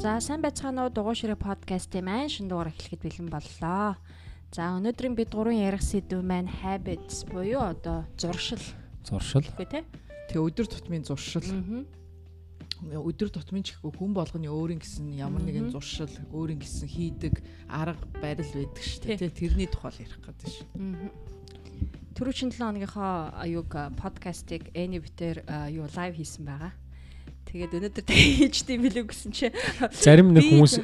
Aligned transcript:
За 0.00 0.16
сайн 0.16 0.40
байцгаана 0.40 0.88
уу 0.88 0.90
дугуй 0.96 1.12
ширээ 1.12 1.36
подкастын 1.36 2.08
маань 2.08 2.32
шинэ 2.32 2.48
дугаар 2.48 2.72
эхлэхэд 2.72 3.04
бэлэн 3.04 3.28
боллоо. 3.28 4.00
За 4.48 4.72
өнөөдрийн 4.80 5.12
бид 5.12 5.28
гурван 5.28 5.60
ярих 5.60 5.84
сэдв 5.84 6.24
маань 6.24 6.48
habits 6.48 7.28
буюу 7.28 7.60
одоо 7.60 8.08
зуршил. 8.16 8.64
Зуршил. 9.04 9.44
Үгүй 9.44 9.68
тий? 9.68 9.84
Тэгээ 10.32 10.40
өдөр 10.40 10.66
тутмын 10.72 11.04
зуршил. 11.04 11.44
Өдөр 12.80 13.28
тутмын 13.28 13.60
ч 13.60 13.76
гэхгүй 13.76 13.92
хүн 13.92 14.16
болгоны 14.16 14.48
өөрийн 14.48 14.80
гэсэн 14.80 15.20
ямар 15.20 15.44
нэгэн 15.44 15.68
зуршил, 15.68 16.08
өөрийн 16.32 16.64
гэсэн 16.64 16.88
хийдэг 16.88 17.44
арга 17.68 18.00
барил 18.24 18.48
байдаг 18.56 18.80
шүү 18.80 19.04
дээ. 19.04 19.20
Тэ 19.20 19.36
тэрний 19.36 19.68
тухай 19.68 20.00
ярих 20.00 20.16
гэдэг 20.16 20.48
шүү. 20.48 20.64
Түрүү 22.16 22.32
чин 22.32 22.48
7 22.48 22.56
хоногийнхоо 22.56 23.36
аюуг 23.36 24.00
подкастыг 24.00 24.72
битэр 24.72 25.44
юу 25.68 25.92
лайв 25.92 26.16
хийсэн 26.16 26.48
байгаа. 26.48 26.72
Тэгээд 27.50 27.74
өнөөдөр 27.74 28.04
хийж 28.06 28.62
тийм 28.62 28.86
билүү 28.86 29.04
гэсэн 29.10 29.34
чи 29.34 29.50
зарим 29.98 30.30
нэг 30.30 30.46
хүмүүс 30.46 30.74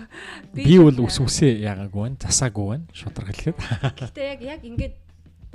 би 0.50 0.74
бол 0.82 0.98
ус 1.06 1.22
үсээ 1.22 1.62
яагаагүй 1.62 2.00
байна. 2.10 2.18
Засаагүй 2.26 2.66
байна. 2.74 2.86
Шудраг 2.90 3.30
хэлэхэд. 3.30 3.58
Гэтэ 4.02 4.22
яг 4.34 4.40
яг 4.42 4.60
ингээд 4.66 4.94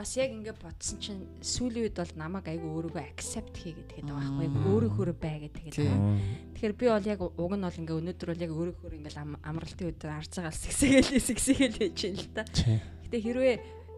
бас 0.01 0.15
яг 0.15 0.31
ингээд 0.31 0.57
бодсон 0.63 0.97
чинь 1.03 1.21
сүүлийн 1.43 1.91
үед 1.91 1.99
бол 1.99 2.13
намайг 2.15 2.47
айгу 2.47 2.71
өөрийгөө 2.79 3.03
accept 3.11 3.59
хийгээд 3.59 3.91
тэгээд 3.91 4.07
байгаа 4.07 4.39
байхгүй 4.39 4.71
өөрийнхөө 4.71 5.15
бай 5.19 5.35
гэдэг 5.45 5.63
тэгээд. 5.67 5.99
Тэгэхээр 6.55 6.75
би 6.79 6.85
бол 6.87 7.09
яг 7.11 7.19
уг 7.21 7.53
нь 7.53 7.65
бол 7.67 7.79
ингээд 7.83 7.99
өнөөдөр 7.99 8.29
бол 8.31 8.45
яг 8.47 8.51
өөрийнхөө 8.55 8.97
ингээд 8.97 9.17
амралтын 9.43 9.89
өдөр 9.91 10.11
арцаагаал 10.15 10.57
сэгсэгээл 10.63 11.11
сэгсэгээл 11.29 11.79
хийж 11.91 11.99
юм 12.07 12.15
л 12.17 12.29
та. 12.33 12.47
Гэтэ 13.03 13.17
хэрвээ 13.19 13.55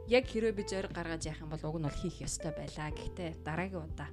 яг 0.10 0.26
хэрвээ 0.28 0.58
би 0.58 0.64
зориг 0.68 0.92
гаргаж 0.92 1.24
яах 1.30 1.40
юм 1.40 1.54
бол 1.54 1.64
уг 1.72 1.78
нь 1.80 1.88
бол 1.88 2.00
хийх 2.04 2.20
ёстой 2.20 2.52
байлаа. 2.52 2.92
Гэхдээ 2.92 3.30
дараагийн 3.46 3.86
удаа 3.86 4.10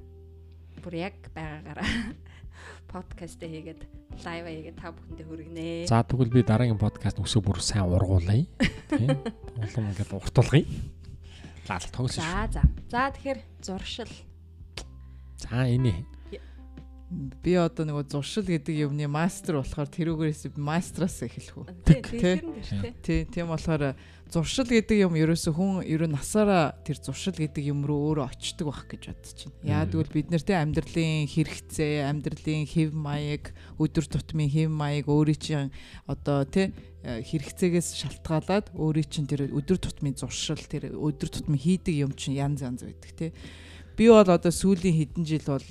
бүр 0.78 0.94
яг 0.94 1.16
байгаагаараа 1.34 1.90
подкаст 2.90 3.38
хийгээд 3.38 3.86
лайв 4.26 4.44
хийгээд 4.50 4.76
та 4.82 4.90
бүхэндээ 4.90 5.26
хүргэнэ. 5.30 5.86
За 5.86 6.02
тэгвэл 6.02 6.34
би 6.34 6.42
дараагийн 6.42 6.76
подкаст 6.76 7.22
өсөө 7.22 7.40
бүр 7.46 7.62
сайн 7.62 7.86
ургуулъя. 7.86 8.44
Тийм. 8.90 9.14
Улам 9.62 9.88
ингээд 9.94 10.10
уртулгая. 10.10 10.66
Лаалт 11.70 11.90
тоглосон 11.94 12.26
шүү. 12.26 12.34
За 12.34 12.42
за. 12.50 12.62
За 12.90 13.02
тэгэхээр 13.14 13.40
зуршил. 13.62 14.12
За 15.38 15.70
энэ 15.70 16.02
би 17.10 17.56
одоо 17.58 17.88
нөгөө 17.88 18.06
зуршил 18.06 18.46
гэдэг 18.46 18.86
юмны 18.86 19.10
мастер 19.10 19.58
болохоор 19.58 19.90
тэрүүгээрээс 19.90 20.54
мастраас 20.54 21.18
эхлэх 21.26 21.58
үү. 21.58 21.66
Тий, 23.02 23.26
тийм 23.26 23.50
болохоор 23.50 23.98
зуршил 24.30 24.70
гэдэг 24.70 25.10
юм 25.10 25.18
ерөөсө 25.18 25.50
хүн 25.50 25.82
ерөө 25.82 26.06
насаараа 26.06 26.78
тэр 26.86 27.02
зуршил 27.02 27.34
гэдэг 27.34 27.66
юм 27.66 27.82
руу 27.82 28.14
өөрөө 28.14 28.30
очдөг 28.30 28.66
байх 28.70 28.86
гэж 28.86 29.02
бодож 29.10 29.38
байна. 29.42 29.58
Яагад 29.66 29.90
гэвэл 29.90 30.14
бид 30.14 30.28
нартэй 30.30 30.56
амьдралын 30.62 31.26
хэрэгцээ, 31.26 31.94
амьдралын 32.06 32.64
хэв 32.70 32.90
маяг, 32.94 33.44
өдөр 33.82 34.06
тутмын 34.06 34.46
хэв 34.54 34.70
маяг 34.70 35.10
өөрийн 35.10 35.40
чинь 35.42 35.74
одоо 36.06 36.46
тий 36.46 36.70
хэрэгцээгээс 37.02 37.88
шалтгаалаад 38.06 38.70
өөрийн 38.70 39.10
чинь 39.10 39.26
тэр 39.26 39.50
өдөр 39.50 39.82
тутмын 39.82 40.14
зуршил, 40.14 40.62
тэр 40.62 40.94
өдөр 40.94 41.26
тутмын 41.26 41.58
хийдэг 41.58 42.06
юм 42.06 42.14
чинь 42.14 42.38
янз 42.38 42.62
янз 42.62 42.86
байдаг 42.86 43.10
тий 43.18 43.34
би 44.00 44.08
бол 44.08 44.24
одоо 44.24 44.48
сүүлийн 44.48 44.96
хэдэн 44.96 45.24
жил 45.28 45.44
бол 45.44 45.66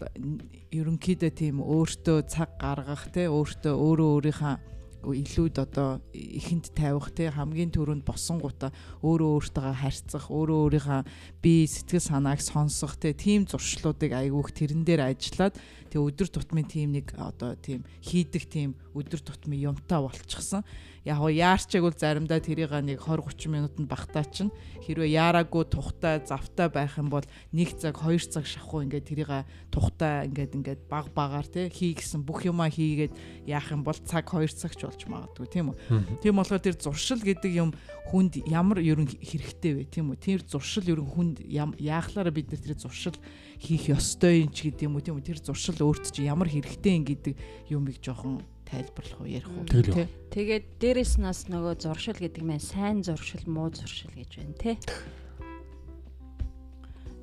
ерөнхийдөө 0.70 1.32
тийм 1.34 1.66
өөртөө 1.66 2.30
цаг 2.30 2.62
гаргах 2.62 3.10
те 3.10 3.26
өөртөө 3.26 3.74
өөрөө 3.74 4.10
өөрийнхөө 4.14 4.56
илүүд 5.02 5.58
одоо 5.58 5.98
ихэнд 6.14 6.70
тавих 6.78 7.10
те 7.18 7.34
хамгийн 7.34 7.74
түрүүнд 7.74 8.06
босонгуудаа 8.06 8.70
өөрөө 9.02 9.30
өөртөөгөө 9.34 9.76
харьцах 9.82 10.30
өөрөө 10.30 10.60
өөрийнхөө 10.62 11.02
бие 11.42 11.66
сэтгэл 11.66 12.06
санааг 12.06 12.38
сонсох 12.46 13.02
те 13.02 13.18
тийм 13.18 13.50
зуршлуудыг 13.50 14.14
айгүйх 14.14 14.54
тэрэн 14.54 14.86
дээр 14.86 15.10
ажиллаад 15.10 15.58
тэгээ 15.90 16.06
өдөр 16.14 16.30
тутмын 16.30 16.70
тийм 16.70 16.94
нэг 16.94 17.16
одоо 17.18 17.58
тийм 17.58 17.82
хийдэг 18.04 18.46
тийм 18.46 18.78
өдөр 18.94 19.26
тутмын 19.26 19.74
юмтаа 19.74 20.06
болчихсон 20.06 20.62
яг 21.10 21.20
уу 21.26 21.34
яарчааг 21.34 21.82
бол 21.82 21.98
заримдаа 21.98 22.38
тэрийг 22.38 22.70
нэг 22.70 23.02
20 23.02 23.26
30 23.26 23.50
минутанд 23.50 23.89
багтаа 23.89 24.26
чинь 24.30 24.54
хэрвээ 24.86 25.17
яараагүй 25.17 25.66
тухтай 25.66 26.22
завтай 26.22 26.70
байх 26.70 27.02
юм 27.02 27.10
бол 27.10 27.26
1 27.50 27.82
цаг 27.82 27.98
2 27.98 28.30
цаг 28.30 28.45
шахуу 28.45 28.86
ингээд 28.86 29.10
тэрийг 29.10 29.32
тухтай 29.73 30.30
ингээд 30.30 30.54
ингээд 30.54 30.82
баг 30.86 31.10
багаар 31.17 31.50
те 31.50 31.70
хий 31.73 31.98
гэсэн 31.98 32.22
бүх 32.22 32.45
юмаа 32.45 32.70
хийгээд 32.70 33.14
яах 33.50 33.73
юм 33.73 33.82
бол 33.82 33.98
цаг 33.98 34.30
2 34.30 34.45
цагч 34.54 34.86
болж 34.86 35.02
магадгүй 35.10 35.48
тийм 35.50 35.73
үү? 35.73 36.22
Тийм 36.22 36.38
болохоор 36.38 36.61
тэр 36.61 36.78
зуршил 36.78 37.22
гэдэг 37.26 37.54
юм 37.58 37.73
хүнд 38.14 38.45
ямар 38.45 38.78
ерөн 38.78 39.10
хэрэгтэй 39.10 39.73
вэ 39.82 39.83
тийм 39.89 40.14
үү? 40.14 40.22
Тэр 40.22 40.45
зуршил 40.45 40.86
ерөн 40.86 41.10
хүнд 41.10 41.38
яахлаараа 41.50 42.33
бид 42.33 42.54
нар 42.54 42.62
тэр 42.62 42.78
зуршил 42.78 43.17
хийх 43.58 43.89
ёстой 43.89 44.45
юм 44.45 44.54
ч 44.54 44.70
гэдэг 44.70 44.86
юм 44.86 44.98
уу 44.98 45.06
тийм 45.06 45.17
үү? 45.17 45.26
Тэр 45.26 45.42
зуршил 45.42 45.78
өөрт 45.82 46.14
чи 46.14 46.30
ямар 46.30 46.50
хэрэгтэй 46.50 46.94
юм 46.98 47.06
гэдэг 47.06 47.33
юмыг 47.73 47.98
жоохон 48.02 48.45
тайлбарлах 48.70 49.20
уу 49.20 49.28
ярих 49.28 49.50
уу 49.50 49.66
тий. 49.66 50.06
Тэгээд 50.30 50.66
дээрэс 50.78 51.18
нас 51.18 51.50
нөгөө 51.50 51.82
зуршил 51.82 52.18
гэдэг 52.22 52.44
маань 52.46 52.62
сайн 52.62 53.02
зуршил, 53.02 53.42
муу 53.50 53.74
зуршил 53.74 54.14
гэж 54.14 54.30
байна 54.38 54.56
тий. 54.62 54.78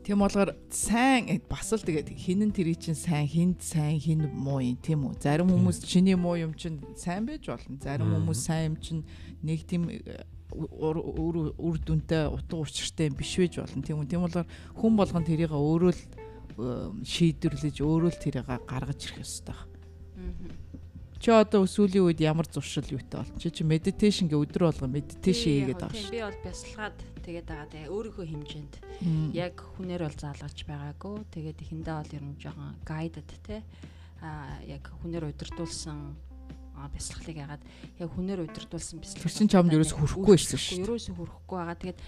Тийм 0.03 0.23
болохоор 0.23 0.55
сайн 0.71 1.43
бас 1.51 1.71
л 1.71 1.83
тэгээд 1.83 2.11
хинэн 2.15 2.51
тэрий 2.51 2.75
чинь 2.75 2.99
сайн 2.99 3.27
хинд 3.27 3.63
сайн 3.63 3.99
хин 3.99 4.27
муу 4.35 4.63
юм 4.63 4.79
тийм 4.79 5.07
үү. 5.07 5.19
Зарим 5.23 5.51
хүмүүс 5.51 5.83
чиний 5.83 6.15
муу 6.15 6.39
юм 6.39 6.55
чинь 6.55 6.83
сайн 6.99 7.27
байж 7.27 7.47
болно. 7.47 7.79
Зарим 7.79 8.15
хүмүүс 8.15 8.39
сайн 8.39 8.75
юм 8.75 8.77
чинь 8.79 9.03
нэг 9.43 9.67
тийм 9.67 9.91
өөр 10.51 10.97
үр 11.59 11.77
дүнтэй 11.83 12.31
утга 12.31 12.55
учиртай 12.63 13.11
биш 13.11 13.35
байж 13.35 13.59
болно. 13.59 13.83
Тийм 13.83 13.99
үү. 13.99 14.07
Тийм 14.07 14.23
болохоор 14.23 14.47
хүн 14.79 14.95
болгон 14.95 15.27
тэрийг 15.27 15.51
өөрөө 15.51 15.91
л 15.91 16.03
шийдвэрлэж 17.03 17.83
өөрөө 17.83 18.11
л 18.15 18.23
тэрийг 18.23 18.47
гаргаж 18.47 19.11
ирэх 19.11 19.27
ёстой. 19.27 19.59
Аа 19.59 19.77
Чи 21.17 21.33
одоо 21.33 21.65
сүүлийн 21.65 22.05
үед 22.05 22.21
ямар 22.21 22.47
зуршил 22.47 22.85
юутай 22.93 23.25
бол? 23.25 23.33
Чи 23.41 23.49
чи 23.51 23.65
медитейшн 23.65 24.29
гэ 24.29 24.37
өдөр 24.37 24.69
болго 24.69 24.87
медитейшн 24.87 25.49
хийгээд 25.49 25.81
байгаа 25.81 25.97
шүү. 25.97 26.13
Би 26.13 26.21
бол 26.21 26.41
бясалгаад 26.45 26.99
тэгээд 27.25 27.47
байгаа. 27.49 27.69
Тэгээ 27.73 27.93
өөрийнхөө 27.93 28.27
хэмжээнд 28.31 28.75
яг 29.33 29.55
хүнээр 29.77 30.03
бол 30.05 30.19
заалгаж 30.21 30.59
байгаагүй. 30.69 31.17
Тэгээд 31.33 31.63
эхэндээ 31.65 31.97
бол 31.97 32.17
ер 32.21 32.25
нь 32.25 32.37
жоохон 32.37 32.77
гайдад 32.85 33.31
те. 33.49 33.65
А 34.21 34.61
яг 34.69 34.85
хүнээр 35.01 35.33
удирдуулсан 35.33 36.17
бясалгалыг 36.93 37.37
ягаад 37.37 37.63
яг 37.99 38.09
хүнээр 38.13 38.45
удирдуулсан 38.45 39.01
бясалгал. 39.01 39.25
Тэр 39.25 39.33
чинь 39.33 39.53
чамд 39.53 39.73
ерөөс 39.73 39.93
хүрхгүй 39.97 40.35
байсан 40.37 40.61
шүү. 40.61 40.85
Ерөөсөө 40.85 41.15
хүрхгүй 41.17 41.57
байгаа. 41.57 41.77
Тэгээд 41.81 42.01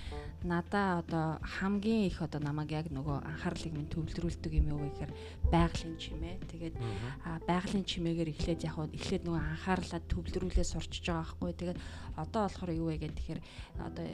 надаа 0.45 0.89
одоо 1.03 1.27
хамгийн 1.43 2.07
их 2.07 2.23
одоо 2.23 2.41
намайг 2.45 2.71
яг 2.71 2.87
нөгөө 2.95 3.27
анхаарлыг 3.27 3.73
минь 3.75 3.91
төвлөрүүлдэг 3.91 4.53
юм 4.55 4.67
юу 4.77 4.81
гэхээр 4.87 5.13
байгалийн 5.51 5.97
чимээ. 5.99 6.37
Тэгээд 6.47 6.77
байгалийн 7.49 7.85
чимээгээр 7.89 8.33
эхлээд 8.37 8.61
яг 8.69 8.77
эхлээд 8.95 9.27
нөгөө 9.27 9.43
анхаарлаа 9.43 10.01
төвлөрүүлээ 10.07 10.67
сурчиж 10.69 11.11
байгаа 11.11 11.27
байхгүй. 11.27 11.53
Тэгээд 11.59 11.79
одоо 12.19 12.43
болохоор 12.47 12.71
юу 12.75 12.91
вэ 12.91 12.99
гэдэг 12.99 13.19
тэгэхээр 13.19 13.41
одоо 13.79 14.05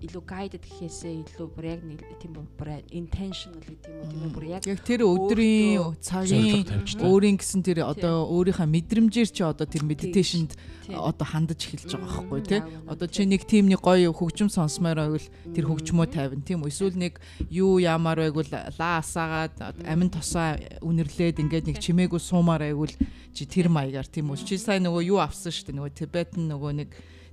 илүү 0.00 0.22
guided 0.24 0.64
гэхээсээ 0.64 1.14
илүү 1.28 1.48
бүр 1.52 1.64
яг 1.68 1.80
тийм 2.20 2.32
бүр 2.32 2.68
intentional 2.88 3.60
гэдэг 3.60 3.92
юм 3.92 4.00
уу 4.00 4.08
тийм 4.08 4.32
бүр 4.32 4.44
яг 4.48 4.62
яг 4.64 4.80
тэр 4.80 5.04
өдрийн 5.04 5.92
цагийн 6.00 6.64
өөрийн 7.04 7.36
гэсэн 7.36 7.60
тэр 7.60 7.84
одоо 7.84 8.24
өөрийнхөө 8.32 8.64
мэдрэмжээр 8.64 9.28
чи 9.28 9.42
одоо 9.44 9.68
тэр 9.68 9.83
медитейшнд 9.88 10.56
одоо 10.90 11.26
хандаж 11.26 11.60
эхэлж 11.64 11.96
байгаа 11.96 12.24
байхгүй 12.24 12.40
тий. 12.44 12.60
одоо 12.88 13.06
чи 13.08 13.24
нэг 13.24 13.44
тийм 13.48 13.68
нэг 13.68 13.80
гоё 13.80 14.12
хөгжим 14.12 14.50
сонсмоор 14.52 14.98
байвал 15.00 15.28
тэр 15.54 15.64
хөгжмөө 15.68 16.06
тавина 16.12 16.44
тийм 16.44 16.64
үү? 16.64 16.72
Эсвэл 16.72 16.98
нэг 16.98 17.20
юу 17.48 17.80
яамаар 17.80 18.28
байгвал 18.28 18.50
лаа 18.78 19.00
асаагаад 19.00 19.84
амин 19.84 20.10
тосоо 20.10 20.60
үнэрлээд 20.84 21.40
ингээд 21.40 21.68
нэг 21.72 21.78
чимээгүй 21.80 22.20
суумаар 22.20 22.68
байгвал 22.68 22.94
чи 23.32 23.42
тэр 23.48 23.68
маягаар 23.72 24.08
тийм 24.08 24.32
үү? 24.32 24.44
Чи 24.44 24.60
сайн 24.60 24.84
нөгөө 24.84 25.02
юу 25.08 25.18
авсан 25.24 25.52
шүү 25.52 25.72
дээ? 25.72 25.78
Нөгөө 25.80 25.92
тибетэн 25.96 26.44
нөгөө 26.52 26.72
нэг 26.84 26.90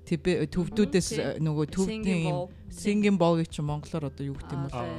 төвдүүдээс 0.07 1.39
нөгөө 1.39 1.66
төвдийн 1.72 2.22
юм 2.28 2.50
singing 2.72 3.18
bowl 3.19 3.38
гэж 3.38 3.50
чи 3.53 3.62
монголоор 3.62 4.09
одоо 4.09 4.25
юу 4.25 4.35
гэх 4.35 4.51
юм 4.51 4.63
бол 4.68 4.89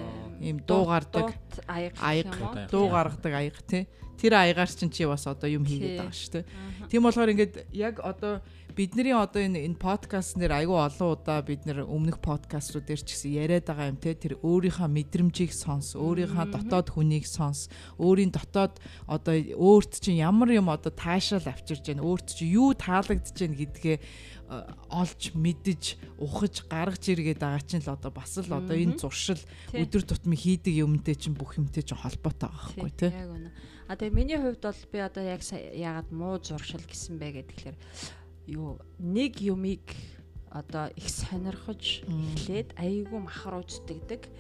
ийм 0.41 0.57
дуу 0.63 0.85
гардаг 0.87 1.35
аяга 1.67 2.69
дуу 2.71 2.87
гаргадаг 2.89 3.33
аяга 3.35 3.61
тий 3.67 3.85
тэр 4.23 4.39
аягаар 4.39 4.71
чинь 4.71 4.95
чи 4.95 5.03
бас 5.03 5.27
одоо 5.27 5.51
юм 5.51 5.67
хийгээд 5.67 5.99
байгаа 5.99 6.15
шүү 6.15 6.33
дээ. 6.39 6.47
Тийм 6.87 7.03
болохоор 7.03 7.35
ингээд 7.35 7.55
яг 7.75 7.99
одоо 7.99 8.39
бидний 8.73 9.13
одоо 9.13 9.43
энэ 9.43 9.67
энэ 9.67 9.83
подкаст 9.83 10.39
нэр 10.39 10.55
айгүй 10.63 10.79
олон 10.79 11.13
удаа 11.13 11.43
бид 11.43 11.67
нэр 11.67 11.85
өмнөх 11.85 12.23
подкастууд 12.23 12.87
дээр 12.87 13.03
ч 13.03 13.19
гэсэн 13.19 13.33
яриад 13.35 13.67
байгаа 13.67 13.91
юм 13.91 13.99
те. 14.01 14.15
Тэр 14.15 14.39
өөрийнхөө 14.41 14.89
мэдрэмжийг 14.89 15.53
сонс, 15.53 15.99
өөрийнхөө 15.99 16.47
дотоод 16.55 16.89
хүнийг 16.95 17.27
сонс, 17.29 17.69
өөрийн 18.01 18.33
дотоод 18.33 18.81
одоо 19.11 19.35
өөрт 19.37 20.01
чинь 20.01 20.23
ямар 20.23 20.55
юм 20.57 20.73
одоо 20.73 20.95
таашаал 20.95 21.45
авчирж 21.45 21.85
байна, 21.93 22.07
өөрт 22.07 22.33
чинь 22.33 22.55
юу 22.57 22.73
таалагдж 22.73 23.37
байна 23.37 23.59
гэдгээ 23.61 23.97
олж 24.93 25.33
мэдж 25.33 25.97
ухаж 26.21 26.69
гаргаж 26.69 27.05
иргээд 27.09 27.41
байгаа 27.41 27.65
чинь 27.65 27.85
л 27.85 27.93
одоо 27.93 28.13
бас 28.13 28.37
л 28.37 28.53
одоо 28.53 28.77
энэ 28.77 29.01
зуршил 29.01 29.41
өдөр 29.73 30.05
тутмын 30.05 30.37
хийдэг 30.37 30.77
юмтэй 30.85 31.17
чинь 31.17 31.37
бүх 31.37 31.57
юмтэй 31.57 31.81
чинь 31.81 31.97
холбоотой 31.97 32.53
байгаа 32.53 32.69
байхгүй 32.77 32.93
тий. 32.93 33.09
Яг 33.09 33.33
үнэ. 33.33 33.51
А 33.93 33.97
тэгээ 34.01 34.17
миний 34.17 34.41
хувьд 34.41 34.65
бол 34.65 34.81
би 34.89 34.99
одоо 35.05 35.21
яг 35.21 35.45
яагаад 35.53 36.09
муу 36.17 36.41
зуршил 36.41 36.81
гэсэн 36.81 37.21
бэ 37.21 37.45
гэхээр 37.45 37.77
юу 38.49 38.81
нэг 38.97 39.37
юмыг 39.45 39.85
одоо 40.49 40.89
их 40.97 41.13
сонирхож 41.13 42.01
эхлээд 42.09 42.73
айгүй 42.81 43.21
махар 43.21 43.61
үздэгдэг. 43.61 44.33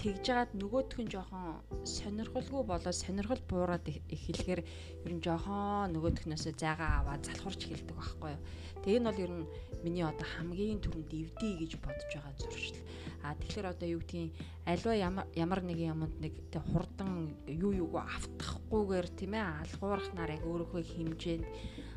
тэгж 0.00 0.20
жагаад 0.24 0.52
нөгөөх 0.56 0.96
нь 1.00 1.12
жоохон 1.12 1.60
сонирхолгүй 1.84 2.62
болоод 2.64 2.96
сонирхол 2.96 3.42
буураад 3.48 3.84
эхлэхээр 3.84 4.60
ер 5.04 5.12
нь 5.12 5.24
жоохон 5.24 5.92
нөгөөхнөөсөө 5.92 6.52
зайгаа 6.56 7.04
аваад 7.04 7.24
залхуурч 7.24 7.68
эхэлдэг 7.68 7.96
байхгүй 7.96 8.32
юу. 8.32 8.42
Тэгээ 8.80 8.96
энэ 8.96 9.08
бол 9.08 9.24
ер 9.24 9.32
нь 9.32 9.46
миний 9.86 10.02
одоо 10.02 10.26
хамгийн 10.26 10.82
түрүүнд 10.82 11.12
эвдээ 11.14 11.52
гэж 11.62 11.72
бодож 11.78 12.10
байгаа 12.10 12.34
зуршил. 12.34 12.82
А 13.22 13.38
тэгэхээр 13.38 13.70
одоо 13.70 13.86
юу 13.86 14.02
гэдгийг 14.02 14.34
альва 14.66 14.92
ямар 14.98 15.26
ямар 15.38 15.60
нэгэн 15.62 15.94
юмд 15.94 16.14
нэг 16.18 16.34
тэг 16.50 16.62
хурдан 16.66 17.38
юу 17.46 17.70
юуг 17.70 17.94
автахгүйгээр 18.02 19.08
тийм 19.14 19.32
ээ 19.38 19.46
алгуурахнаар 19.62 20.34
яг 20.34 20.42
өөрийнхөө 20.42 20.82
хэмжээнд 20.82 21.46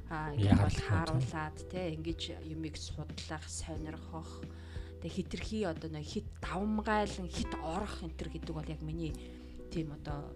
ингэ 0.10 0.54
бол 0.58 0.80
хааруулад 0.90 1.58
тий 1.70 1.86
ингэж 1.98 2.22
юмыг 2.46 2.76
судлах, 2.78 3.46
сонирхох 3.46 4.42
тэг 5.02 5.12
хитрхи 5.14 5.64
одоо 5.64 5.90
нэг 5.90 6.06
хит 6.06 6.26
давмгайлан 6.42 7.30
хит 7.30 7.54
орох 7.62 8.02
энэ 8.06 8.18
төр 8.18 8.30
гэдэг 8.34 8.54
бол 8.54 8.70
яг 8.70 8.82
миний 8.82 9.14
тийм 9.74 9.94
одоо 9.94 10.34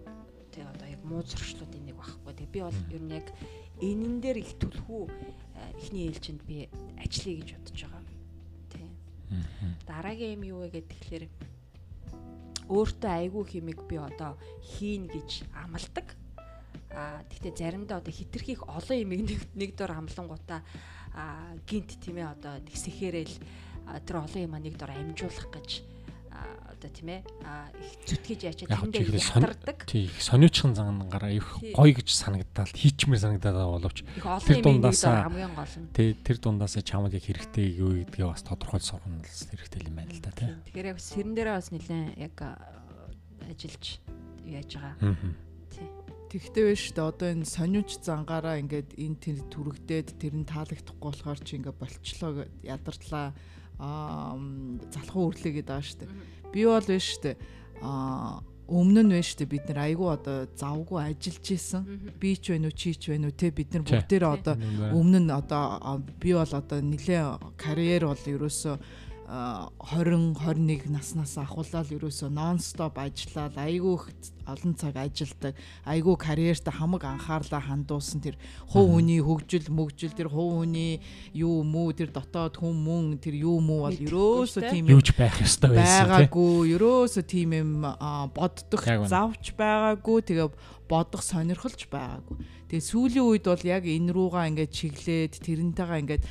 тий 0.54 0.62
одоо 0.62 0.86
яг 0.88 1.02
муу 1.04 1.22
зуршлуудын 1.26 1.90
нэг 1.90 1.96
багхгүй. 1.98 2.32
Тэг 2.38 2.48
би 2.54 2.60
бол 2.62 2.78
ер 2.94 3.02
нь 3.02 3.14
яг 3.18 3.26
энэн 3.84 4.20
дээр 4.24 4.38
их 4.40 4.56
түлхүү 4.56 5.02
эхний 5.80 6.08
ээлжинд 6.08 6.42
би 6.48 6.68
ажиллая 6.96 7.36
гэж 7.40 7.48
бодож 7.54 7.80
байгаа. 7.84 8.02
Тий. 8.72 8.88
Дараагийн 9.86 10.40
юм 10.40 10.42
юу 10.48 10.60
вэ 10.64 10.80
тэгэхээр 10.80 11.24
өөртөө 12.68 13.12
айгүй 13.12 13.44
хэмиг 13.44 13.80
би 13.84 13.96
одоо 14.00 14.40
хийн 14.64 15.08
гэж 15.08 15.44
амладаг. 15.52 16.16
А 16.94 17.20
тэгтээ 17.28 17.52
заримдаа 17.58 17.98
одоо 18.00 18.12
хитрхийх 18.14 18.64
олон 18.64 18.98
юмыг 19.04 19.36
нэг 19.52 19.76
дор 19.76 19.92
амлангуудаа 19.92 20.62
гинт 21.66 21.98
тийм 22.00 22.22
ээ 22.22 22.32
одоо 22.32 22.58
нэг 22.62 22.74
сэхэрэл 22.74 23.36
тэр 24.06 24.16
олон 24.16 24.40
юм 24.46 24.54
нэг 24.56 24.74
дор 24.78 24.94
амжуулах 24.94 25.48
гэж 25.52 25.93
одоо 26.34 26.90
тийм 26.90 27.08
ээ 27.14 27.20
их 27.22 27.92
зүтгэж 28.04 28.40
яачаа 28.44 28.82
тэндээ 28.82 29.16
ятардаг. 29.16 29.78
Тий 29.86 30.10
их 30.10 30.18
сониучхан 30.18 30.74
зангараа 30.74 31.30
их 31.30 31.46
гоё 31.72 31.92
гэж 31.94 32.08
санагдаад 32.10 32.74
хийчмээр 32.74 33.22
санагдаад 33.22 33.54
байгаа 33.54 33.74
боловч 33.78 33.98
тэр 34.44 34.58
дундаасаа 34.60 35.30
хамгийн 35.30 35.54
гол 35.54 35.74
нь 35.78 35.88
тий 35.94 36.08
тэр 36.18 36.38
дундаасаа 36.42 36.82
чамд 36.82 37.14
яг 37.14 37.24
хэрэгтэй 37.24 37.66
юу 37.78 38.02
гэдгийг 38.02 38.28
бас 38.28 38.42
тодорхойлж 38.42 38.84
сурах 38.84 39.06
нь 39.06 39.22
хэрэгтэй 39.22 39.80
юм 39.86 39.96
байна 39.96 40.12
л 40.12 40.20
да 40.20 40.32
тий. 40.34 40.50
Тэгэхээр 40.68 40.90
яг 40.90 40.98
сэрэн 41.00 41.34
дээрээ 41.38 41.56
бас 41.56 41.68
нэлээд 41.70 42.18
яг 42.18 42.36
ажиллаж 43.48 43.84
яаж 44.44 44.70
байгаа. 44.74 44.96
Тий. 45.70 45.88
Тэгтээ 46.34 46.64
биш 46.74 46.84
үү 46.90 46.98
одоо 46.98 47.28
энэ 47.30 47.46
сониуч 47.46 47.90
зангаараа 48.02 48.58
ингээд 48.58 48.98
энэ 48.98 49.18
тэр 49.22 49.38
түрэгдээд 49.54 50.08
тэр 50.18 50.34
нь 50.34 50.48
таалагдахгүй 50.50 50.98
болохоор 51.14 51.38
чи 51.46 51.62
ингээд 51.62 51.78
болчлоо 51.78 52.42
ядартлаа 52.66 53.30
аа 53.78 54.38
залхуу 54.90 55.30
үрлээ 55.30 55.52
гэдэг 55.60 55.68
байгаа 55.68 55.88
шүү 55.88 55.98
дээ. 56.00 56.10
Би 56.52 56.60
бол 56.66 56.86
биш 56.86 57.06
шүү 57.14 57.22
дээ. 57.22 57.36
Аа 57.82 58.42
өмнө 58.64 59.02
нь 59.04 59.20
шүү 59.20 59.44
дээ 59.44 59.52
бид 59.52 59.64
нар 59.68 59.80
айгүй 59.84 60.08
одоо 60.08 60.36
завгүй 60.56 61.00
ажиллаж 61.04 61.46
исэн. 61.52 61.82
Би 62.16 62.32
ч 62.36 62.56
байна 62.56 62.72
уу 62.72 62.76
чи 62.76 62.96
ч 62.96 63.12
байна 63.12 63.28
уу 63.28 63.36
те 63.36 63.52
бид 63.52 63.76
нар 63.76 63.84
бүгдээрээ 63.84 64.32
одоо 64.40 64.54
өмнө 64.96 65.20
нь 65.20 65.28
одоо 65.28 66.00
би 66.16 66.32
бол 66.32 66.48
одоо 66.48 66.80
нилээ 66.80 67.22
карьер 67.60 68.08
бол 68.08 68.24
ерөөсөө 68.24 68.76
20 69.24 70.36
21 70.36 70.92
наснаас 70.92 71.38
ахуулаад 71.40 71.88
ерөөсөө 71.96 72.28
нонстоп 72.28 72.98
ажиллаад 73.00 73.56
айгүй 73.56 73.96
олон 74.44 74.74
цаг 74.76 74.98
ажилдаг 75.00 75.56
айгүй 75.88 76.16
карьерт 76.20 76.68
хамаг 76.68 77.08
анхаарлаа 77.08 77.62
хандуулсан 77.64 78.20
тэр 78.20 78.36
хуу 78.68 79.00
хүний 79.00 79.24
хөгжил 79.24 79.72
мөгжил 79.72 80.12
тэр 80.12 80.28
хуу 80.28 80.60
хүний 80.60 81.00
юу 81.32 81.64
мүү 81.64 81.96
тэр 82.04 82.12
дотоод 82.12 82.60
хүн 82.60 82.76
мөн 82.84 83.16
тэр 83.16 83.40
юу 83.40 83.64
мүү 83.64 83.80
бол 83.88 84.00
ерөөсөө 84.12 84.62
тийм 84.68 84.92
юуж 84.92 85.16
байх 85.16 85.40
ёстой 85.40 85.72
байсан 85.72 86.04
байгаагүй 86.04 86.76
ерөөсөө 86.76 87.24
тийм 87.24 87.56
юм 87.56 87.72
боддох 88.36 88.84
завч 89.08 89.56
байгаагүй 89.56 90.20
тэгээ 90.20 90.48
бодох 90.84 91.22
сонирхолж 91.24 91.88
байгаагүй. 91.88 92.36
Тэгээ 92.68 92.88
сүүлийн 92.92 93.24
үед 93.24 93.48
бол 93.48 93.64
яг 93.64 93.88
энэ 93.88 94.12
руугаа 94.12 94.52
ингээд 94.52 94.68
чиглээд 94.68 95.40
тэрнтэйгээ 95.40 96.02
ингээд 96.04 96.24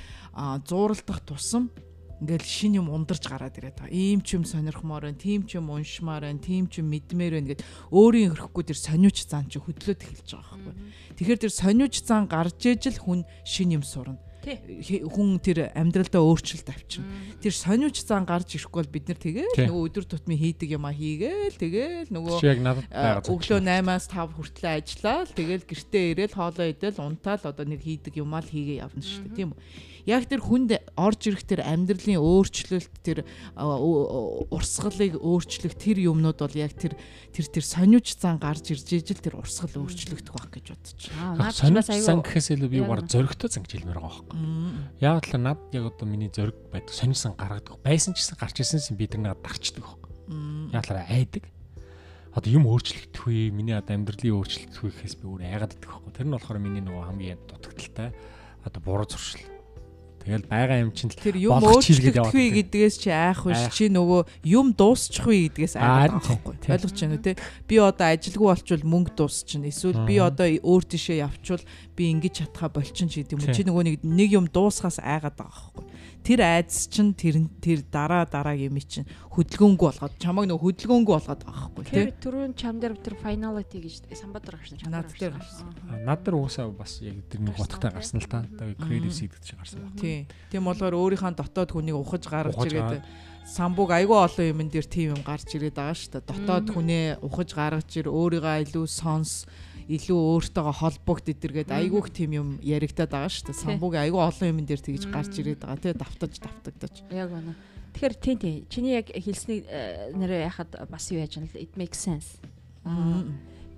зууралдах 0.69 1.19
тусам 1.25 1.73
ингээл 2.21 2.45
шин 2.45 2.77
юм 2.77 2.87
ундарч 2.93 3.25
гараад 3.25 3.57
ирээд 3.57 3.79
байгаа. 3.79 3.93
Ийм 3.93 4.21
ч 4.21 4.37
юм 4.37 4.45
сонирхмоор 4.45 5.09
байна, 5.09 5.17
тийм 5.17 5.47
ч 5.49 5.57
юм 5.57 5.73
уншмаар 5.73 6.29
байна, 6.29 6.39
тийм 6.39 6.69
ч 6.69 6.79
юм 6.79 6.93
мэдмээр 6.93 7.33
байна 7.39 7.49
гэд 7.55 7.65
өөрийн 7.89 8.31
хөрөхгүй 8.37 8.63
тэр 8.69 8.79
сониуч 8.79 9.17
зан 9.25 9.49
чи 9.49 9.57
хөдлөөд 9.57 10.01
эхэлж 10.03 10.29
байгаа 10.37 10.57
байхгүй. 10.61 10.75
Тэгэхээр 11.17 11.41
тэр 11.43 11.53
сониуч 11.53 11.95
зан 12.05 12.23
гарч 12.29 12.59
ижил 12.69 12.99
хүн 13.01 13.25
шин 13.43 13.75
юм 13.75 13.83
сурна. 13.83 14.21
Хүн 14.43 15.39
тэр 15.39 15.71
амьдралдаа 15.71 16.19
өөрчлөлт 16.19 16.67
авчирна. 16.67 17.07
Тэр 17.39 17.55
сониуч 17.55 18.03
зан 18.03 18.27
гарч 18.27 18.59
ирэхгүй 18.59 18.83
бол 18.83 18.91
бид 18.91 19.07
нар 19.07 19.19
тэгээд 19.23 19.55
нөгөө 19.55 19.83
өдөр 19.87 20.03
тутмын 20.03 20.35
хийдэг 20.35 20.75
юм 20.75 20.83
а 20.83 20.91
хийгээл 20.91 21.55
тэгээд 21.63 22.11
нөгөө 22.11 22.43
өглөө 23.23 23.59
8-аас 23.63 24.05
5 24.11 24.35
хүртэл 24.35 24.67
ажиллаад 24.67 25.31
тэгээд 25.31 25.63
гэртээ 25.63 26.05
ирээл 26.11 26.35
хоолоо 26.35 26.67
идэл 26.67 26.99
унтаал 26.99 27.39
одоо 27.39 27.63
нэг 27.63 27.87
хийдэг 27.87 28.19
юм 28.19 28.35
а 28.35 28.43
л 28.43 28.51
хийгээ 28.51 28.83
явна 28.83 28.99
шүү 28.99 29.31
дээ. 29.31 29.37
Тийм 29.39 29.55
үү 29.55 29.92
яг 30.05 30.27
тэр 30.27 30.41
хүнд 30.43 30.75
орж 30.99 31.21
ирэх 31.31 31.43
тэр 31.47 31.61
амьдралын 31.63 32.19
өөрчлөлт 32.19 32.93
тэр 33.03 33.23
урсгалыг 33.55 35.15
өөрчлөх 35.19 35.73
тэр 35.79 35.97
юмнууд 36.03 36.39
бол 36.43 36.55
яг 36.59 36.75
тэр 36.75 36.99
тэр 37.31 37.45
тэр 37.47 37.63
сониуч 37.63 38.19
зан 38.19 38.39
гарч 38.39 38.75
ирж 38.75 38.87
ижил 38.91 39.19
тэр 39.19 39.39
урсгал 39.39 39.87
өөрчлөгдөх 39.87 40.35
байх 40.35 40.49
гэж 40.51 40.65
бодож 40.75 40.99
байна. 41.15 41.51
Сониуч 41.55 41.87
зан 42.03 42.19
гэхээс 42.19 42.51
илүү 42.57 42.69
би 42.69 42.79
баг 42.83 43.07
зөрөгтэй 43.07 43.49
зан 43.49 43.63
гэж 43.63 43.71
хэлмээр 43.79 43.99
байгаа 44.03 44.23
байхгүй. 44.27 44.39
Яг 44.99 45.23
л 45.31 45.39
над 45.39 45.59
яг 45.71 45.85
одоо 45.87 46.05
миний 46.07 46.31
зөрөг 46.31 46.57
байдаг 46.73 46.91
сониуч 46.91 47.19
зан 47.23 47.35
гаргадаг. 47.39 47.79
Байсан 47.79 48.11
ч 48.11 48.23
гэсэн 48.23 48.37
гарч 48.39 48.59
ирсэн 48.59 48.99
би 48.99 49.07
тэр 49.07 49.23
нэг 49.23 49.39
дарчдаг 49.39 49.87
байхгүй. 49.87 50.11
Яг 50.75 50.85
л 50.91 50.99
айдаг 50.99 51.43
одоо 52.33 52.49
юм 52.49 52.65
өөрчлөгдөх 52.65 53.29
үе 53.29 53.53
миний 53.53 53.77
одоо 53.77 53.93
амьдралын 53.93 54.33
өөрчлөлт 54.33 54.73
үеэс 54.81 55.21
би 55.21 55.29
өөр 55.29 55.45
айгаад 55.45 55.77
идэх 55.77 55.85
байхгүй. 55.85 56.13
Тэр 56.17 56.25
нь 56.25 56.33
болохоор 56.33 56.57
миний 56.57 56.81
нөгөө 56.81 57.05
хамгийн 57.13 57.37
дутагдaltaй 57.45 58.09
одоо 58.65 58.81
буруу 58.81 59.05
зуршил. 59.05 59.52
Тэгэл 60.23 60.47
байгаа 60.47 60.77
юм 60.79 60.91
чинь 60.95 61.11
тэр 61.11 61.35
юм 61.35 61.59
өөрчлөгдөхгүй 61.59 62.47
гэдгээс 62.63 62.95
чи 63.03 63.09
айх 63.11 63.43
биш. 63.43 63.63
Чи 63.75 63.91
нөгөө 63.91 64.21
юм 64.47 64.71
дуусчихгүй 64.71 65.51
гэдгээс 65.51 65.75
айх 65.75 66.15
байхгүй. 66.15 66.55
Ойлгож 66.63 66.95
байна 66.95 67.15
үү 67.19 67.23
те 67.27 67.31
би 67.67 67.75
одоо 67.83 68.07
ажилгүй 68.07 68.47
болчвол 68.47 68.85
мөнгө 68.87 69.11
дуусчихна 69.19 69.67
эсвэл 69.67 70.07
би 70.07 70.15
одоо 70.23 70.47
өөр 70.47 70.83
тишээ 70.87 71.27
явчвал 71.27 71.63
би 71.95 72.09
ингэж 72.13 72.33
чадхаа 72.43 72.69
болчин 72.73 73.07
ч 73.09 73.21
гэдэг 73.21 73.37
юм 73.37 73.53
чи 73.53 73.63
нөгөө 73.63 73.83
нэг 73.85 73.95
нэг 74.01 74.29
юм 74.33 74.45
дуусхаас 74.49 74.97
айгаад 74.97 75.37
байгаа 75.37 75.69
байхгүй. 75.73 75.85
Тэр 76.23 76.39
айдас 76.39 76.87
чинь 76.87 77.11
тэр 77.13 77.35
тэр 77.59 77.83
дараа 77.85 78.25
дараа 78.25 78.55
юм 78.55 78.79
чинь 78.81 79.05
хөдөлгөөнгөө 79.33 79.89
болгоод 79.91 80.15
чамайг 80.17 80.47
нөх 80.49 80.63
хөдөлгөөнгөө 80.63 81.15
болгоод 81.19 81.41
байгаа 81.43 81.69
байхгүй. 81.73 81.83
Тийм 81.91 82.13
түрүүн 82.23 82.53
чам 82.57 82.79
дээр 82.79 82.95
тэр 82.97 83.15
finality 83.19 83.77
гэж 83.83 83.95
самбадар 84.15 84.55
гарсан 84.57 84.77
чам 84.79 84.89
над 84.89 85.11
дээр 85.13 85.35
гарсан. 85.35 85.67
Над 86.01 86.19
дээр 86.23 86.35
уусаа 86.39 86.71
бас 86.71 86.97
яг 87.03 87.19
тэр 87.27 87.41
нэг 87.43 87.59
готхтой 87.59 87.91
гарсан 87.91 88.23
л 88.23 88.29
та. 88.31 88.47
Creative 88.81 89.13
seed 89.13 89.35
гэж 89.35 89.53
гарсан 89.59 89.79
байна. 89.83 89.99
Тийм 89.99 90.25
тийм 90.49 90.63
болохоор 90.63 90.95
өөрийнхөө 90.95 91.35
дотоод 91.37 91.69
хүнийг 91.75 91.99
ухаж 91.99 92.23
гаргаж 92.25 92.71
ирээд 92.71 93.03
самбуг 93.43 93.91
айгүй 93.91 94.15
олон 94.15 94.47
юмн 94.47 94.71
дээр 94.71 94.87
тийм 94.87 95.19
юм 95.19 95.21
гарч 95.27 95.51
ирээд 95.51 95.75
байгаа 95.75 95.97
шүү 95.99 96.11
дээ. 96.15 96.27
Дотоод 96.31 96.67
хүнээ 96.71 97.05
ухаж 97.19 97.49
гаргаж 97.51 97.89
ир 97.99 98.07
өөрийгөө 98.07 98.63
илүү 98.63 98.85
сонс 98.87 99.43
илүү 99.89 100.19
өөртөөгөө 100.19 100.75
холбогд 100.79 101.25
идэргээд 101.33 101.71
айгүйх 101.75 102.07
тийм 102.13 102.31
юм 102.37 102.49
яригадаад 102.63 103.11
байгаа 103.11 103.31
шүү 103.31 103.51
дээ. 103.51 103.63
Самбууг 103.63 103.95
айгүй 103.99 104.21
олон 104.23 104.47
юм 104.47 104.59
дээр 104.63 104.81
тэгж 104.81 105.03
гарч 105.11 105.33
ирээд 105.43 105.61
байгаа. 105.63 105.83
Тэгээ 105.83 105.99
давтаж 105.99 106.33
давтагдаж. 106.39 106.95
Яг 107.11 107.29
байна. 107.31 107.55
Тэгэхээр 107.93 108.15
тийм 108.17 108.37
тийм. 108.39 108.55
Чиний 108.71 108.93
яг 108.97 109.07
хэлсний 109.11 109.67
э, 109.67 110.15
нэрээ 110.15 110.47
яхад 110.47 110.71
бас 110.87 111.11
юу 111.11 111.19
яаж 111.19 111.37
юм 111.37 111.45
л 111.45 111.59
it 111.59 111.75
makes 111.75 111.99
sense. 111.99 112.39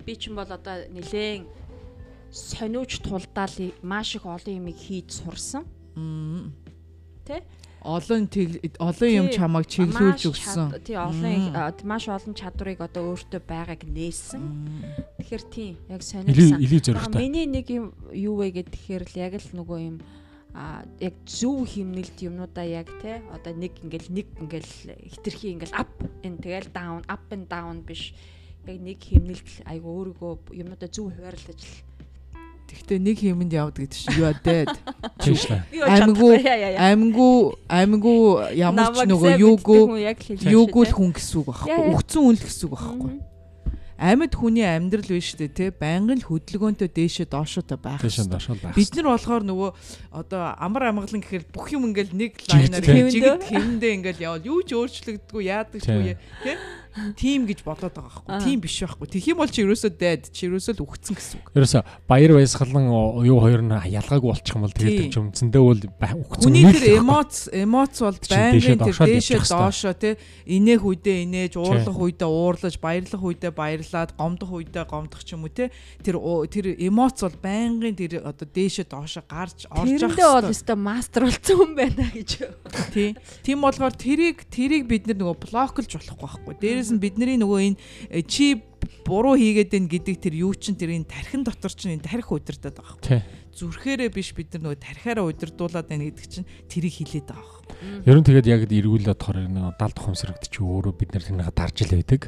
Би 0.06 0.14
ч 0.14 0.30
юм 0.30 0.38
бол 0.38 0.48
одоо 0.48 0.86
нилээн 0.88 1.44
сониуч 2.30 3.02
тулдаал 3.02 3.56
маш 3.82 4.16
их 4.16 4.24
олон 4.24 4.62
юмыг 4.62 4.78
хийж 4.78 5.20
сурсан. 5.20 5.66
Тэ? 7.26 7.42
Олон 7.86 8.26
олон 8.82 9.10
юм 9.14 9.26
чамайг 9.30 9.66
чиглүүлж 9.70 10.22
өгсөн. 10.26 10.82
Тий 10.82 10.98
олон 10.98 11.62
маш 11.86 12.10
олон 12.10 12.34
чадварыг 12.34 12.82
одоо 12.82 13.14
өөртөө 13.14 13.40
байгааг 13.46 13.86
нээсэн. 13.86 14.42
Тэгэхээр 15.22 15.44
тий 15.54 15.70
яг 15.86 16.02
сонирхсан. 16.02 17.14
Миний 17.14 17.46
нэг 17.46 17.70
юм 17.70 17.94
юу 18.10 18.42
вэ 18.42 18.66
гэхээр 18.66 19.06
л 19.06 19.14
яг 19.14 19.38
л 19.38 19.50
нөгөө 19.54 19.78
юм 19.86 19.96
а 20.56 20.82
яг 21.04 21.14
зөв 21.28 21.68
химнэлт 21.68 22.16
юмнуудаа 22.16 22.64
яг 22.64 22.88
те 23.04 23.20
одоо 23.28 23.52
нэг 23.52 23.76
ингээл 23.84 24.08
нэг 24.08 24.26
ингээл 24.40 24.72
хитрхи 25.12 25.52
ингээл 25.52 25.76
up 25.76 25.92
энэ 26.24 26.40
тэгэл 26.40 26.72
down 26.72 27.04
up 27.12 27.28
and 27.28 27.44
down 27.52 27.84
биш 27.84 28.16
яг 28.64 28.80
нэг 28.80 28.96
химнэлт 28.96 29.62
айгу 29.68 29.92
өөрийгөө 29.92 30.56
юмнуудаа 30.56 30.88
зөв 30.88 31.12
хуваарлаж 31.12 31.60
л 31.60 31.85
Тэгтээ 32.66 32.98
нэг 32.98 33.18
юмд 33.22 33.52
явдаг 33.54 33.86
гэдэг 33.86 33.98
чинь 33.98 34.18
юу 34.18 34.26
адээд. 34.26 34.74
Амигүй 35.86 36.34
амигүй 36.74 37.34
амигүй 37.70 38.18
ямар 38.58 38.90
ч 38.90 39.06
нөгөө 39.06 39.32
юугүй 39.38 39.80
юугүй 40.50 40.84
л 40.90 40.94
хүн 40.98 41.10
гэсэн 41.14 41.36
үг 41.40 41.46
байхгүй. 41.54 41.78
Өгцөн 41.94 42.22
үн 42.26 42.34
л 42.34 42.42
гэсэн 42.42 42.66
үг 42.66 42.74
байхгүй. 42.74 43.14
Амьд 43.96 44.36
хүний 44.36 44.60
амьдрал 44.60 45.08
биш 45.08 45.32
үү 45.40 45.48
те? 45.48 45.72
Байнгын 45.72 46.20
л 46.20 46.28
хөдөлгөөнтэй 46.28 46.92
дээшээ 46.92 47.32
доошоо 47.32 47.64
байх. 47.80 48.04
Бид 48.76 48.92
нар 48.92 49.08
болохоор 49.16 49.40
нөгөө 49.40 49.70
одоо 50.12 50.52
амар 50.60 50.92
амгалан 50.92 51.24
гэхээр 51.24 51.48
бүх 51.48 51.72
юм 51.72 51.88
ингээл 51.88 52.12
нэг 52.12 52.36
лайнаар 52.44 52.84
жигд 52.84 53.48
хэмдэ 53.48 53.88
ингээл 53.96 54.20
явал. 54.20 54.44
Юу 54.44 54.60
ч 54.68 54.76
өөрчлөгддөггүй 54.76 55.48
яадаг 55.48 55.80
ч 55.80 55.88
үе 55.88 56.20
те 56.44 56.60
Тим 57.16 57.44
гэж 57.44 57.60
бодоод 57.66 57.92
байгаа 57.92 58.24
байхгүй. 58.24 58.40
Тим 58.46 58.60
биш 58.64 58.76
байхгүй. 58.80 59.06
Тэгэх 59.12 59.30
юм 59.32 59.38
бол 59.42 59.50
чи 59.52 59.60
ерөөсөө 59.64 59.92
дайд 60.00 60.28
чи 60.32 60.48
ерөөсөө 60.48 60.74
л 60.76 60.84
үхсэн 60.86 61.14
гэсэн 61.16 61.36
үг. 61.40 61.46
Ерөөсөө 61.52 61.82
баяр 62.08 62.32
баясгалан 62.36 62.86
юу 63.26 63.38
хоёр 63.40 63.62
нь 63.64 63.74
ялгаагүй 63.76 64.30
болчих 64.32 64.56
юм 64.56 64.64
бол 64.64 64.72
тэгээд 64.72 65.12
ч 65.12 65.16
өмцөндөө 65.20 65.62
бол 65.62 65.82
үхсэн. 66.24 66.44
Хүний 66.46 66.64
тэр 66.72 67.00
эмоц 67.00 67.34
эмоц 67.52 67.94
бол 68.00 68.16
байнгын 68.16 68.80
тэр 68.80 68.96
дээшээ 68.96 69.40
доошоо 69.44 69.94
тий 69.94 70.14
инээх 70.48 70.82
үедээ 70.82 71.16
инээж 71.28 71.52
уурлах 71.60 71.98
үедээ 72.00 72.30
уурлаж 72.30 72.74
баярлах 72.80 73.22
үедээ 73.22 73.52
баярлаад 73.52 74.10
гомдох 74.16 74.50
үедээ 74.56 74.84
гомдох 74.88 75.20
ч 75.20 75.36
юм 75.36 75.44
уу 75.44 75.52
тий 75.52 75.68
тэр 76.00 76.16
тэр 76.48 76.66
эмоц 76.80 77.20
бол 77.20 77.36
байнгын 77.42 77.96
тэр 77.96 78.24
одоо 78.24 78.48
дээшээ 78.48 78.86
доошоо 78.88 79.24
гарч 79.28 79.68
орж 79.68 79.90
явах. 80.00 80.16
Тэрэндээ 80.16 80.30
бол 80.32 80.52
өстой 80.52 80.76
мастер 80.80 81.22
болсон 81.28 81.56
юм 81.60 81.72
байна 81.76 82.06
гэж. 82.12 82.30
Тий. 82.94 83.16
Тийм 83.44 83.60
болохоор 83.60 83.94
тэрийг 83.94 84.46
тэрийг 84.48 84.88
бид 84.88 85.06
нөгөө 85.10 85.36
блоклж 85.46 85.90
болохгүй 85.96 86.20
байхгүй. 86.26 86.54
Дээрээс 86.60 86.85
нь 86.92 87.02
бидний 87.02 87.38
нөгөө 87.38 87.60
энэ 87.72 87.78
э, 88.10 88.22
чи 88.22 88.62
буруу 89.06 89.38
хийгээд 89.38 89.70
байна 89.70 89.90
гэдэг 89.90 90.16
тэр 90.18 90.34
юу 90.34 90.52
чин 90.54 90.74
тэр 90.74 90.94
энэ 90.94 91.06
тархин 91.06 91.42
дотор 91.46 91.72
чинь 91.74 91.98
энэ 91.98 92.06
тарих 92.06 92.30
удирдах 92.30 92.74
байгаа 92.74 92.98
байхгүй. 92.98 93.22
Зүрхээрээ 93.56 94.10
биш 94.10 94.34
бид 94.34 94.54
нар 94.54 94.74
нөгөө 94.74 94.82
тархиараа 94.82 95.24
удирдуулад 95.26 95.86
байна 95.86 96.06
гэдэг 96.10 96.26
чинь 96.26 96.46
тэрийг 96.70 96.94
хилээд 97.02 97.30
байгаа. 97.30 97.60
Ер 98.06 98.16
нь 98.18 98.26
тэгээд 98.26 98.46
яг 98.50 98.62
эргүүлээд 98.66 99.10
болохоор 99.14 99.38
нөгөө 99.46 99.74
далд 99.78 99.96
ухамсарагд 99.96 100.44
чи 100.50 100.60
өөрөө 100.62 100.94
бид 100.98 101.10
нар 101.14 101.24
тэрнийг 101.24 101.50
дарж 101.54 101.76
л 101.86 101.94
байдаг 101.94 102.22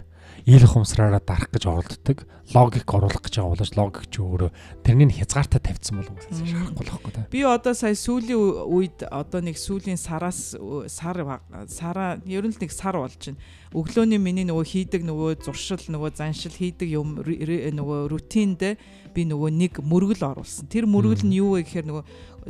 ил 0.47 0.64
ухамсараараа 0.64 1.23
дарах 1.25 1.50
гэж 1.50 1.64
оролддог. 1.66 2.26
Логик 2.54 2.88
оруулах 2.88 3.21
гэж 3.21 3.45
болооч 3.45 3.73
логик 3.76 4.09
ч 4.09 4.25
өөрөө 4.25 4.50
тэрнийг 4.80 5.21
хязгаартаа 5.21 5.61
тавьсан 5.61 6.00
болов 6.00 6.16
уу 6.16 6.47
шахахгүй 6.49 6.85
л 6.87 6.92
байхгүй 6.97 7.12
да. 7.12 7.26
Би 7.28 7.45
одоо 7.45 7.75
сая 7.76 7.92
сүүлийн 7.92 8.64
үед 8.64 9.04
одоо 9.04 9.45
нэг 9.45 9.61
сүүлийн 9.61 10.00
сараас 10.00 10.57
сар 10.88 11.45
сараа 11.68 12.16
ер 12.25 12.45
нь 12.49 12.54
л 12.57 12.61
нэг 12.62 12.73
сар 12.73 12.97
болж 12.97 13.21
байна. 13.21 13.37
Өглөөний 13.76 14.16
миний 14.16 14.49
нөгөө 14.49 14.64
хийдэг 14.64 15.04
нөгөө 15.04 15.45
зуршил 15.45 15.85
нөгөө 15.92 16.16
заншил 16.16 16.57
хийдэг 16.57 16.88
юм 16.88 17.21
нөгөө 17.21 18.09
рутиндээ 18.09 18.75
би 19.12 19.28
нөгөө 19.28 19.50
нэг 19.52 19.73
мөргөл 19.85 20.33
оруулсан. 20.33 20.73
Тэр 20.73 20.88
мөргөл 20.88 21.28
нь 21.28 21.37
юу 21.37 21.61
вэ 21.61 21.68
гэхээр 21.68 21.85
нөгөө 21.85 22.04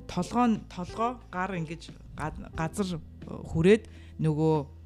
толгоо 0.06 0.62
толгоо 0.70 1.10
гар 1.34 1.58
ингэж 1.58 1.90
газар 2.54 3.02
хүрээд 3.26 3.90
нөгөө 4.22 4.77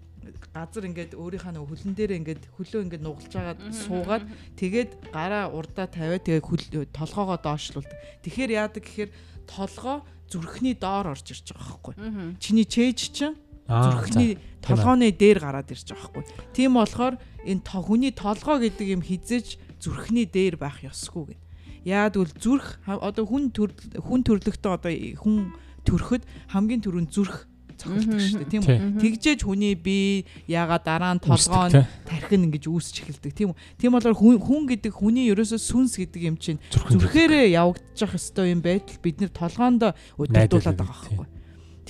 газар 0.54 0.84
ингээд 0.86 1.12
өөрийнхөө 1.18 1.52
нэг 1.52 1.64
хөлн 1.66 1.94
дээр 1.96 2.12
ингээд 2.18 2.42
хөлөө 2.56 2.80
ингээд 2.86 3.02
нугалж 3.02 3.32
агаад 3.34 3.60
суугаад 3.72 4.24
тэгээд 4.58 4.90
гараа 5.10 5.50
урдаа 5.50 5.86
тавиад 5.90 6.24
тэгээд 6.26 6.94
толгоогоо 6.94 7.38
доошлуулдаг. 7.42 7.98
Тэгэхээр 8.22 8.50
яадаг 8.56 8.82
гэхээр 8.82 9.10
толгоо 9.46 10.06
зүрхний 10.32 10.74
доор 10.74 11.12
орж 11.12 11.26
ирж 11.28 11.52
байгаа 11.52 11.76
байхгүй. 11.76 11.94
Чиний 12.40 12.64
чэйж 12.64 12.98
чинь 13.12 13.36
зүрхний 13.68 14.38
толгооны 14.64 15.12
дээр 15.12 15.38
гараад 15.44 15.68
ирж 15.68 15.92
байгаа 15.92 16.22
байхгүй. 16.22 16.24
Тийм 16.56 16.72
болохоор 16.78 17.14
энэ 17.44 17.62
хүний 17.68 18.12
толгоо 18.16 18.56
гэдэг 18.62 18.86
юм 18.96 19.02
хизээж 19.04 19.60
зүрхний 19.82 20.24
дээр 20.24 20.56
байх 20.56 20.80
ёсгүй 20.80 21.36
гэн. 21.36 21.40
Яад 21.84 22.14
бол 22.16 22.32
зүрх 22.32 22.78
одоо 22.86 23.26
хүн 23.26 23.50
хүн 23.52 24.20
төрлөختөө 24.22 24.72
одоо 24.72 24.92
хүн 25.18 25.52
төрөхөд 25.82 26.22
хамгийн 26.54 26.82
түрүүнд 26.82 27.10
зүрх 27.10 27.50
цогцолдог 27.82 28.20
шүү 28.22 28.38
дээ. 28.46 28.52
тийм 28.54 28.62
үү 28.62 28.78
тэгжээж 29.02 29.40
хүний 29.42 29.74
би 29.74 30.24
яага 30.46 30.78
дараа 30.78 31.18
нь 31.18 31.22
толгоо 31.22 31.66
нь 31.66 31.82
тархин 32.06 32.46
ингэж 32.46 32.64
үүсч 32.70 33.02
эхэлдэг. 33.02 33.34
Тийм 33.34 33.50
үү 33.52 33.58
тийм 33.82 33.92
болохоор 33.98 34.14
хүн 34.14 34.64
гэдэг 34.70 34.92
хүний 34.94 35.26
ерөөсөө 35.34 35.58
сүнс 35.58 35.98
гэдэг 35.98 36.22
юм 36.22 36.36
чинь 36.38 36.62
зүрхээрээ 36.70 37.58
явагдчих 37.58 38.14
хэвээр 38.14 38.54
юм 38.54 38.60
байтал 38.62 38.98
бид 39.02 39.16
нэр 39.18 39.32
толгоонд 39.34 39.82
удирдуулаад 40.16 40.78
байгаа 40.78 40.86
байхгүй 40.86 41.41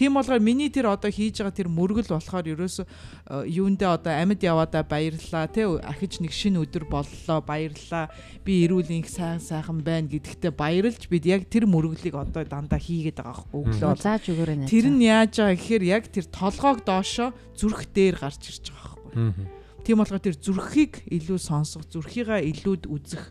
Тийм 0.03 0.19
болохоор 0.19 0.43
миний 0.43 0.67
тэр 0.67 0.91
одоо 0.91 1.15
хийж 1.15 1.39
байгаа 1.39 1.55
тэр 1.55 1.71
мөргөл 1.71 2.11
болохоор 2.11 2.51
ерөөсө 2.51 2.83
юундээ 3.47 3.87
одоо 3.87 4.11
амьд 4.11 4.43
яваадаа 4.43 4.83
баярлаа 4.83 5.47
тий 5.47 5.63
ахиж 5.63 6.19
нэг 6.19 6.35
шинэ 6.35 6.59
өдөр 6.59 6.91
боллоо 6.91 7.39
баярлаа 7.39 8.11
би 8.43 8.67
эрүүл 8.67 8.91
инх 8.91 9.07
сайн 9.07 9.39
сайхан 9.39 9.79
байна 9.87 10.11
гэдэгтээ 10.11 10.59
баярлж 10.59 11.07
бид 11.07 11.23
яг 11.31 11.47
тэр 11.47 11.71
мөргөлийг 11.71 12.19
одоо 12.19 12.43
дандаа 12.43 12.83
хийгээд 12.83 13.23
байгаа 13.23 13.47
өглөө. 13.55 13.95
Зааж 14.03 14.27
өгөөрэй 14.27 14.67
Тэр 14.67 14.91
нь 14.91 15.07
яаж 15.07 15.39
байгаа 15.39 15.55
гэхээр 15.55 15.85
яг 15.87 16.11
тэр 16.11 16.27
толгоог 16.27 16.83
доошоо 16.83 17.31
зүрх 17.55 17.87
дээр 17.95 18.19
гарч 18.19 18.43
ирж 18.51 18.75
байгаа 18.75 18.99
байхгүй 19.07 19.63
Тийм 19.87 19.99
болохоор 20.03 20.23
тэр 20.23 20.35
зүрхийг 20.35 21.07
илүү 21.11 21.39
сонсох 21.39 21.87
зүрхийгаа 21.91 22.43
илүүд 22.43 22.91
үзэх 22.91 23.31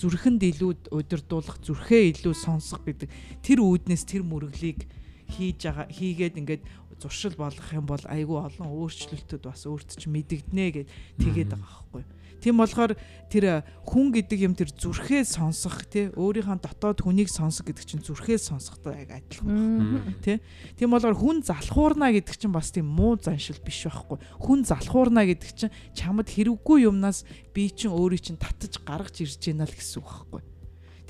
зүрхэнд 0.00 0.40
илүү 0.48 0.96
удирдуулах 0.96 1.60
зүрхээ 1.60 2.12
илүү 2.16 2.32
сонсох 2.32 2.80
гэдэг 2.88 3.08
тэр 3.44 3.60
үүднээс 3.60 4.08
тэр 4.08 4.24
мөрөглийг 4.24 4.88
хийж 5.30 5.58
байгаа 5.64 5.86
хийгээд 5.88 6.38
ингээд 6.40 6.62
зуршил 7.00 7.34
болгох 7.38 7.72
юм 7.72 7.86
бол 7.88 8.04
айгүй 8.04 8.38
олон 8.38 8.68
өөрчлөлтүүд 8.68 9.42
бас 9.46 9.64
өөрт 9.64 9.96
чинь 9.96 10.12
мэдэгднэ 10.12 10.66
гэд 10.74 10.88
тэгээд 11.16 11.50
байгаа 11.56 11.64
байхгүй. 11.64 12.04
Тийм 12.40 12.56
болохоор 12.56 12.96
тэр 13.28 13.64
хүн 13.84 14.06
гэдэг 14.16 14.38
юм 14.48 14.54
тэр 14.56 14.72
зүрхээ 14.72 15.28
сонсох 15.28 15.84
тий 15.92 16.08
өөрийнхөө 16.16 16.64
дотоод 16.64 17.04
хүнийг 17.04 17.28
сонсох 17.28 17.68
гэдэг 17.68 17.84
чинь 17.84 18.04
зүрхээ 18.04 18.40
сонсохтой 18.40 19.04
яг 19.04 19.12
адилхан 19.12 20.16
тий. 20.24 20.40
Тийм 20.80 20.96
болохоор 20.96 21.20
хүн 21.20 21.44
залхуурна 21.44 22.08
гэдэг 22.16 22.36
чинь 22.40 22.56
бас 22.56 22.72
тийм 22.72 22.88
муу 22.88 23.20
заншил 23.20 23.60
биш 23.60 23.84
байхгүй. 23.84 24.16
Хүн 24.40 24.64
залхуурна 24.64 25.28
гэдэг 25.28 25.50
чинь 25.52 25.74
чамд 25.92 26.32
хэрэггүй 26.32 26.88
юмнаас 26.88 27.28
би 27.52 27.68
чинь 27.68 27.92
өөрийг 27.92 28.24
чинь 28.24 28.40
татаж 28.40 28.80
гаргаж 28.80 29.20
ирж 29.20 29.36
байна 29.44 29.68
л 29.68 29.76
гэсэн 29.76 30.00
үг 30.00 30.08
байхгүй 30.08 30.49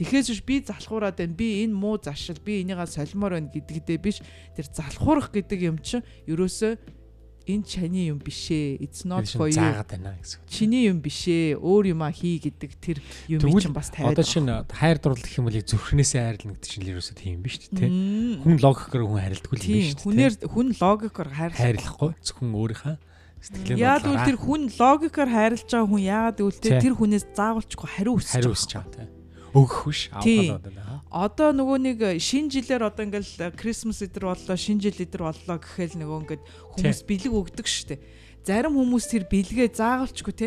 Тэгэхээс 0.00 0.32
биш 0.32 0.40
би 0.48 0.64
залхуураад 0.64 1.20
байна. 1.20 1.36
Би 1.36 1.60
энэ 1.60 1.76
муу 1.76 2.00
зашил, 2.00 2.40
би 2.40 2.64
энийгээ 2.64 2.88
солимоор 2.88 3.36
байна 3.36 3.52
гэдэгдээ 3.52 3.98
биш. 4.00 4.24
Тэр 4.56 4.66
залхуурах 4.72 5.28
гэдэг 5.28 5.60
юм 5.60 5.76
чинь 5.84 6.00
ерөөсөө 6.24 6.72
энэ 7.44 7.64
чаны 7.68 8.08
юм 8.08 8.16
бишээ. 8.16 8.80
It's 8.80 9.04
not 9.04 9.28
for 9.28 9.52
you. 9.52 9.60
Заагаад 9.60 9.92
байна 9.92 10.16
гэсэн. 10.16 10.40
Чиний 10.48 10.88
юм 10.88 11.04
бишээ. 11.04 11.60
Өөр 11.60 11.92
юм 11.92 12.00
а 12.00 12.08
хий 12.16 12.40
гэдэг 12.40 12.72
тэр 12.80 13.04
юм 13.28 13.44
чинь 13.44 13.76
бас 13.76 13.92
тавиад. 13.92 14.16
Одоо 14.16 14.24
шинэ 14.24 14.64
хайр 14.72 14.96
дурлал 14.96 15.20
гэх 15.20 15.36
юм 15.36 15.52
бол 15.52 15.60
зүрхнээсээ 15.60 16.22
хайрлна 16.24 16.56
гэдэг 16.56 16.70
чинь 16.72 16.88
ерөөсөө 16.96 17.16
тийм 17.20 17.44
биш 17.44 17.60
үү 17.60 17.76
те. 17.76 17.86
Хүн 18.40 18.56
логикоор 18.56 19.04
хүн 19.04 19.20
хайрладаг 19.20 19.52
юм 19.52 19.60
биш 19.60 19.92
үү? 19.92 20.04
Хүнээр 20.08 20.32
хүн 20.48 20.68
логикоор 20.80 21.28
хайрлахгүй 21.28 22.10
зөвхөн 22.24 22.56
өөрийнхөө 22.56 22.96
сэтгэлээ 23.40 23.80
Яг 23.84 24.04
үл 24.04 24.20
тэр 24.20 24.36
хүн 24.36 24.62
логикоор 24.68 25.30
хайрлаж 25.32 25.64
байгаа 25.64 25.88
хүн 25.88 26.04
яагаад 26.04 26.36
гэвэл 26.40 26.60
тэр 26.60 26.94
хүнээс 26.96 27.24
заавалчгүй 27.32 27.88
хариу 27.88 28.20
өсч 28.20 28.36
хариу 28.36 28.52
өсч 28.52 28.72
байгаа 28.76 28.92
те 28.92 29.19
өгөх 29.54 29.90
биш 29.90 30.02
авах 30.14 30.62
одоо 31.10 31.50
нөгөө 31.50 31.78
нэг 31.82 31.98
шинэ 32.22 32.54
жилээр 32.54 32.86
одоо 32.86 33.02
ингээл 33.06 33.54
Christmas 33.58 33.98
өдр 34.04 34.30
боллоо 34.30 34.56
шинэ 34.56 34.86
жил 34.86 34.98
өдр 35.02 35.26
боллоо 35.26 35.56
гэхэл 35.58 35.98
нөгөө 35.98 36.18
ингээд 36.22 36.42
хүмүүс 36.78 37.00
бэлэг 37.08 37.32
өгдөг 37.34 37.66
штэ 37.66 37.98
зарим 38.46 38.78
хүмүүс 38.78 39.04
тэр 39.10 39.24
бэлгээ 39.26 39.74
заагалчгүй 39.74 40.34
те 40.38 40.46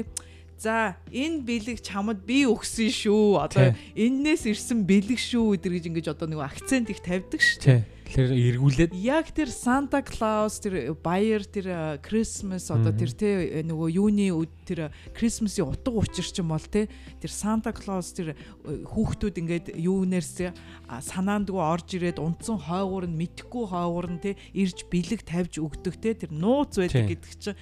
За 0.63 0.95
энэ 1.11 1.43
бэлэг 1.43 1.83
чамд 1.83 2.23
би 2.23 2.47
өгсөн 2.47 2.87
шүү. 2.87 3.35
Одоо 3.35 3.75
эннээс 3.99 4.47
ирсэн 4.47 4.87
бэлэг 4.87 5.19
шүү 5.19 5.59
гэдэр 5.59 5.75
гэж 5.75 5.85
ингэж 5.91 6.07
одоо 6.15 6.31
нэг 6.31 6.39
акцент 6.39 6.87
их 6.87 7.03
тавьдаг 7.03 7.43
шүү. 7.43 7.83
Тэгэхээр 8.07 8.31
эргүүлээд. 8.31 8.91
Яг 8.95 9.27
тэр 9.35 9.51
Санта 9.51 9.99
Клаус 9.99 10.63
тэр 10.63 10.95
баяр 10.95 11.43
тэр 11.43 11.99
Christmas 11.99 12.71
одоо 12.71 12.95
тэр 12.95 13.11
те 13.11 13.59
нөгөө 13.59 13.89
юуны 13.91 14.31
тэр 14.63 14.95
Christmas-ийн 15.11 15.67
утга 15.67 15.99
учир 15.99 16.23
ч 16.23 16.39
юм 16.39 16.55
бол 16.55 16.63
те 16.63 16.87
тэр 17.19 17.31
Санта 17.35 17.75
Клаус 17.75 18.15
тэр 18.15 18.39
хүүхдүүд 18.63 19.35
ингээд 19.43 19.67
юунээрс 19.75 20.47
санаандгүй 20.87 21.59
орж 21.59 21.91
ирээд 21.99 22.23
унтсан 22.23 22.55
хойгуур 22.55 23.11
нь 23.11 23.19
мэдхгүй 23.19 23.67
хойгуур 23.67 24.07
нь 24.15 24.23
те 24.23 24.39
ирж 24.55 24.87
бэлэг 24.87 25.27
тавьж 25.27 25.59
өгдөг 25.59 25.99
те 25.99 26.15
тэр 26.15 26.31
нууц 26.31 26.79
байдаг 26.79 27.03
гэдэг 27.11 27.33
чинь. 27.35 27.59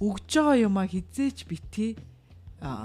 Өгж 0.00 0.28
байгаа 0.32 0.56
юм 0.68 0.80
а 0.80 0.88
хизээч 0.88 1.44
битгий 1.44 2.00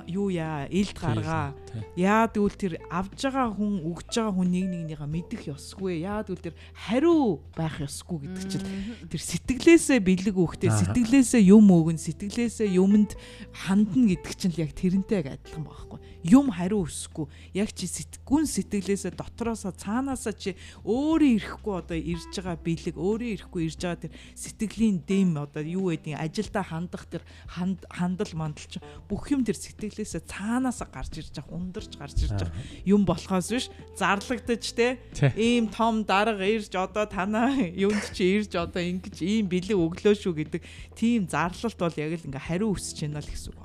юу 0.08 0.32
яа? 0.32 0.68
Элд 0.72 0.96
гаргаа. 0.96 1.52
яад 2.00 2.40
үл 2.40 2.56
тэр 2.56 2.80
авж 2.88 3.28
байгаа 3.28 3.52
хүн 3.52 3.84
өгж 3.84 4.08
байгаа 4.08 4.32
хүн 4.32 4.48
нэг 4.48 4.66
нэгнийгаа 4.72 5.10
мэдэх 5.12 5.52
ёсгүй. 5.52 6.08
Яад 6.08 6.32
үл 6.32 6.40
тэр 6.40 6.56
хариу 6.72 7.44
байх 7.52 7.84
ёсгүй 7.84 8.24
гэдэг 8.24 8.46
чинь 8.48 8.68
тэр 9.12 9.22
сэтгэлээсээ 9.22 10.00
бэлэг 10.00 10.36
өгөхтэй 10.40 10.72
сэтгэлээсээ 10.72 11.44
юм 11.52 11.68
өгөн 11.68 12.00
сэтгэлээсээ 12.00 12.72
юмд 12.80 13.20
хандна 13.52 14.16
гэдэг 14.16 14.34
чинь 14.40 14.56
яг 14.56 14.72
тэрнтэй 14.72 15.28
адилхан 15.28 15.68
байхгүй 15.68 16.00
юм 16.26 16.50
хариу 16.50 16.86
өсөхгүй. 16.90 17.30
Яг 17.54 17.70
чи 17.78 17.86
сэтгүүн 17.86 18.50
сэтгэлээсээ 18.50 19.14
дотроосоо 19.14 19.70
цаанаасаа 19.78 20.34
чи 20.34 20.58
өөрөө 20.82 21.30
ирэхгүй 21.38 21.74
одоо 21.78 21.98
ирж 21.98 22.34
байгаа 22.34 22.58
бэлэг 22.66 22.96
өөрөө 22.98 23.30
ирэхгүй 23.38 23.62
ирж 23.70 23.80
байгаа 23.86 24.02
тэр 24.10 24.14
сэтгэлийн 24.34 24.98
дэм 25.06 25.38
одоо 25.38 25.62
юу 25.62 25.94
гэдэг 25.94 26.18
ажилдаа 26.18 26.66
хандах 26.66 27.06
тэр 27.06 27.22
хандал 27.46 28.32
мандал 28.34 28.66
чи 28.66 28.82
бүх 29.06 29.30
юм 29.30 29.46
тэр 29.46 29.54
сэтгэлээсээ 29.54 30.26
цаанаас 30.26 30.82
гарч 30.90 31.14
ирж 31.22 31.38
байгаа 31.38 31.54
ундарч 31.54 31.94
гарч 31.94 32.18
ирж 32.26 32.42
байгаа 32.42 32.58
юм 32.90 33.06
болохоос 33.06 33.54
биш. 33.54 33.70
Зарлагдаж 33.94 34.66
те. 34.74 34.98
Ийм 35.38 35.70
том 35.70 36.02
дарга 36.10 36.42
ирж 36.42 36.74
одоо 36.74 37.06
танаа 37.06 37.54
юунд 37.54 38.10
чи 38.18 38.42
ирж 38.42 38.58
одоо 38.58 38.82
ингэж 38.82 39.22
ийм 39.22 39.46
бэлэг 39.46 39.78
өглөө 39.78 40.18
шүү 40.18 40.34
гэдэг 40.42 40.62
тийм 40.98 41.30
зарлалт 41.30 41.78
бол 41.78 42.02
яг 42.02 42.18
л 42.18 42.28
ингээ 42.34 42.48
хариу 42.50 42.74
өсөж 42.74 43.06
байна 43.06 43.22
л 43.22 43.30
гэсэн 43.30 43.54
үг 43.54 43.65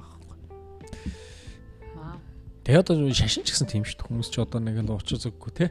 Тэгээ 2.64 2.80
одоо 2.84 3.08
шашин 3.16 3.44
ч 3.44 3.56
гэсэн 3.56 3.68
тийм 3.68 3.84
шүү 3.88 3.96
дээ. 3.96 4.08
Хүмүүс 4.10 4.28
ч 4.28 4.36
одоо 4.40 4.60
нэг 4.60 4.84
л 4.84 4.92
уучаа 4.92 5.16
зүггүй 5.16 5.52
те. 5.56 5.66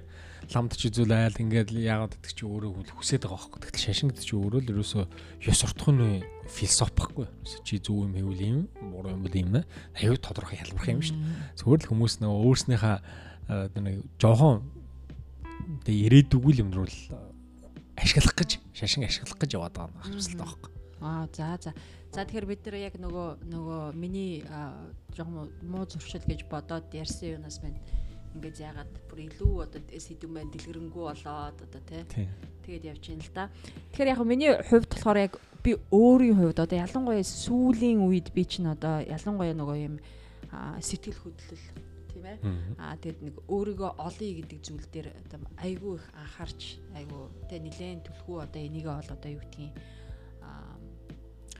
Ламд 0.49 0.73
ч 0.73 0.89
үзүүл 0.89 1.13
айл 1.13 1.37
ингээд 1.37 1.69
яагаад 1.77 2.17
гэдэг 2.17 2.33
чи 2.33 2.43
өөрөө 2.49 2.97
хүсээд 2.97 3.29
байгаа 3.29 3.37
байхгүй. 3.37 3.61
Тэгтэл 3.69 3.85
шашин 3.85 4.09
гэдэг 4.09 4.25
чи 4.25 4.33
өөрөө 4.33 4.61
л 4.65 4.71
ерөөсөө 4.73 5.03
ёс 5.45 5.57
суртахууны 5.61 6.25
философи 6.49 6.93
байхгүй. 6.97 7.27
Чи 7.61 7.77
зөв 7.77 8.09
юм 8.09 8.17
хэвэл 8.17 8.41
юм, 8.41 8.59
буруу 8.81 9.13
юм 9.13 9.21
бол 9.21 9.37
юм. 9.37 9.61
Аюу 9.93 10.17
тодорхой 10.17 10.57
ялбарх 10.57 10.89
юм 10.89 11.05
шүү 11.05 11.13
дээ. 11.13 11.61
Зүгээр 11.61 11.81
л 11.85 11.89
хүмүүс 11.93 12.13
нөгөө 12.25 12.41
өөрснийхээ 12.49 12.97
нэг 13.77 13.95
жоохон 14.17 14.65
тэгээ 15.85 16.05
ирээдүггүй 16.09 16.53
юм 16.65 16.73
руу 16.73 16.89
л 16.89 16.97
ашиглах 17.97 18.33
гэж 18.33 18.57
шашин 18.73 19.05
ашиглах 19.05 19.37
гэж 19.37 19.53
яваад 19.53 19.75
байгаа 19.77 20.09
юм 20.09 20.17
байна 20.17 20.41
байхгүй. 20.41 20.71
Аа 21.01 21.27
за 21.29 21.57
за. 21.61 21.71
За 22.09 22.25
тэгэхээр 22.25 22.49
бид 22.49 22.65
нар 22.65 22.77
яг 22.81 22.95
нөгөө 22.97 23.27
нөгөө 23.53 23.81
миний 23.93 24.41
жоохон 25.13 25.53
муу 25.61 25.85
зуршил 25.85 26.25
гэж 26.25 26.49
бодоод 26.49 26.89
ярьсан 26.89 27.37
юунаас 27.37 27.61
байна. 27.61 27.77
Ингээд 28.33 28.57
яагаад 28.65 28.93
бүр 29.05 29.19
илүү 29.29 29.53
одоо 29.61 29.81
сэдвэн 29.93 30.33
байна 30.33 30.49
дэлгэрэнгүй 30.49 31.03
болоод 31.05 31.57
одоо 31.61 31.81
тий. 31.85 32.25
Тэгээд 32.65 32.89
явж 32.97 33.03
байна 33.13 33.21
л 33.21 33.33
да. 33.37 33.45
Тэгэхээр 33.93 34.09
яг 34.09 34.21
миний 34.25 34.51
хувьд 34.57 34.89
болохоор 34.89 35.19
яг 35.21 35.33
би 35.61 35.77
өөрийн 35.93 36.37
хувьд 36.37 36.57
одоо 36.57 36.77
ялангуяа 36.81 37.21
сүүлийн 37.21 38.01
үед 38.01 38.33
би 38.33 38.41
чинь 38.41 38.73
одоо 38.73 39.05
ялангуяа 39.05 39.53
нөгөө 39.53 39.77
юм 39.77 39.95
сэтгэл 40.81 41.21
хөдлөл 41.21 41.65
тийм 42.09 42.25
ээ. 42.25 42.37
Аа 42.81 42.97
тэгэд 42.97 43.21
нэг 43.21 43.35
өөрийгөө 43.45 43.91
олъё 44.01 44.33
гэдэг 44.33 44.59
зүйл 44.65 44.87
дээр 44.89 45.07
одоо 45.13 45.45
айгүй 45.61 46.01
их 46.01 46.05
анхаарч 46.17 46.61
айгүй 46.97 47.21
тэ 47.53 47.61
нилээн 47.61 48.01
түлхүү 48.01 48.37
одоо 48.49 48.61
энийгээ 48.65 48.97
бол 48.97 49.13
одоо 49.13 49.29
юу 49.29 49.41
гэдгийг 49.45 49.73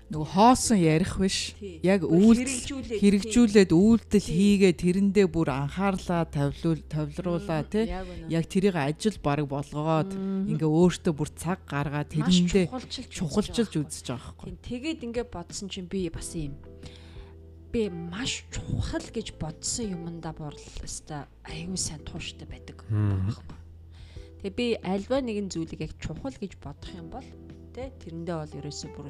нөгөө 0.09 0.29
хоосон 0.33 0.79
ярих 0.81 1.21
биш. 1.21 1.53
Яг 1.85 2.01
үйлдэл 2.01 2.97
хэрэгжүүлээд 2.97 3.71
үйлдэл 3.77 4.25
хийгээ 4.25 4.73
тэрэндээ 4.73 5.27
бүр 5.29 5.53
анхаарлаа 5.53 6.25
тавилуул 6.25 6.81
тавилруулаа 6.89 7.61
тий. 7.69 7.93
яг 8.33 8.43
тэрийг 8.49 8.73
ажил 8.73 9.21
баг 9.21 9.45
болгоод 9.45 10.09
ингээ 10.49 10.65
өөртөө 10.65 11.13
бүр 11.13 11.29
цаг 11.37 11.61
гаргаад 11.69 12.09
тэрэндээ 12.09 12.65
чухалчилж 13.13 13.73
үзэж 13.77 14.05
байгаа 14.09 14.33
байхгүй. 14.33 14.57
тэгээд 14.65 15.05
ингээ 15.05 15.25
бодсон 15.29 15.69
чинь 15.69 15.85
би 15.85 16.09
бас 16.09 16.33
юм 16.33 16.57
би 17.69 17.89
маш 17.89 18.49
чухал 18.49 19.05
гэж 19.13 19.37
бодсон 19.37 19.93
юмдаа 19.93 20.33
борлоо 20.33 21.21
аюу 21.45 21.77
сайн 21.77 22.01
тууштай 22.01 22.49
байдаг 22.49 22.81
байхгүй. 22.89 23.57
Тэгээ 24.41 24.57
би 24.57 24.67
альва 24.81 25.21
нэгэн 25.21 25.53
зүйлийг 25.53 25.85
яг 25.85 25.93
чухал 26.01 26.33
гэж 26.33 26.57
бодох 26.57 26.89
юм 26.97 27.13
бол 27.13 27.27
тэ 27.75 27.83
тэрэндээ 28.01 28.35
бол 28.39 28.57
ерөөсөө 28.59 28.89
бүр 28.95 29.07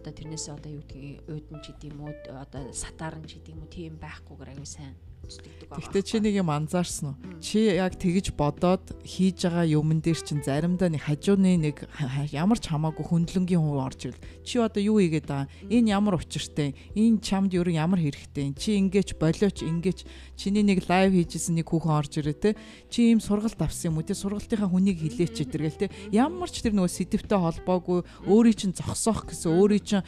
одоо 0.00 0.12
тэрнээсээ 0.12 0.54
одоо 0.54 0.70
юу 0.72 0.84
гэдгийг 0.86 1.18
уудан 1.30 1.58
ч 1.62 1.66
гэдэм 1.74 1.96
үү 2.00 2.12
одоо 2.30 2.62
сатаарн 2.72 3.24
ч 3.28 3.38
гэдэм 3.38 3.58
үү 3.62 3.70
тийм 3.70 3.94
байхгүйгээр 4.00 4.52
аягүй 4.52 4.68
сайн 4.68 4.94
үзтгдэг 5.24 5.68
байна. 5.70 5.78
Гэхдээ 5.80 6.02
чи 6.02 6.16
нэг 6.18 6.34
юм 6.34 6.50
анзаарсан 6.50 7.14
уу? 7.14 7.16
Чи 7.40 7.72
яг 7.78 7.94
тэгж 7.94 8.34
бодоод 8.34 8.84
хийж 9.06 9.46
байгаа 9.46 9.64
юмн 9.70 10.02
дээр 10.02 10.18
чинь 10.18 10.42
заримдаа 10.42 10.90
нэг 10.90 11.06
хажууны 11.06 11.56
нэг 11.56 11.86
ямар 12.34 12.58
ч 12.58 12.68
хамаагүй 12.68 13.04
хөндлөнгийн 13.06 13.62
хувь 13.62 13.80
орж 13.80 14.00
ирэл. 14.10 14.24
Чи 14.42 14.58
одоо 14.58 14.82
юу 14.82 14.98
хийгээд 14.98 15.26
байгаа? 15.30 15.48
Энэ 15.70 15.94
ямар 15.94 16.18
учиртай? 16.18 16.74
Энэ 16.98 17.22
чамд 17.22 17.54
юу 17.54 17.64
ямар 17.70 18.02
хэрэгтэй? 18.02 18.52
Чи 18.58 18.76
ингээч 18.82 19.16
болооч 19.16 19.62
ингээч 19.62 20.04
чиний 20.34 20.66
нэг 20.66 20.84
лайв 20.90 21.14
хийжсэн 21.14 21.54
нэг 21.56 21.70
хүүхэн 21.70 21.96
орж 21.96 22.12
ирээ 22.18 22.36
те. 22.36 22.50
Чи 22.90 23.14
ийм 23.14 23.22
сургалт 23.22 23.60
авсан 23.62 23.94
юм 23.94 24.02
уу 24.02 24.06
те? 24.06 24.18
Сургалтынхаа 24.18 24.68
хүнийг 24.68 24.98
хилээч 25.00 25.46
гэдэргээл 25.46 25.80
те. 25.86 25.92
Ямар 26.10 26.50
ч 26.50 26.64
тэр 26.66 26.74
нөгөө 26.74 26.90
сэдвтэй 26.90 27.38
холбоогүй 27.38 28.02
өөрийн 28.26 28.58
чинь 28.58 28.76
зогсоох 28.76 29.30
гэсэн 29.30 29.54
өөрийн 29.54 29.84
чинь 29.84 30.04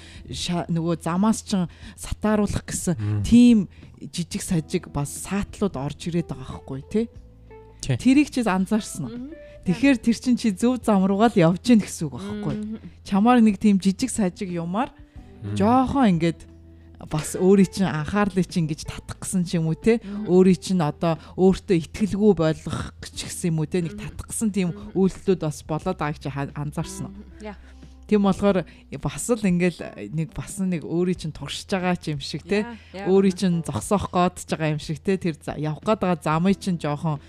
нөгөө 0.73 0.95
замаас 1.05 1.45
чинь 1.47 1.71
сатааруулах 1.97 2.67
гэсэн 2.67 3.23
тийм 3.23 3.69
жижиг 4.11 4.43
сажиг 4.43 4.89
бас 4.91 5.13
саатлууд 5.29 5.77
орж 5.77 6.11
ирээд 6.11 6.33
байгаа 6.33 6.61
байхгүй 6.63 6.83
тий. 6.91 7.07
Тэрийг 7.83 8.31
чи 8.31 8.43
анзаарсан 8.47 9.05
уу? 9.07 9.35
Тэгэхээр 9.63 9.99
тэр 10.03 10.17
чин 10.19 10.35
чи 10.35 10.51
зөв 10.51 10.83
зам 10.83 11.07
руугаа 11.07 11.31
л 11.31 11.39
явж 11.39 11.63
гин 11.63 11.83
гэсэн 11.83 12.11
үг 12.11 12.19
байхгүй. 12.19 12.55
Чамаар 13.07 13.39
нэг 13.39 13.63
тийм 13.63 13.79
жижиг 13.79 14.11
сажиг 14.11 14.51
юмар 14.51 14.91
жоохон 15.55 16.19
ингээд 16.19 16.51
бас 17.11 17.35
өөрийн 17.35 17.71
чинь 17.71 17.91
анхаарлыг 17.91 18.47
чинь 18.47 18.67
ингэж 18.67 18.87
татах 18.87 19.19
гэсэн 19.23 19.43
ч 19.43 19.59
юм 19.59 19.67
уу 19.67 19.75
те 19.75 19.99
өөрийн 20.31 20.59
чинь 20.59 20.83
одоо 20.83 21.19
өөртөө 21.35 21.79
ихтгэлгүй 21.83 22.33
болгох 22.39 22.95
ч 23.11 23.27
гэсэн 23.27 23.51
юм 23.51 23.63
уу 23.63 23.67
те 23.67 23.83
нэг 23.83 23.99
татах 23.99 24.31
гэсэн 24.31 24.51
тийм 24.55 24.71
үйлдэлүүд 24.95 25.41
бас 25.43 25.67
болоод 25.67 25.99
байгааг 25.99 26.23
чи 26.23 26.31
анзаарсан 26.31 27.11
уу? 27.11 27.15
Тийм 28.13 28.29
болохоор 28.29 28.69
бас 29.01 29.25
л 29.33 29.41
ингээл 29.41 30.13
нэг 30.13 30.37
бас 30.37 30.61
нэг 30.61 30.85
өөрийн 30.85 31.17
чинь 31.17 31.33
туршиж 31.33 31.65
байгаа 31.65 31.97
ч 31.97 32.13
юм 32.13 32.21
шиг 32.21 32.45
те. 32.45 32.69
Өөрийн 32.93 33.33
чинь 33.33 33.65
зогсоох 33.65 34.13
гээд 34.13 34.37
ч 34.45 34.53
байгаа 34.53 34.77
юм 34.77 34.83
шиг 34.85 35.01
те. 35.01 35.17
Тэр 35.17 35.41
явах 35.57 35.81
гээд 35.81 36.01
байгаа 36.05 36.21
замыг 36.21 36.61
чинь 36.61 36.77
жоохон 36.77 37.25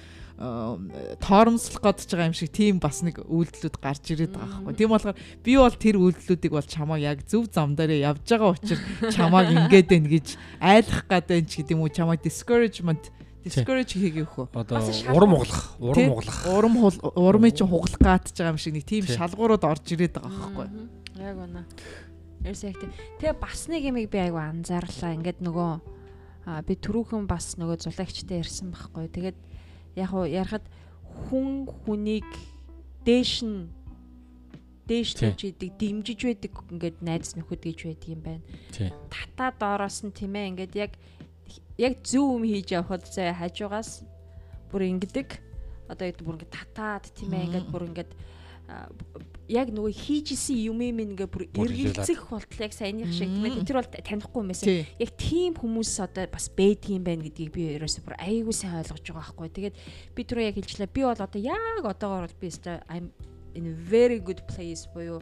тоормслох 1.24 1.80
гээд 1.80 2.04
ч 2.04 2.12
байгаа 2.12 2.28
юм 2.28 2.36
шиг 2.36 2.52
тийм 2.52 2.84
бас 2.84 3.00
нэг 3.00 3.24
үйлдэлүүд 3.24 3.80
гарч 3.80 4.12
ирээд 4.12 4.36
байгаа 4.36 4.60
байхгүй. 4.60 4.76
Тийм 4.76 4.92
болохоор 4.92 5.16
би 5.40 5.52
бол 5.56 5.72
тэр 5.72 5.96
үйлдэлүүдийг 6.04 6.52
бол 6.52 6.68
чамаа 6.68 7.00
яг 7.00 7.24
зөв 7.24 7.48
зам 7.48 7.80
дээр 7.80 8.04
явж 8.04 8.28
байгаа 8.28 8.52
учраас 8.52 8.84
чамааг 9.16 9.56
ингээд 9.56 9.88
байна 9.88 10.12
гэж 10.12 10.28
айлах 10.60 11.08
гээд 11.08 11.28
байна 11.32 11.48
ч 11.48 11.54
гэдэм 11.64 11.80
үү 11.80 11.96
чамаа 11.96 12.20
discouragement 12.20 13.08
discourage 13.44 13.94
хийгээгүй 14.00 14.28
хөө. 14.28 14.48
Одоо 14.56 14.80
урам 15.12 15.36
углах, 15.38 15.76
урам 15.80 16.12
углах. 16.16 16.40
Урам 16.48 16.76
урмыг 17.14 17.54
чинь 17.60 17.68
хуглах 17.68 18.00
гаатж 18.00 18.34
байгаа 18.40 18.56
юм 18.56 18.60
шиг 18.60 18.74
нэг 18.74 18.86
тийм 18.88 19.06
шалгуурууд 19.06 19.64
орж 19.68 19.86
ирээд 19.92 20.18
байгаа 20.18 20.32
байхгүй. 20.32 20.68
Яг 21.20 21.38
үнэ. 21.44 21.62
Ерөөсөө 22.48 22.70
яг 22.72 22.78
тийм. 22.80 22.92
Тэгээ 23.20 23.36
бас 23.40 23.60
нэг 23.68 23.84
юм 23.84 23.98
би 24.00 24.20
айгу 24.20 24.40
анзаарлаа. 24.40 25.16
Ингээд 25.20 25.40
нөгөө 25.44 25.72
би 26.68 26.74
түрүүхэн 26.76 27.28
бас 27.28 27.56
нөгөө 27.60 27.78
зулагчтай 27.84 28.44
ярьсан 28.44 28.72
байхгүй. 28.72 29.08
Тэгээд 29.12 29.38
яг 30.00 30.12
уу 30.16 30.28
ярахад 30.28 30.66
хүн 31.30 31.68
хүнийг 31.68 32.28
дээш 33.06 33.44
нь 33.44 33.70
дээш 34.88 35.16
тавьж 35.16 35.48
идэг 35.48 35.72
дэмжиж 35.80 36.20
байдаг 36.28 36.54
ингээд 36.68 36.98
найз 37.00 37.36
нөхөд 37.40 37.62
гэж 37.64 37.80
байдаг 37.88 38.10
юм 38.12 38.22
байна. 38.24 38.44
Татаа 39.08 39.50
доороос 39.56 40.04
нь 40.04 40.12
тийм 40.12 40.36
ээ 40.36 40.50
ингээд 40.52 40.74
яг 40.76 40.92
яг 41.78 42.02
зөв 42.04 42.38
юм 42.38 42.44
хийж 42.48 42.74
явхад 42.74 43.04
зэ 43.10 43.34
хажуугаас 43.34 44.04
бүр 44.72 44.88
ингэдэг 44.90 45.30
одоо 45.90 46.06
яг 46.08 46.18
бүр 46.22 46.38
ингэ 46.40 46.54
татаад 46.54 47.06
тийм 47.14 47.34
ээ 47.34 47.46
ингээд 47.48 47.68
бүр 47.70 47.88
ингээд 47.90 48.12
яг 49.52 49.68
нөгөө 49.76 49.92
хийжсэн 49.92 50.56
юм 50.56 50.80
юм 50.80 51.04
ингээ 51.04 51.28
бүр 51.28 51.52
эргэлзэх 51.52 52.32
болтол 52.32 52.64
яг 52.64 52.74
саяных 52.74 53.12
шиг 53.12 53.28
тийм 53.28 53.44
ээ 53.44 53.68
тэр 53.68 53.78
бол 53.84 53.92
танихгүй 53.92 54.40
юм 54.40 54.50
байсан. 54.50 54.88
Яг 54.98 55.12
тийм 55.20 55.52
хүмүүс 55.60 55.92
одоо 56.00 56.26
бас 56.32 56.48
юм 56.56 57.04
байна 57.04 57.28
гэдгийг 57.28 57.52
би 57.52 57.76
ерөөсөө 57.76 58.08
бүр 58.08 58.16
айгүй 58.24 58.56
сайн 58.56 58.80
ойлгож 58.80 59.04
байгаа 59.04 59.36
байхгүй. 59.36 59.52
Тэгээд 59.52 59.76
би 60.16 60.22
түрүү 60.24 60.48
яг 60.48 60.56
хэлжлээ. 60.56 60.96
Би 60.96 61.02
бол 61.04 61.20
одоо 61.28 61.42
яг 61.44 61.84
одоогоор 61.84 62.26
бол 62.32 62.40
би 62.40 62.48
өстой 62.48 62.80
I'm 62.88 63.12
in 63.54 63.68
a 63.68 63.76
very 63.76 64.24
good 64.24 64.42
place 64.48 64.88
буюу 64.96 65.20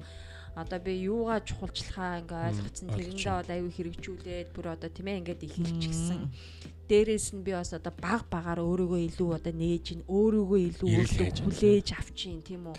одоо 0.55 0.79
би 0.83 1.07
юугаа 1.07 1.39
чухалчлахаа 1.39 2.19
ингээ 2.19 2.47
ойлгоцсон 2.51 2.87
тэрэндээ 2.91 3.35
бол 3.39 3.51
аюу 3.55 3.71
хэрэгжүүлээд 3.71 4.49
бүр 4.51 4.67
одоо 4.75 4.89
тийм 4.91 5.07
ээ 5.07 5.19
ингээд 5.23 5.47
ихэлчихсэн. 5.47 6.21
Дээрээс 6.91 7.27
нь 7.31 7.45
би 7.47 7.55
бас 7.55 7.71
одоо 7.71 7.93
баг 7.95 8.27
багаар 8.27 8.59
өөрийгөө 8.59 8.99
илүү 9.07 9.29
одоо 9.31 9.53
нээж 9.55 9.85
ин 9.95 10.01
өөрийгөө 10.11 10.59
илүү 10.75 10.89
өөртөө 10.91 11.29
хүлээж 11.47 11.87
авчин 11.95 12.43
тийм 12.43 12.67
үү. 12.67 12.77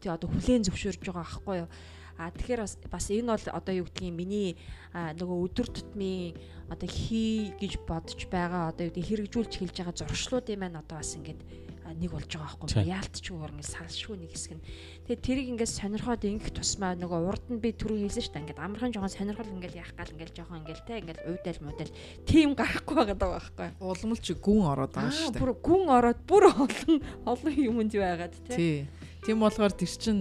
Тий 0.00 0.08
одоо 0.08 0.28
хүлээн 0.32 0.64
зөвшөөрж 0.64 1.00
байгаа 1.04 1.24
аахгүй 1.28 1.56
юу. 1.68 1.70
А 2.16 2.32
тэгэхээр 2.32 2.60
бас 2.64 2.74
бас 2.88 3.06
энэ 3.12 3.36
бол 3.36 3.46
одоо 3.52 3.74
юу 3.76 3.86
гэдгийг 3.86 4.16
миний 4.16 4.56
нөгөө 4.88 5.38
өдөр 5.44 5.68
тутмын 5.68 6.34
одоо 6.72 6.88
хий 6.88 7.52
гэж 7.60 7.84
бодож 7.84 8.20
байгаа 8.32 8.72
одоо 8.72 8.88
юу 8.88 8.92
гэдгийг 8.96 9.28
хэрэгжүүлж 9.28 9.52
хэлж 9.60 9.76
байгаа 9.76 9.94
зуршлууд 10.02 10.48
юм 10.48 10.64
байна 10.64 10.80
одоо 10.80 10.98
бас 10.98 11.14
ингээд 11.14 11.67
нэг 11.94 12.10
болж 12.12 12.28
байгаа 12.28 12.56
байхгүй 12.58 12.84
яалтчгүй 12.88 13.38
ингээд 13.38 13.72
салшгүй 13.72 14.16
нэг 14.18 14.30
хэсэг 14.34 14.52
нь. 14.58 14.64
Тэгээ 15.08 15.24
тэрийг 15.24 15.48
ингээд 15.56 15.72
сонирхоод 15.72 16.22
ингэх 16.28 16.52
тусмаа 16.52 16.92
нөгөө 16.98 17.20
урд 17.28 17.44
нь 17.48 17.62
би 17.62 17.72
түрүү 17.72 18.04
хэлсэн 18.04 18.22
шүү 18.24 18.32
дээ 18.34 18.42
ингээд 18.44 18.60
амархан 18.60 18.92
жоохон 18.92 19.14
сонирхол 19.16 19.52
ингээд 19.56 19.78
яах 19.78 19.92
гал 19.96 20.12
ингээд 20.12 20.36
жоохон 20.36 20.60
ингээд 20.62 20.84
те 20.84 20.94
ингээд 21.00 21.20
уйдал 21.24 21.60
мудаал 21.64 21.92
тийм 22.28 22.48
гарахгүй 22.52 22.94
байгаа 22.96 23.16
байхгүй. 23.16 23.68
Улмал 23.80 24.20
чи 24.20 24.34
гүн 24.36 24.64
ороод 24.68 24.92
байгаа 24.92 25.14
шүү 25.16 25.32
дээ 25.32 25.42
бүр 25.42 25.52
гүн 25.64 25.84
ороод 25.88 26.20
бүр 26.28 26.44
олон 26.52 26.96
олон 27.32 27.54
юмд 27.56 27.92
байгаад 27.96 28.34
те. 28.44 28.88
Тийм 29.24 29.40
болохоор 29.40 29.72
тэр 29.72 29.92
чин 29.92 30.18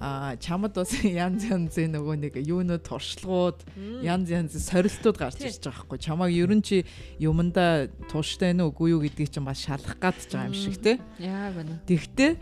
а 0.00 0.36
чамд 0.40 0.72
бас 0.72 0.96
янз 1.04 1.44
янзын 1.44 1.92
нөгөө 1.92 2.16
нэг 2.24 2.34
юунууд 2.40 2.82
туршлагууд 2.88 3.60
янз 4.00 4.32
янз 4.32 4.56
сорилтууд 4.56 5.20
гарч 5.20 5.44
ирж 5.44 5.60
байгаа 5.60 5.84
хгүй. 5.84 5.98
Чамайг 6.00 6.32
ерөн 6.40 6.64
чи 6.64 6.88
юмдаа 7.20 7.92
тууштай 8.08 8.56
нь 8.56 8.64
үгүй 8.64 8.96
юу 8.96 9.04
гэдгийг 9.04 9.28
чинь 9.28 9.44
бас 9.44 9.60
шалах 9.60 10.00
гад 10.00 10.16
байгаа 10.16 10.48
юм 10.48 10.56
шиг 10.56 10.80
те 10.80 10.96
яг 11.20 11.52
байна. 11.52 11.76
Тэгтээ 11.84 12.32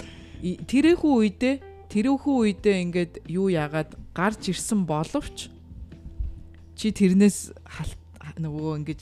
тэрээхүү 0.71 1.13
үедээ 1.19 1.55
тэрүүхүү 1.91 2.37
үедээ 2.47 2.77
ингээд 2.87 3.13
юу 3.27 3.51
яагаад 3.51 3.99
гарч 4.15 4.55
ирсэн 4.55 4.87
боловч 4.87 5.51
чи 6.79 6.95
тэрнээс 6.95 7.51
нөгөө 8.37 8.73
ингэж 8.85 9.01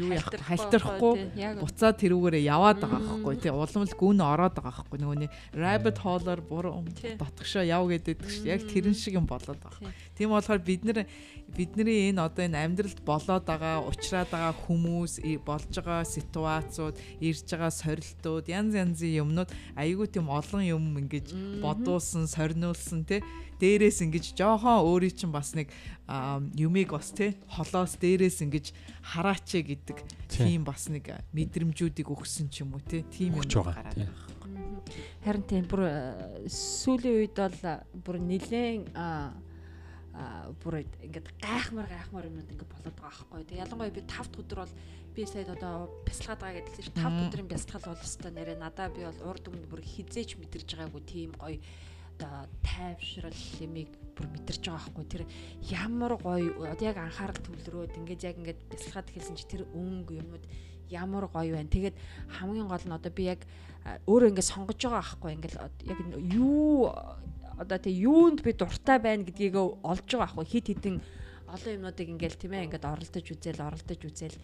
юу 0.00 0.10
яах 0.16 0.32
хальтрахгүй 0.32 1.14
буцаад 1.60 2.00
тэрүүгээрээ 2.00 2.48
яваад 2.48 2.80
байгаа 2.80 3.00
байхгүй. 3.04 3.34
Тий 3.42 3.52
улам 3.52 3.84
л 3.84 3.98
гүн 4.00 4.20
ороод 4.24 4.54
байгаа 4.56 4.72
байхгүй. 4.72 4.98
Нөгөө 5.04 5.18
нэг 5.20 5.30
rabbit 5.52 5.98
hole-оор 6.00 6.40
буруу 6.40 6.80
дотгошоо 7.20 7.64
яв 7.68 7.84
гэдэг 7.92 8.16
чинь 8.24 8.48
яг 8.48 8.64
тэрэн 8.64 8.96
шиг 8.96 9.20
юм 9.20 9.28
болоод 9.28 9.60
байгаа. 9.60 9.92
Тийм 10.16 10.32
болохоор 10.32 10.60
бид 10.64 10.82
нар 10.88 11.04
бидний 11.52 12.10
энэ 12.10 12.20
одоо 12.20 12.42
энэ 12.44 12.58
амьдралд 12.58 13.00
болоод 13.06 13.44
байгаа 13.46 13.84
ухраад 13.86 14.28
байгаа 14.32 14.54
хүмүүс 14.66 15.12
болж 15.46 15.72
байгаа 15.78 16.02
ситуацууд 16.02 16.96
ирж 17.22 17.46
байгаа 17.46 17.70
сорилтууд 17.70 18.46
янз 18.50 18.74
янзын 18.74 19.12
юмнууд 19.22 19.50
айгүй 19.78 20.06
тийм 20.10 20.26
олон 20.26 20.62
юм 20.66 20.84
ингэж 20.98 21.32
бодуулсан 21.62 22.26
сорниулсан 22.26 23.06
тий 23.06 23.22
дээрээс 23.60 23.98
ингэж 24.04 24.36
жоохон 24.36 24.84
өөрийн 24.84 25.16
чинь 25.16 25.32
бас 25.32 25.56
нэг 25.56 25.72
юмыг 26.54 26.92
бас 26.92 27.10
тий 27.10 27.34
холоос 27.48 27.96
дээрээс 27.98 28.44
ингэж 28.44 28.72
хараач 29.02 29.48
гэдэг 29.64 29.98
тийм 30.28 30.64
бас 30.64 30.88
нэг 30.92 31.10
мэдрэмжүүдийг 31.32 32.08
өгсөн 32.12 32.52
ч 32.52 32.62
юм 32.62 32.76
уу 32.76 32.82
тий 32.84 33.02
тийм 33.08 33.40
юм 33.40 33.48
гараад 33.48 33.96
байна. 33.96 34.12
Харин 35.24 35.44
тийм 35.44 35.64
бүр 35.66 35.82
сүүлийн 36.46 37.26
үед 37.26 37.34
бол 37.34 37.58
бүр 38.04 38.16
нилээн 38.22 38.86
бүр 40.62 40.86
ингээд 41.02 41.28
гайхмар 41.42 41.88
гайхмар 41.90 42.28
юмнууд 42.30 42.52
ингээд 42.52 42.72
болоод 42.72 42.96
байгаа 42.96 43.26
байхгүй. 43.26 43.44
Тэг 43.44 43.60
ялангуяа 43.60 43.92
би 43.92 44.00
5 44.00 44.06
дахь 44.06 44.40
өдөр 44.40 44.58
бол 44.64 44.74
би 45.12 45.22
сая 45.26 45.44
одоо 45.52 45.90
бясалгаад 46.06 46.40
байгаа 46.40 46.56
гэдэлсэн 46.62 46.84
чинь 46.86 46.96
5 46.96 47.02
дахь 47.02 47.26
өдрийн 47.28 47.50
бясалгал 47.50 47.92
бол 47.92 48.06
өстой 48.06 48.32
нэрээ 48.32 48.56
надаа 48.56 48.88
би 48.88 49.02
бол 49.04 49.20
урд 49.28 49.44
өмнө 49.48 49.68
бүр 49.68 49.82
хизээч 49.84 50.40
мэдэрж 50.40 50.68
байгаагүй 50.72 51.02
тийм 51.04 51.30
гоё 51.36 51.60
одоо 52.16 52.48
тайвшрал 52.64 53.42
юмыг 53.60 53.92
бүр 54.16 54.26
мэдэрч 54.32 54.64
байгаа 54.64 54.88
байхгүй 54.88 55.04
тэр 55.04 55.22
ямар 55.68 56.16
гоё 56.16 56.64
одоо 56.64 56.86
яг 56.88 56.96
анхаарал 56.96 57.36
төвлөрөөд 57.44 58.00
ингээд 58.00 58.24
яг 58.24 58.36
ингээд 58.40 58.60
бясалгаад 58.72 59.08
хэлсэн 59.12 59.36
чи 59.36 59.44
тэр 59.44 59.68
өнгө 59.76 60.16
юмнууд 60.24 60.44
ямар 60.88 61.28
гоё 61.28 61.52
байна. 61.52 61.68
Тэгээд 61.68 61.96
хамгийн 62.40 62.68
гол 62.68 62.84
нь 62.88 62.96
одоо 62.96 63.12
би 63.12 63.28
яг 63.28 63.44
өөрөө 64.08 64.30
ингээд 64.32 64.50
сонгож 64.50 64.80
байгаа 64.80 65.04
байхгүй 65.04 65.32
ингээд 65.36 65.56
яг 65.84 65.98
юу 66.32 66.88
одоо 67.60 67.78
тэг 67.78 67.92
юунд 67.92 68.40
би 68.40 68.52
дуртай 68.56 68.98
байна 68.98 69.28
гэдгийг 69.28 69.56
олж 69.60 70.08
байгаа 70.08 70.32
байхгүй 70.32 70.46
хит 70.48 70.66
хитэн 70.72 70.96
олон 71.46 71.74
юмнуудыг 71.76 72.08
ингээл 72.08 72.40
тийм 72.40 72.52
ээ 72.56 72.66
ингээд 72.72 72.88
оролдож 72.88 73.26
үзэл 73.28 73.60
оролдож 73.60 74.00
үзэл. 74.02 74.38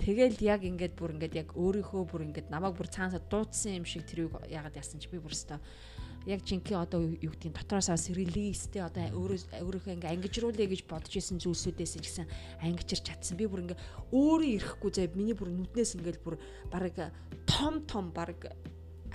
Тэгэл 0.00 0.38
яг 0.42 0.64
ингээд 0.64 0.96
бүр 0.96 1.14
ингээд 1.14 1.34
яг 1.36 1.48
өөрийнхөө 1.54 2.02
бүр 2.08 2.22
ингээд 2.32 2.48
намайг 2.50 2.74
бүр 2.74 2.88
цаанасаа 2.88 3.22
дуудсан 3.30 3.78
юм 3.78 3.86
шиг 3.86 4.08
тэрийг 4.08 4.34
яагаад 4.50 4.74
яасан 4.74 4.98
чи? 4.98 5.06
Би 5.06 5.22
бүр 5.22 5.36
өстой 5.36 5.62
яг 6.28 6.44
жинхэнэ 6.44 6.76
одоо 6.76 7.00
юу 7.08 7.32
гэдгийг 7.32 7.56
дотроос 7.56 7.88
бас 7.88 8.04
релизтэй 8.12 8.84
одоо 8.84 9.08
өөрөө 9.16 9.64
өөрийнхөө 9.64 9.96
ингээ 9.96 10.12
ангижруулъя 10.12 10.68
гэж 10.68 10.84
бодож 10.84 11.16
исэн 11.16 11.40
зүйлсүүдээс 11.40 11.96
ч 11.96 12.04
гэсэн 12.04 12.26
ангижирч 12.60 13.04
чадсан. 13.08 13.40
Би 13.40 13.48
бүр 13.48 13.64
ингээ 13.64 13.80
өөрөө 14.12 14.50
ирэхгүй 14.60 14.90
зэ 14.92 15.08
миний 15.16 15.32
бүр 15.32 15.48
нүднээс 15.48 15.96
ингээл 15.96 16.20
бүр 16.20 16.36
баг 16.68 16.92
том 17.48 17.80
том 17.88 18.12
баг 18.12 18.36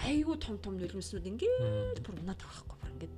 айгүй 0.02 0.38
том 0.42 0.58
том 0.58 0.82
нулимснууд 0.82 1.30
ингээд 1.30 2.02
бүр 2.02 2.18
унаад 2.18 2.42
байхгүй 2.42 2.78
бүр 2.82 2.92
ингээд 2.98 3.14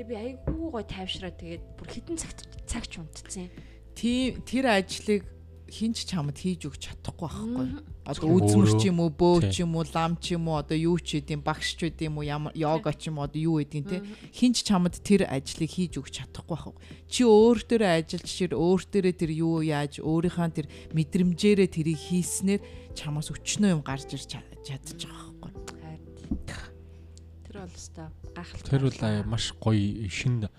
Тэгээ 0.00 0.08
би 0.08 0.16
айгүй 0.16 0.70
гой 0.72 0.84
тайвшраа 0.88 1.34
тэгээд 1.34 1.64
бүр 1.76 1.88
хитэн 1.92 2.16
цагт 2.16 2.48
цагч 2.64 2.96
унтцсан. 2.96 3.52
Тийм 3.92 4.40
тэр 4.48 4.80
ажлыг 4.80 5.28
хинч 5.70 6.04
чамд 6.10 6.34
хийж 6.34 6.66
өгч 6.66 6.82
чадахгүй 6.90 7.30
байхгүй. 7.30 7.66
Одоо 8.10 8.28
үзмэр 8.42 8.74
ч 8.74 8.90
юм 8.90 8.98
уу, 9.00 9.14
бөө 9.14 9.54
ч 9.54 9.62
юм 9.62 9.78
уу, 9.78 9.86
лам 9.94 10.18
ч 10.18 10.34
юм 10.34 10.50
уу, 10.50 10.58
одоо 10.58 10.74
юу 10.74 10.98
ч 10.98 11.22
гэдэм 11.22 11.46
багш 11.46 11.78
ч 11.78 11.86
гэдэм 11.86 12.18
үү, 12.18 12.26
ямар 12.26 12.52
йога 12.58 12.90
ч 12.90 13.06
юм 13.06 13.22
уу, 13.22 13.30
одоо 13.30 13.38
юу 13.38 13.62
гэдгийг 13.62 13.86
те 13.86 14.02
хинч 14.34 14.66
чамд 14.66 14.98
тэр 14.98 15.30
ажлыг 15.30 15.70
хийж 15.70 15.94
өгч 16.02 16.26
чадахгүй 16.26 16.58
байхгүй. 16.58 16.74
Чи 17.06 17.22
өөр 17.22 17.58
дээрээ 17.70 17.92
ажиллаж 18.02 18.26
чир 18.26 18.52
өөр 18.58 18.82
дээрээ 18.90 19.14
тэр 19.14 19.30
юу 19.30 19.62
яаж 19.62 20.02
өөрийнхөө 20.02 20.50
тэр 20.58 20.66
мэдрэмжээрээ 20.90 21.68
тэрийг 21.70 22.00
хийснээр 22.02 22.60
чамаас 22.98 23.30
өчнөө 23.30 23.78
юм 23.78 23.82
гарч 23.86 24.10
ирж 24.10 24.26
чадчих 24.66 25.06
байгаа 25.06 25.54
байхгүй. 25.54 25.78
Тэр 27.46 27.56
бол 27.62 27.74
өстой 27.78 28.06
гайхалтай. 28.34 28.66
Тэр 28.66 28.82
бол 28.90 29.00
маш 29.30 29.54
гоё 29.58 30.08
шин 30.10 30.50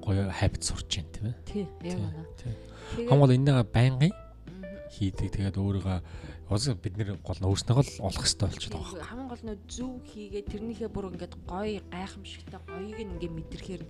гоё 0.00 0.28
хайбт 0.32 0.62
сурч 0.64 1.00
байна 1.00 1.12
тийм 1.12 1.26
ээ. 1.28 1.36
Тий, 1.44 1.64
яг 1.84 1.98
байна. 2.00 3.08
Хамгал 3.08 3.36
энэгээ 3.36 3.66
байнгын 3.70 4.12
хийдэг. 4.90 5.30
Тэгээд 5.30 5.56
өөрийгөө 5.56 5.98
уусаа 6.50 6.74
бид 6.74 6.94
нэр 6.98 7.10
гол 7.22 7.38
нь 7.38 7.46
өөрснөөгөө 7.46 7.84
л 7.86 8.04
олох 8.10 8.22
хэрэгтэй 8.26 8.46
болчиход 8.50 8.74
байгаа 8.74 8.90
байхгүй. 8.90 9.06
Хамгийн 9.06 9.30
гол 9.30 9.44
нь 9.46 9.58
зөв 9.70 9.92
хийгээд 10.10 10.50
тэрнийхээ 10.50 10.90
бүр 10.90 11.06
ингээд 11.14 11.34
гоё 11.46 11.78
гайхамшигтай 11.94 12.60
гоёг 12.66 12.98
нь 12.98 13.12
ингээд 13.14 13.34
мэдрэхээр 13.38 13.82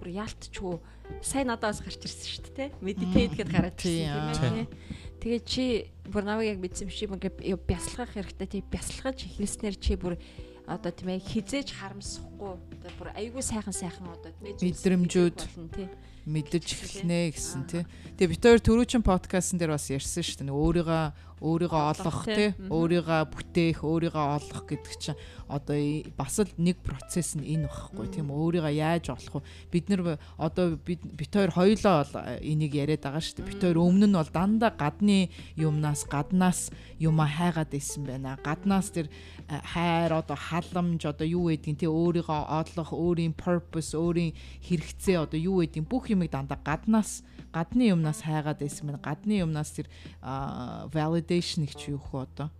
бүр 0.00 0.08
яалтчгүй 0.08 0.74
сайн 1.20 1.46
надаас 1.52 1.84
гарч 1.84 2.00
ирсэн 2.00 2.28
шүү 2.32 2.52
дээ. 2.56 2.68
Медитейт 2.80 3.32
гэдээ 3.36 3.52
гараад 3.52 3.76
ирсэн 3.76 4.32
тийм 4.40 4.56
ээ. 4.64 4.68
Тэгээд 5.20 5.44
чи 5.44 5.64
бүр 6.06 6.24
намайг 6.24 6.56
яг 6.56 6.60
мэдсэн 6.62 6.88
биш 6.88 7.02
юм 7.02 7.18
ингээд 7.18 7.36
бясалгах 7.66 8.14
хэрэгтэй 8.14 8.48
тийм 8.48 8.64
бясалгаж 8.70 9.18
эхэлснээр 9.26 9.76
чи 9.76 9.92
бүр 9.98 10.14
одоо 10.68 10.92
тийм 10.92 11.08
ээ 11.16 11.24
хизээж 11.24 11.74
харамсахгүй 11.74 12.54
одоо 12.54 12.92
бүр 13.00 13.08
айгүй 13.16 13.42
сайхан 13.42 13.74
сайхан 13.74 14.06
одоо 14.12 14.30
мэдрэмжүүд 14.44 15.38
тий 15.74 15.88
мэдэж 16.26 16.64
эхэлнэ 16.74 17.36
гэсэн 17.36 17.62
тий. 17.68 17.84
Тэгээ 18.18 18.32
бид 18.34 18.42
хоёр 18.42 18.60
түрүүчэн 18.64 19.02
подкастн 19.06 19.60
дээр 19.60 19.76
бас 19.76 19.86
ярьсан 19.92 20.24
шүү 20.24 20.48
дээ. 20.48 20.54
Өөрийгөө 20.54 21.04
өөрийгөө 21.38 21.82
олох 21.94 22.26
тий. 22.26 22.50
өөрийгөө 22.66 23.20
бүтээх 23.30 23.86
өөрийгөө 23.86 24.26
олох 24.42 24.62
гэдэг 24.66 24.94
чинь 24.98 25.18
одоо 25.46 25.78
бас 26.18 26.42
л 26.42 26.50
нэг 26.58 26.82
процесс 26.82 27.38
нь 27.38 27.46
энэ 27.46 27.70
багхгүй 27.70 28.06
тийм 28.10 28.34
өөрийгөө 28.34 28.74
яаж 28.74 29.14
олох 29.14 29.38
вэ? 29.38 29.46
Бид 29.70 29.86
нар 29.88 30.18
одоо 30.34 30.74
бид 30.82 31.00
бит 31.14 31.30
хоёр 31.30 31.54
хоёлоо 31.54 32.04
энийг 32.42 32.74
яриад 32.74 33.06
байгаа 33.06 33.22
шүү 33.22 33.38
дээ. 33.38 33.48
Бит 33.54 33.62
хоёр 33.62 33.78
өмнө 33.78 34.06
нь 34.10 34.18
бол 34.18 34.30
дандаа 34.34 34.74
гадны 34.74 35.30
юмнаас 35.54 36.04
гаднаас 36.10 36.74
юма 36.98 37.30
хайгаад 37.30 37.70
исэн 37.70 38.02
байна. 38.02 38.34
Гаднаас 38.42 38.90
тэр 38.90 39.06
хайр 39.46 40.12
одоо 40.18 40.36
халамж 40.36 41.06
одоо 41.06 41.26
юу 41.26 41.54
гэдгийг 41.54 41.86
тий. 41.86 41.88
Өөрийгөө 41.88 42.42
олох 42.50 42.90
өөрийн 42.90 43.32
purpose 43.38 43.94
өөрийн 43.94 44.34
хэрэгцээ 44.66 45.22
одоо 45.22 45.38
юу 45.38 45.62
гэдгийг 45.62 45.86
бүх 45.86 46.10
юмыг 46.18 46.34
дандаа 46.34 46.58
гаднаас 46.58 47.22
гадны 47.54 47.94
юмнаас 47.94 48.26
хайгаад 48.26 48.58
байсан 48.58 48.90
байна. 48.90 49.00
Гадны 49.00 49.38
юмнаас 49.38 49.70
тэр 49.70 49.86
validation 50.90 51.64
их 51.64 51.78
ч 51.78 51.94
юу 51.94 52.02
хөө 52.02 52.26
одоо 52.26 52.50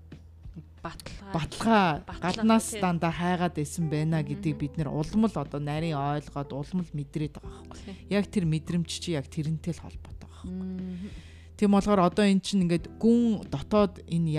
баталгаа 1.34 2.06
гаднаас 2.22 2.78
дандаа 2.80 3.12
хайгаад 3.12 3.54
байсан 3.58 3.90
байна 3.90 4.22
гэдгийг 4.22 4.56
бид 4.56 4.74
нэр 4.78 4.88
улам 4.88 5.26
л 5.26 5.34
одоо 5.34 5.60
нарийн 5.60 5.98
ойлгоод 5.98 6.54
улам 6.54 6.80
л 6.86 6.92
мэдрээд 6.94 7.34
байгаа 7.36 7.62
байхгүй. 7.66 7.94
Яг 8.08 8.24
тэр 8.30 8.44
мэдрэмж 8.46 8.88
чи 8.88 9.12
яг 9.18 9.26
тэрнтэй 9.26 9.74
л 9.74 9.82
холбоотой 9.82 10.28
байгаа. 10.30 11.18
Тийм 11.58 11.70
болохоор 11.74 12.00
одоо 12.06 12.24
эн 12.24 12.40
чинь 12.40 12.62
ингээд 12.64 12.86
гүн 13.02 13.42
дотоод 13.50 14.00
энэ 14.06 14.38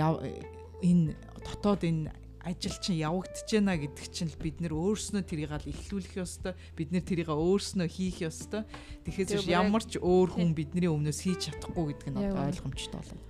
энэ 0.80 1.12
дотоод 1.44 1.84
энэ 1.84 2.08
ажил 2.44 2.76
чинь 2.80 3.00
явагдаж 3.00 3.48
байна 3.48 3.76
гэдэг 3.76 4.06
чинь 4.12 4.32
бид 4.40 4.60
нэр 4.60 4.72
өөрснөө 4.72 5.22
тэрийг 5.24 5.52
л 5.52 5.70
эхлүүлэх 5.70 6.14
ёстой. 6.20 6.54
Бид 6.76 6.90
нэр 6.92 7.04
тэрийг 7.04 7.28
өөрснөө 7.28 7.88
хийх 7.88 8.24
ёстой. 8.24 8.64
Тэгэхээр 9.04 9.44
ямар 9.50 9.84
ч 9.84 10.00
өөр 10.00 10.36
хүн 10.36 10.56
бидний 10.56 10.88
өмнөөс 10.88 11.20
хийж 11.20 11.52
чадахгүй 11.52 11.92
гэдэг 11.92 12.08
нь 12.10 12.20
одоо 12.20 12.48
ойлгомжтой 12.48 13.00
болно. 13.00 13.24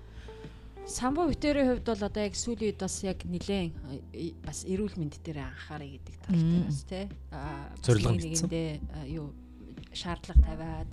Самбо 0.90 1.28
битэрийн 1.30 1.78
хувьд 1.78 1.86
бол 1.86 2.02
одоо 2.02 2.22
яг 2.26 2.34
сүүлийн 2.34 2.74
үед 2.74 2.80
бас 2.82 2.96
яг 3.06 3.22
нилээн 3.22 3.70
бас 4.42 4.66
эрүүл 4.66 4.98
мэнд 4.98 5.22
дээр 5.22 5.46
анхаарай 5.46 5.98
гэдэг 5.98 6.14
талтай 6.26 6.62
бас 6.66 6.80
тий. 6.82 7.06
Зорилго 7.86 8.10
нэгэндээ 8.18 8.68
юу 9.14 9.30
шаардлага 9.94 10.42
тавиад 10.42 10.90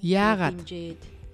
яагаад 0.00 0.60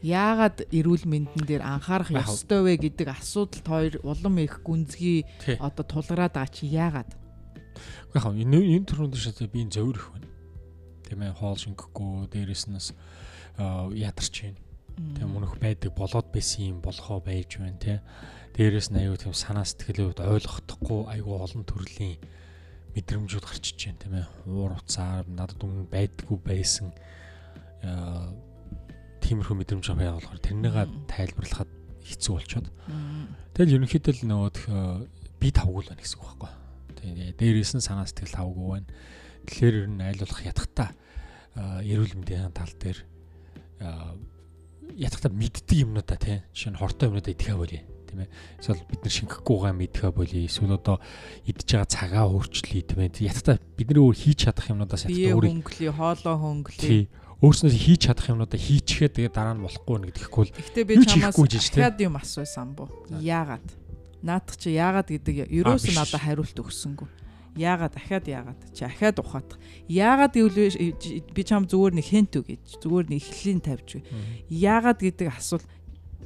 яагаад 0.03 0.67
эрүүл 0.75 1.07
мэндэн 1.07 1.47
дээр 1.47 1.63
анхаарах 1.63 2.11
ёстой 2.11 2.67
вэ 2.67 2.75
гэдэг 2.91 3.09
асуудалд 3.09 3.67
хоёр 3.67 3.95
улам 4.03 4.43
их 4.43 4.61
гүнзгий 4.67 5.23
одоо 5.63 5.87
тулгараад 5.87 6.35
байгаа 6.35 6.51
чи 6.51 6.67
яагаад? 6.67 7.11
Яг 8.15 8.27
энэ 8.27 8.83
энэ 8.83 8.87
төрөнд 8.91 9.15
шатаа 9.15 9.47
би 9.47 9.63
зөөрөх 9.63 10.07
байна. 10.11 10.29
Тийм 11.07 11.23
ээ 11.23 11.39
хоол 11.39 11.57
шингэхгүй 11.57 12.29
дээрэс 12.35 12.67
нь 12.67 12.83
ядарч 13.95 14.35
байна. 14.43 14.61
Тийм 15.17 15.29
мөнх 15.33 15.55
байдаг 15.63 15.95
болоод 15.95 16.29
байсан 16.35 16.77
юм 16.77 16.79
болохоо 16.83 17.23
байж 17.23 17.63
байна 17.63 17.79
тий. 17.79 17.99
Дээрэс 18.59 18.91
нь 18.91 19.01
аюу 19.01 19.17
тийм 19.17 19.33
санаа 19.33 19.65
сэтгэлийн 19.65 20.13
хувьд 20.13 20.21
ойлгохдохгүй 20.21 21.01
аюу 21.15 21.41
олон 21.41 21.65
төрлийн 21.65 22.19
мэдрэмжүүд 22.93 23.45
гарчиж 23.47 23.79
байна 23.87 24.01
тийм 24.03 24.15
ээ. 24.21 24.27
Уур 24.51 24.77
уцаар 24.77 25.25
надад 25.31 25.63
өмнө 25.65 25.89
байдггүй 25.89 26.39
байсан 26.43 26.93
тиймэрхүү 29.23 29.57
мэдрэмж 29.63 29.87
аваа 29.95 30.19
болохоор 30.19 30.41
тэрнийгээ 30.43 30.87
тайлбарлахад 31.07 31.71
хэцүү 32.03 32.33
болчиход. 32.35 32.69
Тэгэл 33.55 33.75
ерөнхийдөө 33.79 34.13
л 34.19 34.27
нөгөө 34.27 34.51
би 35.39 35.49
тавгүй 35.55 35.81
л 35.87 35.91
байна 35.95 36.03
гэсэн 36.03 36.19
үг 36.19 36.27
байхгүй. 36.27 36.51
Тэгээ 36.99 37.31
дээрээс 37.39 37.73
нь 37.79 37.87
санаа 37.87 38.07
сэтгэл 38.11 38.35
тавгүй 38.35 38.67
байна. 38.83 38.89
Тэгэхээр 39.47 39.75
ер 39.79 39.89
нь 39.91 40.03
айлуулах 40.03 40.41
ятгахта 40.43 40.85
эрүүл 41.55 42.15
мэндийн 42.19 42.55
тал 42.55 42.75
дээр 42.79 42.99
ятгахта 44.99 45.29
мэддэг 45.31 45.79
юмнуудаа 45.83 46.19
тий. 46.19 46.43
Жишээ 46.55 46.73
нь 46.75 46.81
хортой 46.81 47.07
юмнуудаа 47.11 47.33
идэхэ 47.35 47.55
болий. 47.55 47.83
Тийм 48.13 48.29
ээ. 48.29 48.31
Эсвэл 48.61 48.85
бид 48.85 49.01
нар 49.01 49.15
шингэхгүйгээ 49.17 49.73
мэдхэ 49.73 50.09
болий. 50.13 50.45
Эсвэл 50.45 50.77
одоо 50.77 51.01
идж 51.49 51.65
байгаа 51.65 51.89
цагаа 51.89 52.25
өөрчлөе 52.29 52.85
тийм 52.85 53.01
ээ. 53.09 53.25
Ятта 53.25 53.57
бидний 53.81 54.05
өөр 54.05 54.17
хийж 54.17 54.45
чадах 54.45 54.69
юмнуудаас 54.69 55.09
ятта 55.09 55.33
өөр 55.33 55.49
хөнгөлий, 55.49 55.93
хоолоо 55.97 56.37
хөнгөлий. 56.37 57.09
Өөрснөөс 57.41 57.75
хийж 57.75 58.01
чадах 58.07 58.29
юмнуудаа 58.29 58.61
хийчихээ 58.61 59.11
тэгээ 59.17 59.33
дараа 59.33 59.57
нь 59.57 59.65
болохгүй 59.65 59.97
нэг 59.99 60.15
гэхгүй 60.15 60.45
л. 60.47 60.55
Гэхдээ 60.55 60.85
би 60.87 60.95
чамаас 61.03 61.35
дахиад 61.35 61.99
юм 61.99 62.15
асуусан 62.21 62.77
бо. 62.77 62.87
Яагаад? 63.19 63.67
Наадах 64.23 64.57
чи 64.61 64.77
яагаад 64.77 65.09
гэдэг 65.11 65.51
ерөөс 65.51 65.91
нь 65.91 65.99
надад 65.99 66.23
хариулт 66.23 66.55
өгсөнгөө. 66.55 67.11
Яагаад 67.59 67.93
дахиад 67.99 68.31
яагаад 68.31 68.61
чи 68.71 68.87
ахаад 68.87 69.19
ухаадах. 69.19 69.59
Яагаад 69.91 70.33
гэвэл 70.39 71.35
би 71.35 71.43
чам 71.43 71.67
зүгээр 71.67 71.99
нэг 71.99 72.07
хент 72.07 72.33
үг 72.39 72.47
гэж 72.49 72.79
зүгээр 72.79 73.07
нэг 73.11 73.19
эхлэлийн 73.27 73.61
тавьж. 73.61 73.91
Яагаад 74.47 75.03
гэдэг 75.03 75.29
асуулт 75.35 75.67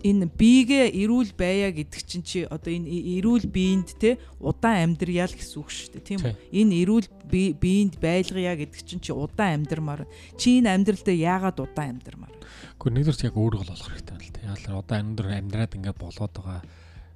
энэ 0.05 0.27
биегээ 0.29 0.93
эрүүл 0.93 1.33
байя 1.33 1.73
гэдэг 1.73 2.03
чинь 2.05 2.25
чи 2.27 2.45
одоо 2.45 2.73
энэ 2.73 2.91
эрүүл 3.21 3.47
биеинд 3.49 3.97
те 3.97 4.21
удаан 4.41 4.97
амьдрьяа 4.97 5.31
л 5.31 5.37
гэсэн 5.37 5.57
үг 5.61 5.71
шүү 5.73 5.89
дээ 5.97 6.05
тийм 6.05 6.21
үү? 6.21 6.35
Энэ 6.53 6.75
эрүүл 6.85 7.09
биеинд 7.31 7.95
байлгая 8.03 8.57
гэдэг 8.61 8.83
чинь 8.85 9.01
чи 9.01 9.13
удаан 9.17 9.65
амьдрмаар 9.65 10.05
чи 10.37 10.61
энэ 10.61 10.75
амьдралдаа 10.75 11.17
яагаад 11.17 11.59
удаан 11.63 11.97
амьдрмаар? 11.97 12.35
Гэхдээ 12.77 12.93
нэгдүгээр 12.93 13.29
яг 13.31 13.37
өөрийгөө 13.41 13.73
олох 13.73 13.89
хэрэгтэй 13.93 14.13
байна 14.13 14.27
л 14.27 14.35
те. 14.37 14.41
Яалаа 14.45 14.81
удаан 14.85 15.03
амьдрал 15.17 15.35
амьдраад 15.41 15.77
ингээд 15.77 15.99
болоод 16.01 16.35
байгаа 16.37 16.61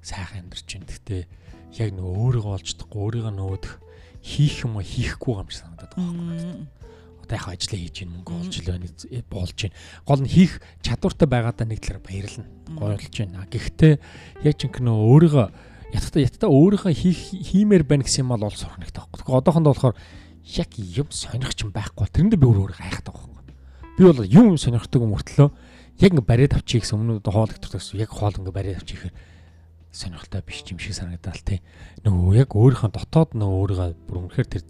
сайхан 0.01 0.39
амьдарч 0.49 0.67
байна 0.73 0.89
гэхдээ 0.89 1.21
яг 1.77 1.89
нөгөө 1.95 2.15
өөрийгөө 2.17 2.53
олж 2.57 2.67
чадахгүй 2.73 2.99
өөрийгөө 3.05 3.33
нөөдөх 3.37 3.73
хийх 4.21 4.65
юм 4.65 4.81
хийхгүй 4.81 5.33
юм 5.37 5.49
шиг 5.49 5.61
санагдаад 5.61 5.93
байгаа 5.93 6.13
байхгүй 6.17 6.41
одоо 6.41 6.80
яг 7.37 7.47
ажиллаа 7.47 7.79
хийж 7.79 7.97
ийн 8.03 8.11
мөнгө 8.11 8.33
олж 8.35 8.55
л 8.59 8.69
байна 8.71 8.87
болж 9.31 9.57
байна. 9.61 9.75
Гол 10.07 10.21
нь 10.23 10.31
хийх 10.31 10.53
чадвартай 10.81 11.27
байгаадаа 11.27 11.67
нэг 11.67 11.79
талаар 11.79 12.01
баярлна. 12.03 12.45
Гойлж 12.75 13.15
байна. 13.15 13.47
Гэхдээ 13.47 13.93
яг 14.43 14.55
ч 14.57 14.61
ингэнэ 14.67 14.91
өөрийгөө 14.91 15.47
ятта 15.95 16.17
ятта 16.19 16.45
өөрийнхөө 16.47 16.93
хийх 16.95 17.21
хиймээр 17.35 17.83
байна 17.83 18.03
гэсэн 18.07 18.23
юм 18.23 18.35
бол 18.35 18.47
ол 18.47 18.55
сурах 18.55 18.79
нэгтэй 18.79 19.03
байхгүй. 19.03 19.19
Тэгэхээр 19.21 19.39
одоохондоо 19.43 19.71
болохоор 19.75 19.95
яг 20.45 20.69
юм 20.77 21.09
сонирхч 21.11 21.59
юм 21.63 21.71
байхгүй. 21.75 22.07
Тэрэндээ 22.07 22.39
би 22.39 22.47
өөрөө 22.47 22.79
гайхаад 22.79 23.07
байгаа 23.07 23.27
байхгүй. 23.27 23.55
Би 23.97 24.03
бол 24.07 24.21
юм 24.25 24.55
сонирхдаг 24.55 25.01
юм 25.03 25.15
өртлөө 25.15 25.49
яг 26.01 26.11
ингээ 26.15 26.25
бариад 26.25 26.55
авчиг 26.55 26.81
гэсэн 26.81 26.97
өмнө 26.97 27.21
хоол 27.21 27.51
өгтөрсөн 27.51 27.99
яг 27.99 28.09
хоол 28.09 28.33
ингээ 28.39 28.55
бариад 28.55 28.79
авчиг 28.81 28.97
гэхээр 29.03 29.15
сонирхолтой 29.91 30.41
биш 30.41 30.63
юм 30.71 30.79
шиг 30.79 30.95
санагдал 30.95 31.35
тий. 31.43 31.59
Нөгөө 32.07 32.39
яг 32.39 32.55
өөрийнхөө 32.55 32.91
дотоод 32.95 33.35
нөгөө 33.35 33.59
өөрийгөө 33.59 33.89
бүр 34.07 34.17
үнэхээр 34.31 34.47
тэр 34.47 34.63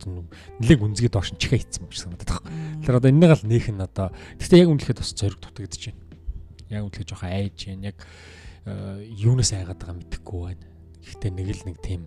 нэлээд 0.57 0.81
үнзгээ 0.81 1.13
доош 1.13 1.29
нь 1.31 1.37
чихээ 1.37 1.61
хийцэн 1.61 1.85
юм 1.85 1.93
шиг 1.93 2.03
санагдаад 2.09 2.41
байна. 2.41 2.81
Тэгэхээр 2.81 2.97
одоо 2.97 3.09
энэнийг 3.13 3.33
л 3.37 3.45
нээх 3.45 3.67
нь 3.69 3.85
одоо 3.85 4.07
гэхдээ 4.41 4.61
яг 4.65 4.69
үнэхээр 4.73 4.97
бас 4.97 5.13
зориг 5.13 5.37
дутагдаж 5.37 5.81
байна. 5.93 6.01
Яг 6.73 6.83
үнэхээр 6.89 7.09
жоохон 7.13 7.29
айж 7.29 7.57
байна. 7.69 7.85
Яг 7.93 7.97
э, 8.65 9.05
юунаас 9.13 9.51
айгаад 9.53 9.77
байгаа 9.77 9.97
мэдэхгүй 10.01 10.41
байна. 10.41 10.65
Гэхдээ 11.05 11.31
нэг 11.37 11.47
л 11.53 11.65
нэг 11.69 11.77
тийм 11.85 12.01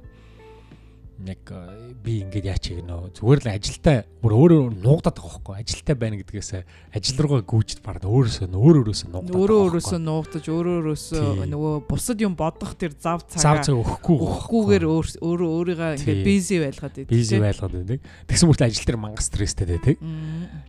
яг 1.22 1.46
э, 1.50 1.94
би 2.03 2.27
ингээд 2.27 2.46
яач 2.50 2.74
гэнэ 2.74 3.14
зүгээр 3.14 3.40
л 3.46 3.48
ажилдаа 3.55 4.03
бүр 4.18 4.33
өөрөө 4.35 4.62
нуугдаад 4.83 5.14
байгаа 5.14 5.31
хөөхгүй. 5.38 5.55
Ажилдаа 5.62 5.94
байна 5.94 6.18
гэдгээс 6.18 6.50
ажил 6.90 7.18
руугаа 7.22 7.46
гүйж 7.46 7.79
бараад 7.87 8.05
өөрөөсөө 8.05 8.50
өөр 8.50 8.77
өөрөөсөө 8.83 9.09
нуугдаад 9.14 9.38
өөрөө 9.38 9.59
өөрөөсөө 9.64 10.00
нуугдаж 10.03 10.44
өөрөө 10.50 10.74
өөрөөсөө 10.83 11.46
нөгөө 11.55 11.74
бусад 11.87 12.18
юм 12.18 12.35
бодох 12.35 12.74
тэр 12.74 12.92
зав 12.98 13.22
цагаа 13.31 13.46
зав 13.46 13.57
цаг 13.62 13.79
өгөхгүй 13.79 14.16
өгөхгүйгээр 14.18 14.85
өөрөө 15.22 15.50
өөрийгөө 15.55 15.90
ингээд 16.03 16.27
бизи 16.27 16.57
байлгаад 16.66 16.94
байдаг 16.98 17.14
бизи 17.14 17.38
байлгаад 17.38 17.74
байдаг. 17.79 18.00
Тэгсэн 18.27 18.46
мөртлөө 18.50 18.68
ажил 18.68 18.87
дээр 18.90 18.98
мангас 18.98 19.31
стресстэй 19.31 19.66
байдаг. 19.70 19.96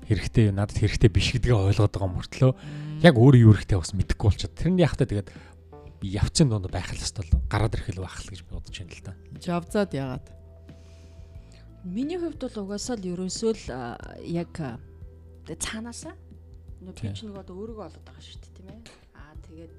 Хэрэгтэй 0.05 0.45
надад 0.53 0.77
хэрэгтэй 0.77 1.09
биш 1.09 1.33
гэдгээ 1.33 1.57
ойлгоод 1.73 1.89
байгаа 1.89 2.11
мөртлөө. 2.21 2.51
Яг 3.01 3.15
өөрөө 3.17 3.41
юу 3.41 3.53
хэрэгтэй 3.57 3.81
бас 3.81 3.91
мэдэхгүй 3.97 4.27
болчиход. 4.29 4.55
Тэрний 4.55 4.85
яхахтаа 4.85 5.09
тэгээд 5.09 5.29
явцын 6.05 6.49
донд 6.49 6.69
байх 6.69 6.91
л 6.93 7.01
хэвээр 7.01 7.49
гараад 7.49 7.75
ирэх 7.75 7.89
л 7.97 8.03
байх 8.03 8.19
л 8.21 8.29
гэж 8.29 8.41
бодож 8.45 8.75
байна 8.77 8.93
л 8.93 9.01
да. 9.01 9.13
Жавзаад 9.41 9.91
яагаад? 9.95 10.25
Миний 11.85 12.17
хувьд 12.17 12.41
бол 12.41 12.65
угаасаа 12.65 12.97
л 12.97 13.05
ерөөсөө 13.13 13.51
л 13.53 13.65
яг 14.25 14.57
цаанаасаа 15.45 16.17
би 16.81 17.13
ч 17.13 17.29
нэг 17.29 17.37
одоо 17.37 17.61
өөрийгөө 17.61 17.85
олоод 17.85 18.05
байгаа 18.09 18.25
шүү 18.25 18.41
дээ 18.41 18.53
тийм 18.57 18.69
ээ. 18.73 18.81
Аа 19.13 19.33
тэгээд 19.45 19.75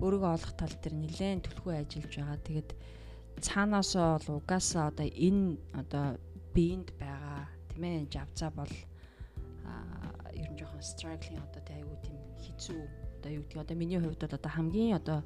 өөрийгөө 0.00 0.30
олох 0.32 0.52
тал 0.56 0.74
дээр 0.80 0.96
нэлээд 0.96 1.44
төлхөө 1.44 1.74
ажиллаж 1.76 2.14
байгаа. 2.16 2.40
Тэгээд 2.48 2.70
цаанаасаа 3.44 4.16
бол 4.16 4.40
угаасаа 4.40 4.88
одоо 4.88 5.08
энэ 5.12 5.60
одоо 5.76 6.06
биеинд 6.56 6.88
байгаа 6.96 7.52
тийм 7.68 7.82
ээ 7.84 8.08
жавцаа 8.08 8.50
бол 8.56 8.72
ер 10.32 10.48
нь 10.48 10.56
жоохон 10.56 10.80
struggling 10.80 11.36
одоо 11.44 11.60
тэг 11.68 11.84
айгуу 11.84 12.00
тийм 12.00 12.16
хэцүү 12.48 12.80
одоо 13.20 13.30
юу 13.36 13.44
гэдэг 13.44 13.60
одоо 13.60 13.76
миний 13.76 14.00
хувьд 14.00 14.24
бол 14.24 14.38
одоо 14.40 14.52
хамгийн 14.56 14.96
одоо 14.96 15.20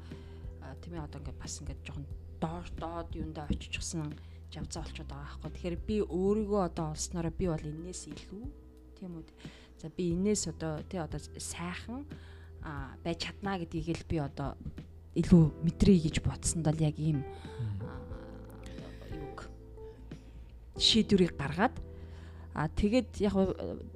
тийм 0.83 0.99
ээ 0.99 1.07
одоо 1.07 1.23
ингээд 1.23 1.39
бас 1.39 1.55
ингээд 1.63 1.81
жоохон 1.87 2.07
доор 2.43 2.67
доод 2.83 3.09
юундаа 3.15 3.47
очичихсан 3.47 4.11
явцаа 4.59 4.83
болчиход 4.83 5.11
байгаа 5.11 5.39
байхгүй. 5.43 5.51
Тэгэхээр 5.51 5.77
би 5.87 5.97
өөрийгөө 6.03 6.63
одоо 6.65 6.87
олснороо 6.95 7.33
би 7.35 7.47
бол 7.51 7.65
энээс 7.65 8.03
илүү 8.11 8.45
тийм 8.99 9.13
үү. 9.19 9.25
За 9.81 9.89
би 9.91 10.15
энээс 10.15 10.49
одоо 10.55 10.81
тий 10.87 11.01
одоо 11.03 11.21
сайхан 11.21 12.07
а 12.63 12.97
байж 13.05 13.29
чадна 13.29 13.59
гэдгийг 13.59 13.99
л 13.99 14.09
би 14.09 14.17
одоо 14.23 14.57
илүү 15.15 15.45
мэдрээ 15.63 15.99
гэж 16.09 16.17
бодсонд 16.27 16.67
л 16.67 16.81
яг 16.83 16.99
ийм 16.99 17.23
юуг 19.13 19.47
шийдвэрийг 20.81 21.39
гаргаад 21.39 21.77
а 22.55 22.67
тэгээд 22.71 23.21
яг 23.23 23.35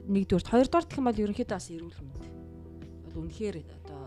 нэгдүгээр 0.07 0.51
хоёрдугаар 0.51 0.87
гэх 0.87 0.99
юм 0.99 1.07
бол 1.09 1.23
ерөнхийдөө 1.25 1.57
бас 1.59 1.71
эрүүл 1.75 1.99
мэнд 2.03 2.19
бол 3.09 3.17
үнэхээр 3.25 3.57
одоо 3.83 4.01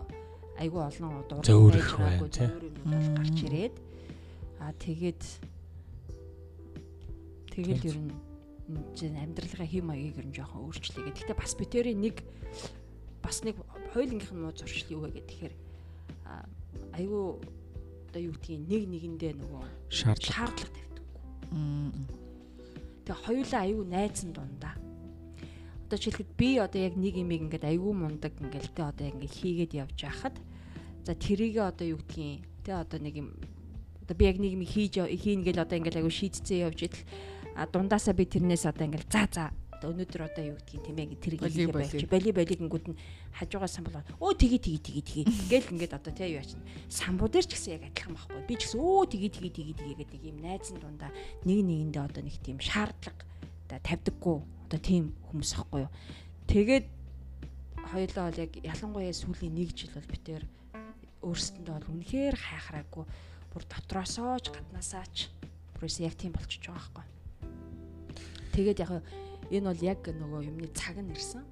айгүй 0.56 0.80
олон 0.80 1.08
байгаагүй 1.26 2.30
зөвөр 2.30 2.64
юм 2.70 2.76
бол 2.86 3.08
гарч 3.18 3.38
ирээд 3.44 3.76
а 4.60 4.72
тэгээд 4.76 5.22
Тэгэл 7.52 7.84
ер 7.84 7.98
нь 8.00 8.10
чинь 8.96 9.20
амьдралынхаа 9.20 9.68
хэм 9.68 9.84
маягийг 9.92 10.16
ер 10.18 10.26
нь 10.26 10.36
жоохон 10.36 10.64
өөрчлөе. 10.72 11.12
Гэхдээ 11.12 11.36
бас 11.36 11.52
битэрийн 11.52 12.00
нэг 12.00 12.16
бас 13.20 13.44
нэг 13.44 13.60
хоёулынгийнх 13.92 14.32
нь 14.32 14.40
муу 14.40 14.56
зуршил 14.56 14.96
юу 14.96 15.04
вэ 15.04 15.20
гэхээр 15.20 15.54
айгүй 16.96 17.24
одоо 18.08 18.20
юу 18.20 18.34
гэдгийг 18.36 18.64
нэг 18.68 18.82
нэгэндээ 18.88 19.32
нөгөө 19.36 19.64
шаардлага 19.92 20.52
тавьдаггүй. 20.56 21.00
Тэгээ 23.04 23.22
хоёулаа 23.24 23.60
айгүй 23.64 23.86
найзан 23.88 24.30
дундаа. 24.32 24.74
Одоо 25.88 25.96
жишээлбэл 26.00 26.36
би 26.40 26.50
одоо 26.56 26.80
яг 26.80 26.96
нэг 26.96 27.14
имийг 27.20 27.52
ингээд 27.52 27.68
айгүй 27.68 27.92
мундаг 27.92 28.32
ингээл 28.40 28.72
тэ 28.72 28.88
одоо 28.88 29.04
яг 29.08 29.16
ингээд 29.16 29.36
хийгээд 29.36 29.72
явж 29.76 29.98
байхад 30.00 30.36
за 31.04 31.12
тэрийгээ 31.12 31.64
одоо 31.68 31.86
юу 31.92 32.00
гэдгийг 32.00 32.44
тэ 32.64 32.72
одоо 32.80 32.98
нэг 33.00 33.14
юм 33.16 33.28
одоо 34.00 34.16
би 34.16 34.24
яг 34.24 34.38
нэг 34.40 34.52
юм 34.56 34.64
хийж 34.64 34.96
хийн 34.96 35.44
гэл 35.44 35.64
одоо 35.64 35.76
ингээл 35.76 36.00
айгүй 36.00 36.12
шийдцээ 36.12 36.64
явж 36.68 36.78
идэл 36.88 37.04
дундаасаа 37.56 38.14
би 38.16 38.24
тэрнээс 38.24 38.64
одоо 38.66 38.86
ингээл 38.88 39.12
за 39.12 39.28
за. 39.28 39.44
Өнөөдөр 39.82 40.22
одоо 40.30 40.44
юу 40.46 40.56
гэдгийг 40.62 40.82
тийм 40.86 40.98
ээ 41.02 41.18
тэр 41.18 41.34
хийгээ 41.42 41.74
байж 41.74 42.06
боли 42.06 42.30
боли 42.30 42.54
гингүүд 42.54 42.86
нь 42.94 42.98
хажуугаа 43.34 43.66
самбал 43.66 43.98
өө 44.22 44.32
тгий 44.38 44.62
тгий 44.62 44.78
тгий 44.78 45.02
тгий 45.02 45.24
ингээл 45.26 45.74
ингээд 45.74 45.98
одоо 45.98 46.14
тий 46.14 46.30
юу 46.30 46.38
яач 46.38 46.54
самбуу 46.86 47.26
дээр 47.26 47.50
ч 47.50 47.58
гэсэн 47.58 47.82
яг 47.82 47.90
адилхан 47.90 48.14
байхгүй. 48.14 48.46
Би 48.46 48.54
ч 48.54 48.70
гэсэн 48.70 48.78
өө 48.78 49.10
тгий 49.10 49.30
тгий 49.34 49.50
тгий 49.50 49.74
тгий 49.74 49.94
гэдэг 49.98 50.20
ийм 50.22 50.38
найзан 50.38 50.78
дундаа 50.78 51.10
нэг 51.42 51.58
нэгэндээ 51.66 52.02
одоо 52.06 52.22
нэг 52.22 52.36
тийм 52.38 52.62
шаардлага 52.62 53.26
тавьдаггүй. 53.82 54.38
Одоо 54.70 54.78
тийм 54.78 55.04
хүмүүс 55.26 55.50
ахгүй 55.58 55.82
юу. 55.82 55.92
Тэгээд 56.46 56.86
хоёулаа 57.90 58.24
бол 58.30 58.38
яг 58.38 58.52
ялангуяа 58.62 59.10
сүүлийн 59.18 59.50
нэг 59.50 59.74
жил 59.74 59.90
бол 59.98 60.06
битээр 60.14 60.44
өөрсөндөө 61.26 61.74
бол 61.74 61.90
үнэхээр 61.90 62.36
хайхраагүй. 62.38 63.04
Бүр 63.50 63.62
дотроосоо 63.66 64.38
ч 64.38 64.54
гаднаасаач 64.54 65.16
бүрээс 65.74 65.98
яг 66.06 66.14
тийм 66.14 66.38
болчихж 66.38 66.70
байгаа 66.70 67.02
байхгүй 67.02 67.11
Тэгээд 68.52 68.84
яг 68.84 68.92
энэ 69.48 69.68
бол 69.68 69.82
яг 69.82 70.00
нөгөө 70.04 70.40
юмны 70.48 70.68
цаг 70.76 71.00
нь 71.00 71.12
ирсэн. 71.12 71.44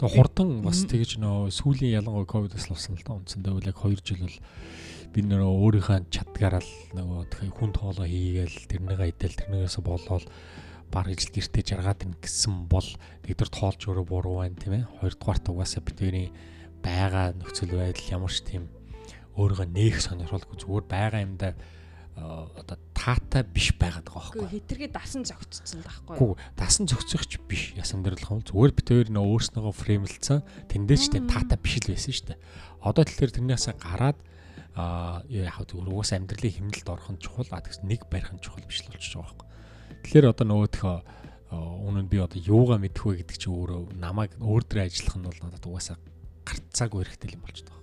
Тэгээ 0.00 0.16
хурдан 0.16 0.64
бас 0.64 0.84
тэгэж 0.88 1.20
нөө 1.20 1.52
сүүлийн 1.52 2.00
ялангуяа 2.00 2.28
ковидос 2.28 2.72
болсон 2.72 2.96
л 2.96 3.04
да 3.04 3.16
үндсэндээ 3.20 3.52
бол 3.52 3.68
яг 3.68 3.78
2 3.80 4.00
жил 4.00 4.24
бол 4.24 4.38
би 5.12 5.20
нөө 5.24 5.44
өөрийнхөө 5.44 6.08
чадгаараа 6.08 6.64
л 6.64 6.72
нөгөө 6.96 7.20
тэгэхээр 7.32 7.56
хүн 7.56 7.72
тоолоо 7.76 8.06
хийгээл 8.08 8.56
тэрнийг 8.64 9.00
идэл 9.12 9.40
тэрнээс 9.40 9.76
болоод 9.84 10.24
баг 10.88 11.06
ижил 11.12 11.32
гэртээ 11.36 11.64
жаргаад 11.64 12.00
ин 12.08 12.14
гэсэн 12.16 12.66
бол 12.66 12.88
нэгдүгээр 13.28 13.50
тоолж 13.52 13.80
өөрөө 13.86 14.06
буруу 14.08 14.40
байна 14.40 14.56
тийм 14.56 14.74
ээ. 14.80 14.90
Хоёрдугаарт 15.04 15.44
угаасаа 15.52 15.84
бидний 15.84 16.32
байгаа 16.82 17.36
нөхцөл 17.36 17.76
байдал 17.76 18.10
ямар 18.10 18.32
ч 18.32 18.40
тийм 18.42 18.72
өөрийгөө 19.38 19.68
нээх 19.68 19.96
сонирхолгүй 20.02 20.56
зүгээр 20.58 20.86
байгаа 20.88 21.20
юмдаа 21.28 21.52
одоо 22.20 22.76
таатай 22.92 23.42
биш 23.42 23.72
байгаад 23.80 24.06
байгаа 24.06 24.36
байхгүй. 24.36 24.48
Хитргээ 24.60 24.90
дасан 24.92 25.24
зөгцсөн 25.24 25.80
л 25.80 25.86
байхгүй. 25.88 26.16
Гүү 26.20 26.32
дасан 26.54 26.84
зөгцөхч 26.86 27.32
биш 27.48 27.72
ясан 27.74 28.04
дэрлэх 28.04 28.28
юм. 28.28 28.44
Зүгээр 28.44 28.72
бит 28.76 28.88
хоёр 28.92 29.08
нөө 29.08 29.26
өөрснөөгөө 29.40 29.74
фреймлцсан 29.74 30.40
тэндээч 30.68 31.04
тийм 31.16 31.24
таатай 31.26 31.58
биш 31.58 31.80
л 31.80 31.90
байсан 31.90 32.12
шүү 32.12 32.26
дээ. 32.34 32.38
Одоо 32.84 33.02
тэгэхээр 33.08 33.34
тэрнээс 33.40 33.66
гараад 33.80 34.18
а 34.76 35.24
яг 35.28 35.58
зүгээр 35.64 35.90
уус 35.90 36.12
амьдралын 36.14 36.54
хэмнэлд 36.54 36.88
орох 36.88 37.10
нь 37.10 37.18
чухал 37.18 37.50
а 37.50 37.64
тэгс 37.64 37.82
нэг 37.82 38.06
барих 38.06 38.30
нь 38.30 38.42
чухал 38.44 38.64
биш 38.68 38.86
л 38.86 38.92
болчихж 38.92 39.18
байгаа 39.18 39.34
байхгүй. 39.34 39.48
Тэгэхээр 40.04 40.30
одоо 40.30 40.46
нөгөөхөө 40.46 40.96
үнэн 41.50 42.06
би 42.06 42.22
одоо 42.22 42.38
юугаа 42.38 42.78
мэдэх 42.78 43.02
вэ 43.02 43.26
гэдэг 43.26 43.36
чинь 43.36 43.50
өөрөө 43.50 43.98
намайг 43.98 44.38
өөр 44.38 44.62
дөр 44.62 44.86
ажиллах 44.86 45.16
нь 45.18 45.26
бол 45.26 45.40
надад 45.42 45.66
угаасаа 45.66 45.98
гарцаагүй 46.46 47.02
хэрэгтэй 47.02 47.34
юм 47.34 47.42
болчиход 47.42 47.74
байгаа. 47.74 47.79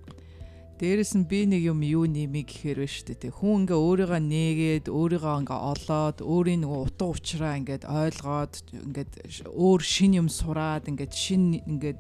Дээрэс 0.77 1.17
нь 1.17 1.25
би 1.25 1.49
нэг 1.49 1.73
юм 1.73 1.81
юу 1.81 2.05
нэмий 2.05 2.45
гэхээр 2.45 2.85
байна 2.85 2.93
шүү 2.93 3.17
дээ. 3.17 3.33
Хүн 3.33 3.65
ингээ 3.65 3.81
өөрийгөө 3.81 4.21
нээгээд, 4.21 4.85
өөрийгөө 4.93 5.35
ингээ 5.41 5.59
олоод, 5.73 6.17
өөрийн 6.21 6.61
нөгөө 6.61 6.81
утга 6.85 7.05
учраа 7.09 7.57
ингээд 7.57 7.83
ойлгоод, 7.89 8.53
ингээд 8.85 9.11
өөр 9.57 9.81
шин 9.81 10.11
юм 10.21 10.29
сураад, 10.29 10.85
ингээд 10.85 11.13
шин 11.17 11.57
ингээд 11.65 11.97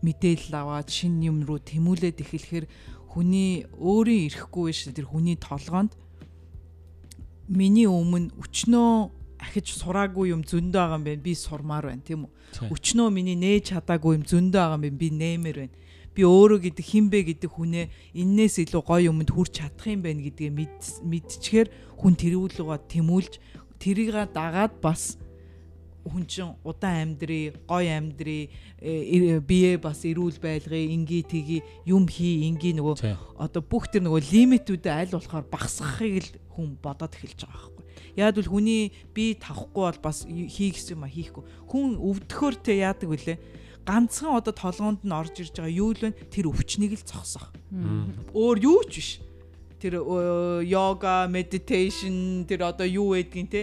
мэдээлэл 0.00 0.56
аваад 0.56 0.88
шин 0.88 1.20
юм 1.20 1.44
руу 1.44 1.60
тэмүүлээд 1.60 2.24
эхлэхээр 2.24 2.66
хүний 3.12 3.68
өөрийн 3.76 4.32
ирэхгүй 4.32 4.64
биш 4.72 4.88
тэр 4.88 5.04
хүний 5.04 5.36
толгоонд 5.36 5.92
миний 7.52 7.84
өмнө 7.84 8.32
өчнөө 8.40 9.12
ахиж 9.44 9.68
сураагүй 9.76 10.32
юм 10.32 10.48
зөндөө 10.48 10.80
байгаа 10.80 10.96
юм 10.96 11.04
байна. 11.04 11.20
Би 11.20 11.36
сурмаар 11.36 11.92
байна, 11.92 12.00
тийм 12.00 12.24
үү? 12.24 12.72
Өчнөө 12.72 13.12
миний 13.12 13.36
нээж 13.36 13.76
чадаагүй 13.76 14.16
юм 14.16 14.24
зөндөө 14.24 14.60
байгаа 14.64 14.80
юм. 14.80 14.96
Би 14.96 15.12
нэмэр 15.12 15.56
байна 15.60 15.83
би 16.14 16.22
өөрөө 16.22 16.60
гэдэг 16.70 16.86
хинбэ 16.86 17.18
гэдэг 17.34 17.50
хүнээ 17.50 17.86
эннээс 18.14 18.62
илүү 18.62 18.82
гоё 18.86 19.10
юмд 19.10 19.30
хүрч 19.34 19.60
чадах 19.60 19.90
юм 19.90 20.00
байна 20.06 20.22
гэдгээ 20.22 20.50
мэдчихээр 21.02 21.68
хүн 21.98 22.14
тэрүүлгөө 22.14 22.78
тэмүүлж 22.86 23.32
тэрийг 23.82 24.14
дагаад 24.30 24.78
бас 24.78 25.18
хүн 26.04 26.26
чин 26.28 26.52
удаан 26.64 27.16
амьдрий, 27.16 27.52
гоё 27.66 27.96
амьдрий, 27.96 28.50
э, 28.78 29.40
бие 29.40 29.78
бас 29.78 30.04
эрүүл 30.04 30.36
байлгая, 30.36 30.84
инги 30.92 31.24
тгий, 31.24 31.62
юм 31.84 32.06
хий, 32.08 32.44
инги 32.48 32.76
нөгөө 32.76 33.16
одоо 33.40 33.62
бүх 33.64 33.88
тэр 33.88 34.04
нөгөө 34.04 34.20
лимитүүдээ 34.28 34.92
аль 34.92 35.16
болохоор 35.16 35.48
багасгахыг 35.48 36.14
л 36.20 36.30
хүн 36.52 36.76
бодоод 36.76 37.16
эхэлж 37.16 37.48
байгаа 37.48 37.56
байхгүй. 37.56 37.84
Яг 38.20 38.36
бол 38.36 38.52
хүний 38.52 38.92
би 39.16 39.34
тавхгүй 39.34 39.84
бол 39.88 40.00
бас 40.04 40.28
хийх 40.28 40.76
юм 40.92 41.04
а 41.04 41.08
хийхгүй. 41.08 41.44
Хүн 41.72 41.96
өвдөхөөр 41.96 42.54
тэ 42.60 42.84
яадаг 42.84 43.08
вүлээ 43.08 43.38
ганцхан 43.86 44.40
одоо 44.40 44.52
толгоонд 44.52 45.04
нь 45.04 45.12
орж 45.12 45.40
ирж 45.40 45.54
байгаа 45.60 45.72
юу 45.72 45.92
л 45.92 46.02
вэ? 46.02 46.10
Тэр 46.32 46.48
өвчнийг 46.50 46.96
л 46.96 47.04
зогсоох. 47.04 47.52
Өөр 48.32 48.56
юу 48.64 48.80
ч 48.88 48.92
биш. 48.98 49.10
Тэр 49.78 50.00
йога, 50.64 51.28
meditation 51.28 52.48
тэр 52.48 52.72
одоо 52.72 52.88
юу 52.88 53.12
байдгийг 53.14 53.48
те 53.52 53.60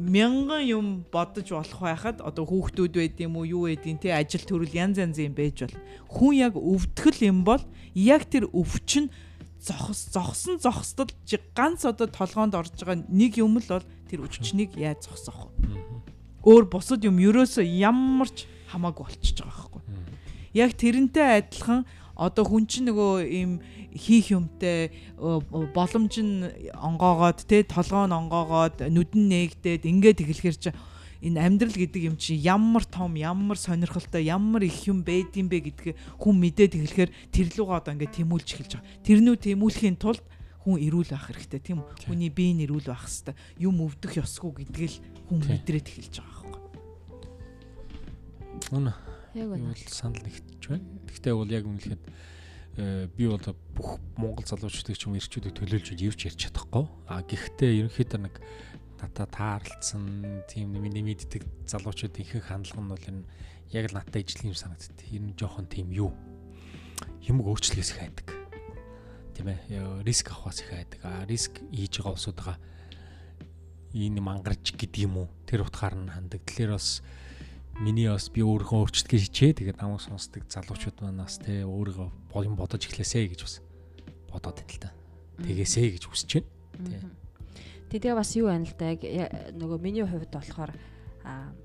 мянган 0.00 0.64
юм 0.64 0.86
бодож 1.12 1.50
болох 1.52 1.80
байхад 1.80 2.20
одоо 2.24 2.44
хүүхдүүд 2.48 2.94
байд 2.96 3.20
юм 3.20 3.36
уу 3.36 3.44
юу 3.44 3.62
байдгийг 3.68 4.00
те 4.00 4.16
ажил 4.16 4.42
төрөл 4.48 4.72
янз 4.72 4.96
янз 4.96 5.20
юм 5.20 5.36
байж 5.36 5.62
бол 5.68 5.76
хүн 6.08 6.32
яг 6.40 6.54
өвдгөл 6.56 7.20
юм 7.20 7.44
бол 7.44 7.62
яг 7.94 8.24
тэр 8.32 8.48
өвчин 8.48 9.12
зогс 9.60 10.08
зогсон 10.08 10.56
зогсдол 10.56 11.12
ганц 11.54 11.84
одоо 11.84 12.08
толгоонд 12.08 12.56
орж 12.56 12.72
байгаа 12.80 13.04
нэг 13.12 13.36
юм 13.36 13.60
л 13.60 13.68
бол 13.68 13.84
тэр 14.08 14.24
өвчнийг 14.24 14.72
яаж 14.80 15.04
зогсоох 15.04 15.52
вэ? 15.60 15.76
Өөр 16.48 16.64
бусад 16.72 17.04
юм 17.04 17.20
ерөөсөө 17.20 17.64
ямар 17.68 18.32
ч 18.32 18.48
хамаагүй 18.70 19.04
болчихж 19.06 19.42
байгаа 19.42 19.68
байхгүй. 19.70 19.82
Яг 20.54 20.70
тэрнтэй 20.74 21.26
адилхан 21.42 21.86
одоо 22.20 22.44
хүн 22.44 22.68
чинь 22.68 22.90
нөгөө 22.90 23.12
ийм 23.24 23.52
хийх 23.96 24.30
юмтай 24.36 24.92
боломж 25.16 26.14
нь 26.20 26.52
онгоогоод 26.76 27.48
те 27.48 27.64
толгоо 27.64 28.04
нь 28.04 28.12
онгоогоод 28.12 28.84
нүдэн 28.92 29.24
нээгдээд 29.30 29.88
ингээд 29.88 30.22
эхлэхэр 30.28 30.58
чи 30.60 30.70
энэ 31.24 31.40
амьдрал 31.40 31.72
гэдэг 31.72 32.02
юм 32.12 32.16
чи 32.20 32.36
ямар 32.36 32.84
том 32.84 33.16
ямар 33.16 33.56
сонирхолтой 33.56 34.28
ямар 34.28 34.68
их 34.68 34.84
юм 34.84 35.00
байд 35.00 35.32
юм 35.32 35.48
бэ 35.48 35.72
гэдгийг 35.72 35.96
хүн 36.20 36.36
мэдээд 36.44 36.76
эхлэхээр 36.76 37.10
тэр 37.32 37.46
лугаа 37.56 37.80
одоо 37.80 37.96
ингээд 37.96 38.16
тэмүүлж 38.20 38.48
эхэлж 38.52 38.72
байгаа. 38.76 39.04
Тэрнүү 39.04 39.36
тэмүүлэхийн 39.40 39.96
тулд 39.96 40.24
хүн 40.64 40.76
эрүүл 40.76 41.12
байх 41.12 41.24
хэрэгтэй 41.28 41.60
тийм 41.60 41.80
үү? 41.80 42.08
Хүний 42.08 42.28
бие 42.32 42.52
нь 42.52 42.64
эрүүл 42.68 42.88
байх 42.88 43.04
хэрэгтэй. 43.04 43.36
Юм 43.64 43.80
өвдөх 43.84 44.16
ёсгүй 44.20 44.64
гэдгийг 44.64 44.92
л 44.92 45.00
хүн 45.28 45.40
мэдрээд 45.44 45.88
эхэлж 45.88 46.14
байгаа 46.20 46.59
Үнэ. 48.70 48.94
Яг 49.34 49.50
байна. 49.50 49.74
Санал 49.86 50.22
нэгтж 50.22 50.70
байна. 50.70 50.86
Гэхдээ 51.10 51.34
бол 51.34 51.50
яг 51.50 51.66
үнэхээр 51.66 52.00
э, 52.78 53.06
би 53.10 53.26
бол 53.26 53.42
бүх 53.74 53.98
монгол 54.14 54.46
залуучуудыг 54.46 54.94
ч 54.94 55.10
юм 55.10 55.18
ирчүүдийг 55.18 55.54
төлөөлж 55.58 55.98
ивч 55.98 56.30
ярьж 56.30 56.38
чадахгүй. 56.50 56.86
А 57.10 57.22
гэхдээ 57.26 57.90
ерөнхийдөө 57.90 58.20
нэг 58.22 58.38
надаа 59.02 59.26
таарлцсан 59.26 60.46
тийм 60.46 60.78
миний 60.78 61.02
мэддэг 61.02 61.42
залуучууд 61.66 62.14
ихэнх 62.14 62.46
хандлага 62.46 62.82
нь 62.82 62.92
бол 62.94 63.06
энэ 63.10 63.22
яг 63.74 63.90
л 63.90 63.96
надтай 63.98 64.22
ижил 64.22 64.50
юм 64.50 64.54
санагддаг. 64.54 65.06
Энэ 65.10 65.34
жоохон 65.34 65.66
тийм 65.66 65.90
юу? 65.90 66.14
Юмг 67.26 67.46
өөрчлөхөөс 67.46 67.90
их 67.90 67.98
хайдаг. 67.98 68.28
Тийм 69.34 69.50
ээ. 69.50 70.02
Риск 70.06 70.30
авахаас 70.30 70.62
их 70.62 70.70
хайдаг. 70.70 71.00
А 71.02 71.26
риск 71.26 71.58
хийж 71.70 72.02
байгаа 72.02 72.14
улсуудаа 72.14 72.56
энэ 73.94 74.20
мангарч 74.20 74.74
гэдэг 74.74 75.06
юм 75.06 75.26
уу? 75.26 75.28
Тэр 75.46 75.66
утгаар 75.66 75.94
нь 75.96 76.10
хандаг. 76.10 76.44
Тэгэхээр 76.44 76.70
бас 76.74 77.02
миний 77.80 78.08
бас 78.12 78.28
би 78.28 78.44
өөрийнхөө 78.44 78.84
өөрчлөлтийг 78.84 79.24
хичээ 79.24 79.50
тэгээд 79.56 79.80
намайг 79.80 80.04
сонсдог 80.04 80.44
залуучууд 80.52 81.00
маань 81.00 81.24
бас 81.24 81.40
те 81.40 81.64
өөрийгөө 81.64 82.08
болон 82.28 82.54
бодож 82.60 82.84
эхлэсэй 82.84 83.32
гэж 83.32 83.40
бас 83.40 83.54
бодоод 84.28 84.60
байна 84.60 84.72
л 84.76 84.82
та. 84.84 84.90
Тэгээсэй 85.40 85.96
гэж 85.96 86.04
хүсэж 86.04 86.30
байна. 86.76 87.08
Тэгээ 87.88 88.12
бас 88.12 88.36
юу 88.36 88.52
байна 88.52 88.68
л 88.68 88.76
да 88.76 88.92
нөгөө 89.56 89.78
миний 89.80 90.04
хувьд 90.04 90.28
болохоор 90.28 90.76
а 91.24 91.56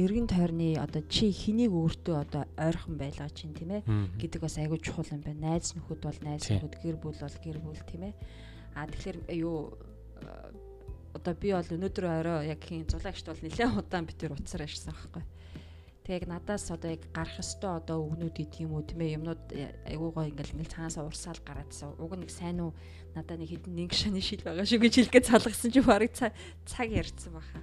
эргэн 0.00 0.32
тойрны 0.32 0.80
одоо 0.80 1.04
чи 1.12 1.28
хэнийг 1.28 1.76
өөртөө 1.76 2.16
одоо 2.24 2.48
ойрхон 2.56 2.96
байлгаа 2.96 3.28
чинь 3.28 3.52
тийм 3.52 3.76
ээ 3.76 3.82
гэдэг 4.16 4.40
бас 4.40 4.56
айгүй 4.56 4.80
чухал 4.80 5.12
юм 5.12 5.20
байна. 5.20 5.60
Найз 5.60 5.76
нөхөд 5.76 6.00
бол 6.00 6.18
найз 6.24 6.48
нөхөд, 6.48 6.80
гэр 6.80 6.96
бүл 6.96 7.20
бол 7.20 7.36
гэр 7.44 7.58
бүл 7.60 7.82
тийм 7.84 8.08
ээ. 8.08 8.14
А 8.78 8.88
тэгэхээр 8.88 9.18
юу 9.44 9.76
одоо 11.18 11.34
би 11.34 11.50
бол 11.52 11.74
өнөөдөр 11.74 12.06
орой 12.06 12.48
яг 12.54 12.62
хин 12.62 12.86
зулагчд 12.86 13.26
бол 13.26 13.42
нэлээд 13.42 13.74
удаан 13.74 14.06
битэр 14.06 14.38
утсаар 14.38 14.64
ажилласан 14.64 14.94
байхгүй. 14.94 15.24
Тэг 16.06 16.14
яг 16.14 16.24
надаас 16.30 16.70
одоо 16.70 16.94
яг 16.94 17.02
гарах 17.10 17.42
ёстой 17.42 17.74
одоо 17.74 17.98
өгнүүд 18.06 18.34
гэдэг 18.38 18.62
юм 18.62 18.78
уу 18.78 18.86
тийм 18.86 19.02
ээ 19.02 19.16
юмнууд 19.18 19.42
э, 19.52 19.74
айгуугаа 19.92 20.30
ингээл 20.30 20.54
ингээл 20.56 20.74
цаанасаа 20.78 21.04
урсаал 21.04 21.42
гараадсан. 21.42 21.98
Уг 21.98 22.14
нэг 22.16 22.30
сайн 22.30 22.62
уу 22.62 22.72
надаа 23.12 23.36
нэг 23.36 23.50
хэдэн 23.50 23.74
нэг 23.74 23.92
шаны 23.92 24.22
шил 24.22 24.40
байгаа 24.40 24.64
шүү 24.64 24.80
гэж 24.88 24.94
хэлгээд 25.04 25.26
салгасан 25.28 25.74
чи 25.74 25.82
барыг 25.82 26.14
цаг 26.14 26.88
ярьсан 26.88 27.34
баха. 27.34 27.60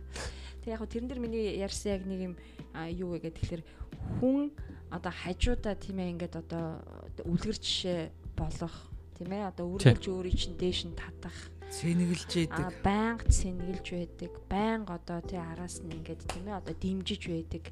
Тэг 0.62 0.78
яг 0.78 0.86
тэрэн 0.86 1.10
дээр 1.10 1.24
миний 1.24 1.58
ярьсан 1.58 1.96
яг 1.96 2.04
нэг 2.06 2.20
юм 2.22 2.34
юу 2.94 3.18
вэ 3.18 3.34
тэгэхээр 3.34 3.64
хүн 4.20 4.54
одоо 4.94 5.10
хажуудаа 5.10 5.74
тийм 5.74 5.98
ээ 6.04 6.14
ингээд 6.14 6.36
одоо 6.38 6.84
үлгэр 7.26 7.58
жишээ 7.58 8.14
болох 8.38 8.76
тийм 9.18 9.32
ээ 9.32 9.50
одоо 9.50 9.66
үргэлж 9.74 10.06
өөрийн 10.06 10.38
чинь 10.38 10.60
дээш 10.60 10.86
нь 10.86 10.94
татах 10.94 11.55
Сэнгэлж 11.76 12.32
байдаг. 12.32 12.72
Байнга 12.80 13.28
сэнгэлж 13.28 13.88
байдаг. 13.92 14.32
Байнга 14.48 14.96
одоо 14.96 15.20
тий 15.20 15.36
араас 15.36 15.84
нь 15.84 15.92
ингээд 15.92 16.24
тийм 16.24 16.48
ээ 16.48 16.60
одоо 16.64 16.72
дэмжиж 16.72 17.22
байдаг. 17.28 17.64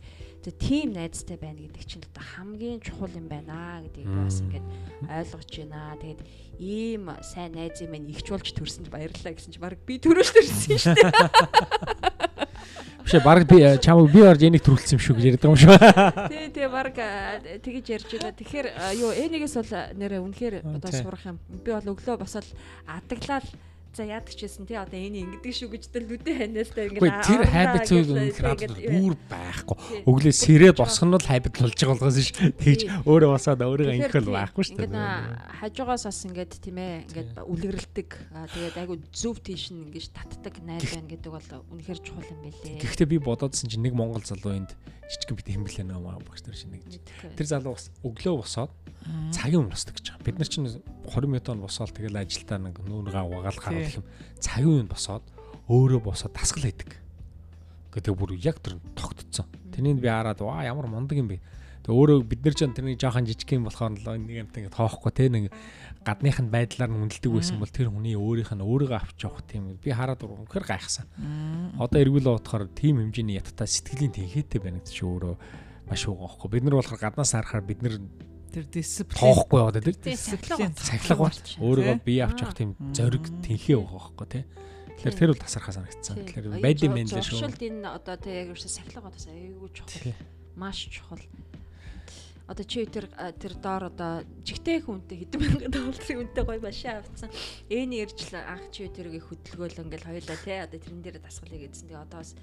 Тэгээ 0.44 0.60
тийм 0.60 0.88
найзтай 0.92 1.38
байна 1.40 1.64
гэдэг 1.64 1.84
чинь 1.88 2.04
одоо 2.04 2.24
хамгийн 2.36 2.84
чухал 2.84 3.16
юм 3.16 3.32
байна 3.32 3.80
гэдгийг 3.88 4.12
бас 4.12 4.44
ингээд 4.44 4.68
ойлгож 5.08 5.52
байна. 5.56 5.96
Тэгээд 6.04 6.22
ийм 6.60 7.04
сайн 7.24 7.56
найз 7.56 7.80
юм 7.80 7.96
ихч 8.12 8.28
болж 8.28 8.48
төрсөнд 8.52 8.92
баярлалаа 8.92 9.34
гэсэн 9.40 9.56
чи 9.56 9.60
баг 9.64 9.80
би 9.88 9.96
төрөөш 10.04 10.30
төрсөн 10.36 10.80
шүү 10.84 10.96
дээ. 11.00 12.12
Биш 13.04 13.20
баг 13.24 13.48
би 13.48 13.60
чамаг 13.84 14.12
би 14.12 14.20
орж 14.24 14.44
энийг 14.48 14.64
төрүүлсэн 14.64 14.96
юм 14.96 15.04
шүү 15.04 15.16
гэж 15.16 15.26
ярьдаг 15.36 15.48
юм 15.52 15.60
шүү. 15.60 15.76
Тий, 16.32 16.48
тий 16.56 16.68
баг 16.72 16.96
тэгэж 16.96 17.86
ярьж 18.00 18.10
байгаа. 18.16 18.32
Тэгэхээр 18.32 18.68
юу 18.96 19.12
энийгээс 19.12 19.56
бол 19.60 19.72
нэрээ 20.00 20.24
үнэхээр 20.24 20.56
одоо 20.64 20.92
сурах 20.92 21.24
юм. 21.28 21.38
Би 21.52 21.76
бол 21.76 21.92
өглөө 21.92 22.24
босоод 22.24 22.48
адаглал 22.88 23.44
За 23.94 24.02
яадаг 24.10 24.34
ч 24.34 24.50
гэсэн 24.50 24.66
тий 24.66 24.74
одоо 24.74 24.98
энэ 24.98 25.22
ингэдэг 25.22 25.54
шүү 25.54 25.70
гэж 25.70 25.84
тэл 25.94 26.10
нүдэ 26.10 26.34
ханаас 26.34 26.74
та 26.74 26.82
ингэ 26.90 26.98
тэр 26.98 27.46
habit 27.46 27.86
зүйл 27.86 28.10
үнэхээр 28.10 28.74
бүр 28.90 29.14
байхгүй. 29.30 29.78
Өглөө 30.10 30.34
сэрээ 30.34 30.74
босох 30.74 31.06
нь 31.06 31.14
л 31.14 31.30
habit 31.30 31.54
болж 31.62 31.78
байгаа 31.78 31.94
болохоос 32.02 32.18
ш 32.26 32.34
тэгж 32.34 32.82
өөрөө 33.06 33.30
босоод 33.38 33.62
өөрийгөө 33.62 33.94
ингэхэл 34.02 34.34
байхгүй 34.34 34.64
шүү 34.66 34.78
дээ. 34.90 35.62
Хажуугаас 35.62 36.10
бас 36.10 36.20
ингээд 36.26 36.52
тийм 36.58 36.78
ээ 36.82 37.06
ингээд 37.06 37.30
үлгэрэлдэг 37.46 38.10
тэгээд 38.34 38.82
айгу 38.82 38.98
зөв 39.14 39.38
тийш 39.46 39.70
нь 39.70 39.86
ингэж 39.86 40.10
татдаг 40.10 40.58
найз 40.66 40.90
байна 40.90 41.14
гэдэг 41.14 41.30
бол 41.30 41.50
үнэхээр 41.70 42.00
чухал 42.02 42.34
юм 42.34 42.42
байлээ. 42.50 42.82
Гэхдээ 42.82 43.08
би 43.14 43.18
бодоодсэн 43.22 43.70
чинь 43.70 43.86
нэг 43.86 43.94
монгол 43.94 44.26
залуу 44.26 44.58
энд 44.58 44.74
жижигэн 45.14 45.38
бит 45.38 45.50
хэмбэлээ 45.54 45.86
нөө 45.86 46.26
багш 46.26 46.42
нар 46.44 46.58
шинэ 46.58 46.82
гэж. 46.82 46.94
Тэр 47.38 47.48
залуу 47.48 47.78
бас 47.78 47.94
өглөө 48.02 48.36
босоод 48.42 48.72
цагийн 49.30 49.62
өмнө 49.62 49.74
босдог 49.78 49.94
гэж 49.94 50.06
байгаа. 50.10 50.26
Бид 50.26 50.38
нар 50.42 50.50
чинь 50.50 50.66
20 50.66 51.30
минутаар 51.30 51.60
босоод 51.62 51.94
тэгэл 51.94 52.18
ажилдаа 52.18 52.58
нэг 52.58 52.76
нүүргээ 52.82 53.24
угаал 53.24 53.62
харуулах 53.62 53.98
юм. 54.02 54.08
Цагийн 54.42 54.84
өмнө 54.84 54.94
босоод 54.94 55.26
өөрөө 55.70 56.02
босоод 56.02 56.34
тасгал 56.34 56.66
хийдэг. 56.66 56.92
Гэдэг 57.94 58.14
бүр 58.18 58.34
яг 58.42 58.58
тэр 58.60 58.82
тогтцсон. 58.98 59.46
Тэрнийг 59.70 60.02
би 60.02 60.10
хараад 60.10 60.42
ваа 60.42 60.66
ямар 60.66 60.90
мундаг 60.90 61.20
юм 61.20 61.30
бэ. 61.30 61.40
Тэг 61.84 61.92
өөрөө 61.92 62.24
бид 62.24 62.42
нар 62.48 62.56
ч 62.56 62.64
тэрний 62.64 62.96
жоохон 62.96 63.28
жижиг 63.28 63.52
юм 63.52 63.68
болохоор 63.68 63.92
нэг 64.00 64.48
юмтай 64.48 64.64
ингэ 64.64 64.72
тоохгүй 64.72 65.12
те 65.12 65.28
нэг 65.28 65.52
гадных 66.08 66.40
нь 66.40 66.48
байдлаар 66.48 66.92
нь 66.92 67.00
үнэлдэг 67.00 67.28
байсан 67.28 67.60
бол 67.60 67.68
тэр 67.68 67.92
хүний 67.92 68.16
өөрийнх 68.16 68.56
нь 68.56 68.64
өөрийгөө 68.64 69.00
авч 69.04 69.20
явах 69.28 69.44
тийм 69.44 69.76
би 69.84 69.92
хараад 69.92 70.24
үнэхээр 70.24 70.64
гайхсан. 70.64 71.08
Одоо 71.80 72.00
эргүүл 72.02 72.30
бодохоор 72.34 72.70
тийм 72.74 73.00
хэмжээний 73.02 73.38
яттай 73.40 73.68
сэтгэлийн 73.68 74.14
тэнхээтэй 74.14 74.60
байна 74.62 74.80
гэж 74.84 74.98
өөрөө 75.04 75.36
маш 75.90 76.02
уугаа 76.08 76.28
байхгүй. 76.34 76.50
Бид 76.52 76.64
нар 76.64 76.76
болохоор 76.80 77.00
гаднаас 77.02 77.34
харахаар 77.34 77.64
бид 77.64 77.80
нар 77.84 77.96
тэр 78.54 78.66
дисциплин 78.70 79.18
тоохгүй 79.18 79.60
яваад 79.60 79.78
тэр 79.82 79.98
дисциплин 79.98 80.74
сахилга 80.78 81.26
бол 81.26 81.34
өөрийгөө 81.34 81.98
бие 82.06 82.22
авч 82.24 82.40
явах 82.46 82.58
тийм 82.58 82.72
зориг 82.94 83.26
тэнхээ 83.42 83.78
байгаа 83.82 83.98
байхгүй 84.14 84.28
тий. 84.30 84.44
Тэгэхээр 84.94 85.18
тэр 85.18 85.30
бол 85.34 85.42
тасархаа 85.42 85.74
санагдсан. 85.74 86.16
Тэгэхээр 86.22 86.48
байд 86.62 86.80
юм 86.86 86.94
байна 86.94 87.10
шүү. 87.10 87.22
Туршилт 87.34 87.62
энэ 87.66 87.90
одоо 87.90 88.16
тий 88.22 88.34
яг 88.38 88.48
ерөөсө 88.54 88.70
сахилга 88.70 89.10
бас 89.10 89.26
айгүй 89.26 89.70
чухал. 89.74 90.14
Маш 90.54 90.78
чухал. 90.86 91.24
Одоо 92.48 92.66
чи 92.68 92.84
тэр 92.86 93.08
тэр 93.40 93.54
доор 93.60 93.88
одоо 93.88 94.28
жигтэй 94.44 94.84
хүнтэй 94.84 95.24
хэдэн 95.24 95.40
мянган 95.40 95.72
долларын 95.72 96.20
үнэтэй 96.28 96.44
гоё 96.44 96.60
машин 96.60 97.00
авцсан. 97.00 97.32
Эний 97.72 98.04
иржл 98.04 98.36
анх 98.36 98.68
чи 98.76 98.92
тэрийг 98.92 99.24
хөдөлгөөл 99.24 99.80
ингээл 99.88 100.10
хоёлаа 100.12 100.38
те 100.44 100.68
одоо 100.68 100.80
тэрэн 100.80 101.02
дээр 101.02 101.18
дасгалыг 101.24 101.64
эзэн. 101.72 101.88
Тэгээ 101.88 102.04
одоо 102.04 102.20
бас 102.20 102.36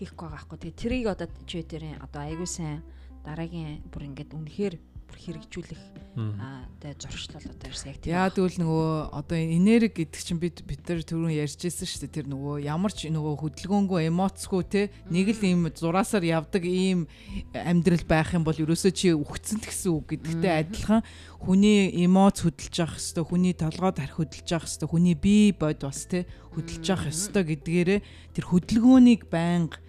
хийхгүй 0.00 0.26
байгаа 0.28 0.42
хгүй. 0.48 0.58
Тэгээ 0.58 0.80
тэрийг 0.80 1.06
одоо 1.12 1.28
чи 1.44 1.60
тэрийн 1.60 2.00
одоо 2.00 2.20
аягүй 2.24 2.48
сайн 2.48 2.80
дараагийн 3.28 3.84
бүр 3.92 4.08
ингээд 4.08 4.32
үнэхээр 4.32 4.74
хэрэгжүүлэх 5.16 5.82
аа 6.12 6.68
тэгээ 6.76 7.00
зуршлал 7.00 7.40
одоо 7.40 7.66
ерөөс 7.72 7.84
яг 7.88 7.96
тийм. 8.04 8.12
Яа 8.12 8.28
тэгвэл 8.28 8.60
нөгөө 8.60 9.16
одоо 9.16 9.38
энерги 9.40 10.04
гэдэг 10.04 10.20
чинь 10.20 10.36
бид 10.36 10.60
бид 10.68 10.84
нар 10.84 11.00
түрүүн 11.00 11.32
ярьжсэн 11.40 11.88
шүү 11.88 12.00
дээ. 12.04 12.16
Тэр 12.20 12.26
нөгөө 12.28 12.68
ямар 12.68 12.92
ч 12.92 13.08
нөгөө 13.08 13.34
хөдөлгөөнгүй 13.40 14.12
эмоцгүй 14.12 14.62
те 14.68 14.82
нэг 15.08 15.32
л 15.32 15.40
ийм 15.40 15.72
зураасаар 15.72 16.24
явдаг 16.28 16.68
ийм 16.68 17.08
амьдрал 17.56 18.04
байх 18.04 18.36
юм 18.36 18.44
бол 18.44 18.52
ерөөсөө 18.60 18.92
чи 18.92 19.16
үхсэн 19.16 19.64
гэсэн 19.64 19.88
үг. 19.88 20.20
Гэдэгтэй 20.20 20.52
адилхан 20.68 21.00
хүний 21.40 21.88
эмоц 22.04 22.44
хөдөлж 22.44 22.76
явах 22.76 23.00
хэвээр 23.00 23.28
хүний 23.32 23.54
толгой 23.56 23.92
тарих 23.96 24.20
хөдөлж 24.20 24.48
явах 24.52 24.68
хэвээр 24.68 24.92
хүний 24.92 25.16
бие 25.16 25.56
бод 25.56 25.80
бас 25.80 26.04
те 26.04 26.28
хөдөлж 26.52 26.84
явах 26.92 27.08
хэвээр 27.08 27.48
гэдгээрээ 27.56 28.00
тэр 28.36 28.44
хөдөлгөөнийг 28.52 29.32
байнга 29.32 29.80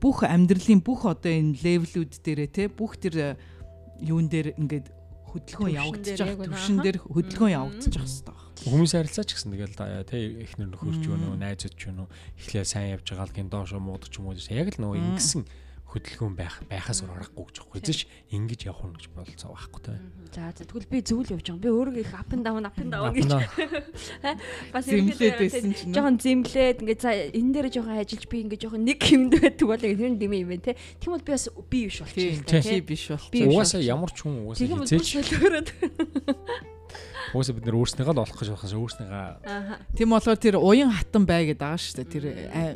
бүх 0.00 0.24
амьдралын 0.24 0.80
бүх 0.80 1.04
одоо 1.04 1.32
энэ 1.34 1.58
левелүүд 1.60 2.12
дээрээ 2.22 2.48
те 2.48 2.62
бүх 2.70 2.96
тэр 2.96 3.36
юун 4.00 4.26
дээр 4.32 4.56
ингээд 4.58 4.86
хөдөлгөөн 5.34 5.74
явагдаж 5.74 6.18
байгаа 6.22 6.46
төвшин 6.46 6.78
дээр 6.82 6.98
хөдөлгөөн 7.02 7.54
явагдаж 7.58 7.92
байгаа 7.94 8.06
хэвээр 8.06 8.30
байна. 8.30 8.42
Хүмүүс 8.64 8.92
харилцаач 8.94 9.30
гэсэн 9.34 9.50
тэгэл 9.50 9.78
тэ 10.06 10.18
эхнэр 10.46 10.68
нөхөрч 10.70 11.02
юу 11.10 11.18
нөө 11.18 11.34
найзууд 11.42 11.74
ч 11.74 11.82
юу 11.90 11.94
нөө 11.98 12.08
эхлээ 12.38 12.64
сайн 12.64 12.94
явж 12.94 13.06
байгаа 13.10 13.26
л 13.26 13.34
гин 13.34 13.50
доошо 13.50 13.82
муудаж 13.82 14.14
юм 14.14 14.30
уу 14.30 14.38
яг 14.38 14.68
л 14.70 14.78
нөгөө 14.78 14.98
ингэсэн 15.02 15.42
хөдөлгөөн 15.94 16.34
байх 16.34 16.58
байхаас 16.66 17.06
өөр 17.06 17.22
аргагүй 17.22 17.46
гэж 17.46 17.62
байхгүй 17.62 17.86
зэж 17.86 18.10
ингэж 18.34 18.66
явах 18.66 18.90
нь 18.90 18.98
гэж 18.98 19.14
болцоо 19.14 19.54
байхгүй 19.54 19.82
те. 19.86 19.94
За 20.34 20.50
тэгвэл 20.50 20.90
би 20.90 20.98
зөвл 21.06 21.30
явж 21.30 21.46
байгаа. 21.46 21.62
Би 21.62 21.70
өөрөө 21.70 22.02
их 22.02 22.10
up 22.18 22.34
and 22.34 22.42
down 22.42 22.66
up 22.66 22.74
and 22.82 22.90
down 22.90 23.14
гэж. 23.14 23.30
Бас 24.74 24.90
зэмлээдсэн 24.90 25.70
чинь. 25.70 25.94
Жохон 25.94 26.18
зэмлээд 26.18 26.82
ингээ 26.82 26.98
за 26.98 27.14
энэ 27.14 27.54
дээр 27.54 27.70
жохон 27.70 27.94
ажиллаж 27.94 28.26
би 28.26 28.42
ингээ 28.42 28.58
жохон 28.58 28.82
нэг 28.82 28.98
хэмд 28.98 29.38
байдаг 29.38 29.70
бол 29.70 29.78
тэр 29.78 30.10
нь 30.10 30.18
дэмий 30.18 30.42
юм 30.42 30.50
байна 30.50 30.66
те. 30.66 30.74
Тийм 30.98 31.14
бол 31.14 31.22
би 31.22 31.30
бас 31.30 31.46
би 31.70 31.86
биш 31.86 32.02
болчихсон 32.02 32.42
те. 32.50 32.82
биш 32.82 33.14
болчихсон. 33.14 33.54
Угаасаа 33.54 33.86
ямар 33.86 34.10
ч 34.10 34.26
хүн 34.26 34.50
угаасаа 34.50 34.66
хизээч. 34.66 36.73
Уусаа 37.34 37.54
бид 37.58 37.66
нэр 37.66 37.78
өөрснийгаа 37.82 38.14
л 38.14 38.22
олох 38.22 38.38
гэж 38.38 38.48
байхаас 38.54 38.74
өөрснийгаа 38.78 39.82
Тийм 39.98 40.14
болохоор 40.14 40.38
тэр 40.38 40.56
уян 40.62 40.94
хатан 40.94 41.26
бай 41.26 41.50
гэдэг 41.50 41.58
байгаа 41.58 41.82
шүү 41.82 41.96
дээ. 42.00 42.14
Тэр 42.14 42.24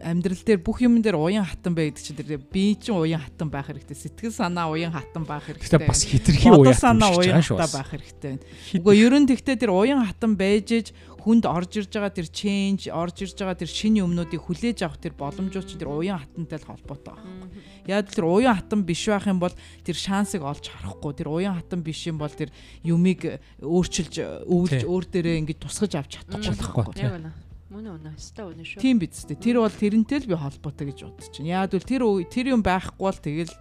амьдрал 0.02 0.42
дээр 0.42 0.60
бүх 0.60 0.82
юм 0.82 0.98
дээр 0.98 1.14
уян 1.14 1.46
хатан 1.46 1.78
бай 1.78 1.94
гэдэг 1.94 2.02
чинь 2.02 2.18
тэр 2.18 2.42
би 2.42 2.74
чинь 2.74 2.98
уян 2.98 3.22
хатан 3.22 3.48
байх 3.48 3.70
хэрэгтэй. 3.70 3.94
Сэтгэл 3.94 4.34
санаа 4.34 4.66
уян 4.74 4.90
хатан 4.90 5.22
байх 5.22 5.46
хэрэгтэй. 5.46 5.78
Гэтэ 5.78 5.86
бас 5.86 6.02
хитрхи 6.02 6.50
уян 6.50 6.74
хатан 6.74 6.98
байх 6.98 7.88
хэрэгтэй. 7.94 8.34
Үгүй 8.82 8.94
ерөн 8.98 9.30
тэгтээ 9.30 9.56
тэр 9.62 9.70
уян 9.70 10.02
хатан 10.02 10.34
байж 10.34 10.90
хүнд 11.28 11.44
орж 11.44 11.76
ирж 11.76 11.92
байгаа 11.92 12.12
тэр 12.16 12.28
change, 12.32 12.88
орж 12.88 13.20
ирж 13.20 13.36
байгаа 13.36 13.60
тэр 13.60 13.68
шинэ 13.68 14.00
өмнөдийг 14.00 14.40
хүлээж 14.48 14.80
авах 14.88 14.96
тэр 14.96 15.12
боломжууд 15.12 15.68
чинь 15.68 15.76
тэр 15.76 15.92
уян 15.92 16.24
хатантай 16.24 16.56
л 16.56 16.68
холбоотой 16.72 17.20
байна. 17.20 17.52
Яг 17.84 18.08
тэр 18.08 18.24
уян 18.24 18.56
хатан 18.56 18.80
биш 18.88 19.04
байх 19.12 19.28
юм 19.28 19.36
бол 19.36 19.52
тэр 19.84 19.96
шансыг 20.00 20.40
олж 20.40 20.72
харахгүй. 20.72 21.12
Тэр 21.12 21.28
уян 21.28 21.60
хатан 21.60 21.84
биш 21.84 22.08
юм 22.08 22.16
бол 22.16 22.32
тэр 22.32 22.48
юмыг 22.80 23.44
өөрчилж 23.60 24.48
өвлж 24.48 24.88
өөр 24.88 25.04
дээрээ 25.04 25.40
ингэж 25.44 25.58
тусгаж 25.60 25.92
авч 26.00 26.24
чадахгүй. 26.24 26.96
Яг 26.96 27.20
байна. 27.20 27.36
Мөн 27.68 28.00
үнэ 28.00 28.16
өстой 28.16 28.48
үнэ 28.48 28.64
шүү. 28.64 28.80
Тийм 28.80 28.96
биз 28.96 29.28
дээ. 29.28 29.36
Тэр 29.36 29.60
бол 29.60 29.68
тэрнтэй 29.68 30.24
л 30.24 30.30
би 30.32 30.36
холбоотой 30.40 30.88
гэж 30.88 31.04
бодож 31.04 31.36
байна. 31.36 31.68
Яг 31.68 31.76
л 31.76 31.84
тэр 31.84 32.02
тэр 32.24 32.46
юм 32.56 32.64
байхгүй 32.64 33.04
бол 33.04 33.20
тэгэл 33.20 33.52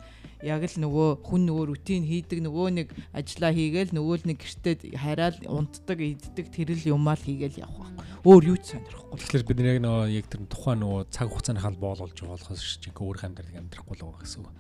яг 0.46 0.62
л 0.62 0.78
нөгөө 0.86 1.10
хүн 1.26 1.42
нөгөө 1.50 1.66
рутин 1.74 2.06
хийдэг 2.06 2.40
нөгөө 2.46 2.68
нэг 2.78 2.88
ажиллаа 3.10 3.52
хийгээл 3.58 3.94
нөгөө 3.98 4.16
л 4.22 4.28
нэг 4.30 4.38
гэртээ 4.38 4.94
хараал 4.94 5.38
унтдаг 5.50 5.98
иддэг 5.98 6.48
тэр 6.54 6.70
л 6.78 6.90
юмаа 6.94 7.18
л 7.18 7.26
хийгээл 7.26 7.66
явах 7.66 7.90
байхгүй. 7.90 8.06
Өөр 8.22 8.44
юу 8.54 8.58
ч 8.62 8.78
сонирхгүй. 8.78 9.18
Тэгэхээр 9.18 9.48
бид 9.50 9.60
яг 9.66 9.80
нөгөө 9.82 10.06
яг 10.14 10.26
тэр 10.30 10.42
тухайн 10.46 10.80
нөгөө 10.86 11.02
цаг 11.10 11.28
хугацааны 11.34 11.62
хал 11.66 11.78
боололж 11.82 12.14
байгаа 12.14 12.38
болохоос 12.38 12.78
чинь 12.78 12.94
өөр 12.94 13.18
амьдрал 13.26 13.58
амьдрахгүй 13.58 13.96
л 13.98 14.04
байгаа 14.06 14.22
гэсэн 14.22 14.42
үг. 14.46 14.54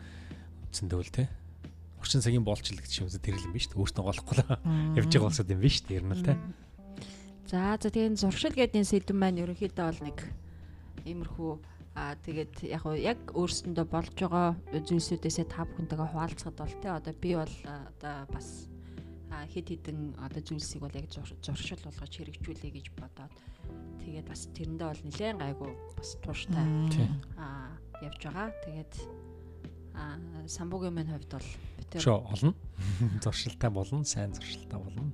Үндсэндээ 0.65 0.97
л 0.97 1.13
тий. 1.13 1.27
Орчин 2.01 2.21
цагийн 2.25 2.45
боолчлог 2.45 2.81
гэж 2.81 2.93
юм 3.05 3.09
тэр 3.13 3.37
л 3.37 3.45
юм 3.45 3.53
биш 3.53 3.69
үү? 3.69 3.77
Өөртөө 3.77 4.01
голохгүй 4.01 4.35
л 4.41 4.49
явж 4.97 5.09
байгаа 5.13 5.29
болсод 5.29 5.53
юм 5.53 5.61
биш 5.61 5.77
үү? 5.85 5.93
Ер 5.93 6.05
нь 6.09 6.15
л 6.17 6.25
тий. 6.25 6.37
За 7.47 7.77
за 7.77 7.93
тэгээ 7.93 8.17
зуршил 8.17 8.53
гэдэг 8.57 8.81
сэдв 8.81 9.13
маань 9.13 9.39
ерөнхийдөө 9.45 9.85
бол 9.85 10.01
нэг 10.09 10.17
иймэрхүү 11.05 11.51
Аа 11.97 12.13
тэгээд 12.21 12.61
яг 12.69 12.85
яг 13.01 13.19
өөрсөндөө 13.33 13.85
болж 13.89 14.13
байгаа 14.13 14.53
зүйлсүүдээсээ 14.69 15.45
та 15.49 15.65
бүхэнтэйгээ 15.65 16.09
хуваалцахад 16.13 16.57
бол 16.61 16.75
те 16.77 16.89
одоо 16.93 17.13
би 17.17 17.33
бол 17.33 17.55
одоо 17.65 18.17
бас 18.29 18.69
хэд 19.33 19.67
хэдэн 19.73 19.99
одоо 20.21 20.41
зүйлсийг 20.45 20.81
бол 20.85 20.93
яг 20.93 21.09
зуршил 21.09 21.81
болгож 21.81 22.13
хэрэгжүүлэе 22.13 22.71
гэж 22.77 22.87
бодоод 23.01 23.33
тэгээд 24.05 24.29
бас 24.29 24.45
тэрэндээ 24.53 24.87
бол 24.93 25.03
нэлээд 25.09 25.41
гайгүй 25.41 25.71
бас 25.97 26.09
тууштай 26.21 26.65
аа 27.41 27.73
явж 28.01 28.21
байгаа. 28.23 28.53
Тэгээд 28.65 28.93
аа 29.97 30.17
самбугийн 30.45 30.93
минь 30.93 31.09
хувьд 31.09 31.31
бол 31.33 31.49
би 31.77 31.83
тэр 31.89 32.09
олно. 32.13 32.53
Зуршилтай 33.23 33.69
болно, 33.69 34.05
сайн 34.05 34.33
зуршилтай 34.33 34.79
болно. 34.79 35.11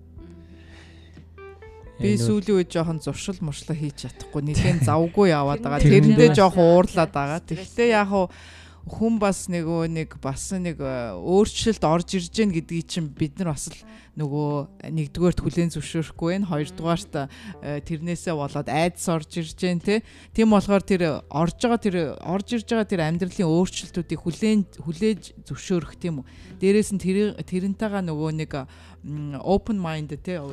Би 2.01 2.17
сүүлийн 2.17 2.57
үед 2.57 2.69
жоохон 2.73 2.99
зуршил 3.03 3.37
муршлаа 3.45 3.77
хийж 3.77 4.07
чадахгүй. 4.09 4.41
Нэгэн 4.49 4.81
завгүй 4.87 5.29
яваад 5.29 5.61
байгаа. 5.61 5.83
Тэрэндээ 5.83 6.29
жоохон 6.33 6.65
уурлаад 6.73 7.11
байгаа. 7.13 7.39
Тэгэхдээ 7.45 7.89
яг 7.93 8.09
хуу 8.09 8.33
хүн 8.83 9.15
бас 9.15 9.47
нөгөө 9.47 9.87
нэг 9.87 10.19
бас 10.19 10.51
нэг 10.51 10.83
өөрчлөлт 10.83 11.83
орж 11.87 12.19
ирж 12.19 12.35
гэн 12.35 12.51
гэдгийг 12.51 12.87
чинь 12.91 13.07
бид 13.07 13.39
нар 13.39 13.55
бас 13.55 13.71
л 13.71 13.79
нөгөө 14.19 14.83
нэгдүгээрт 14.91 15.39
хүлэн 15.39 15.71
зөвшөөрөхгүй 15.71 16.37
байх 16.37 16.51
хоёрдугаарт 16.51 17.13
тэрнээсээ 17.63 18.35
болоод 18.35 18.67
айдас 18.67 19.07
орж 19.07 19.39
ирж 19.39 19.55
гэн 19.55 19.79
те 19.79 20.03
тийм 20.35 20.51
болохоор 20.51 20.83
тэр 20.83 21.23
орж 21.31 21.57
байгаа 21.63 21.79
тэр 21.79 21.95
орж 22.19 22.47
ирж 22.59 22.67
байгаа 22.67 22.91
тэр 22.91 23.01
амьдралын 23.07 23.47
өөрчлөлтүүдийг 23.47 24.19
хүлээн 24.19 24.61
хүлээж 24.83 25.21
зөвшөөрөх 25.47 25.95
тийм 25.95 26.21
үү. 26.21 26.27
Дээрээс 26.59 26.91
нь 26.93 27.01
тэр 27.01 27.39
тэрнтэйгээ 27.39 28.03
нөгөө 28.03 28.31
нэг 28.35 28.51
open 29.41 29.79
mind 29.79 30.11
те 30.21 30.43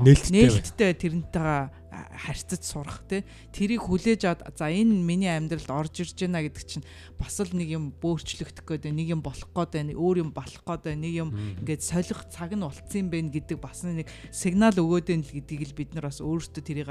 нээлттэй 0.00 0.94
тэрнтэйгээ 0.94 1.79
харьцаж 1.90 2.62
сурах 2.62 3.02
те. 3.10 3.26
Тэрийг 3.50 3.82
хүлээж 3.82 4.22
аваад 4.24 4.54
за 4.54 4.70
энэ 4.70 4.94
миний 4.94 5.30
амьдралд 5.30 5.66
орж 5.66 6.06
ирж 6.06 6.14
байна 6.14 6.46
гэдэг 6.46 6.64
чинь 6.64 6.86
бас 7.18 7.42
л 7.42 7.50
нэг 7.50 7.68
юм 7.70 7.90
бөөрчлөгдөх 7.98 8.62
гээд 8.62 8.94
нэг 8.94 9.10
юм 9.10 9.22
болох 9.26 9.50
гээд 9.50 9.70
байна 9.74 9.98
өөр 9.98 10.16
юм 10.22 10.30
болох 10.30 10.62
гээд 10.62 10.82
байна 10.86 11.02
нэг 11.02 11.14
юм 11.18 11.30
ингээд 11.66 11.82
солих 11.82 12.20
цаг 12.30 12.54
нь 12.54 12.62
болцсон 12.62 13.10
байх 13.10 13.26
гэдэг 13.34 13.58
бас 13.58 13.82
нэг 13.82 14.06
сигнал 14.30 14.74
өгөөд 14.78 15.06
байна 15.10 15.26
л 15.26 15.34
гэдгийг 15.34 15.62
л 15.66 15.78
бид 15.78 15.90
нар 15.98 16.06
бас 16.06 16.22
өөрсдөө 16.22 16.62
тэрийг 16.62 16.90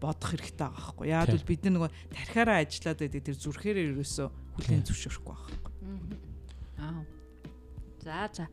бодох 0.00 0.30
хэрэгтэй 0.36 0.68
байгаа 0.68 0.76
байхгүй. 0.76 1.06
Яад 1.08 1.30
бол 1.32 1.48
бид 1.48 1.60
нар 1.64 1.74
нөгөө 1.74 1.90
тархиараа 2.12 2.58
ажиллаад 2.60 2.98
байдаг 3.00 3.22
тэр 3.24 3.36
зүрхээрээ 3.40 3.84
ерөөсөө 3.94 4.28
хүлэн 4.28 4.82
зөвшөөрөхгүй 4.84 5.32
байгаа 5.32 5.48
байхгүй. 5.48 5.72
Аа 6.84 7.00
за 8.04 8.28
за 8.36 8.44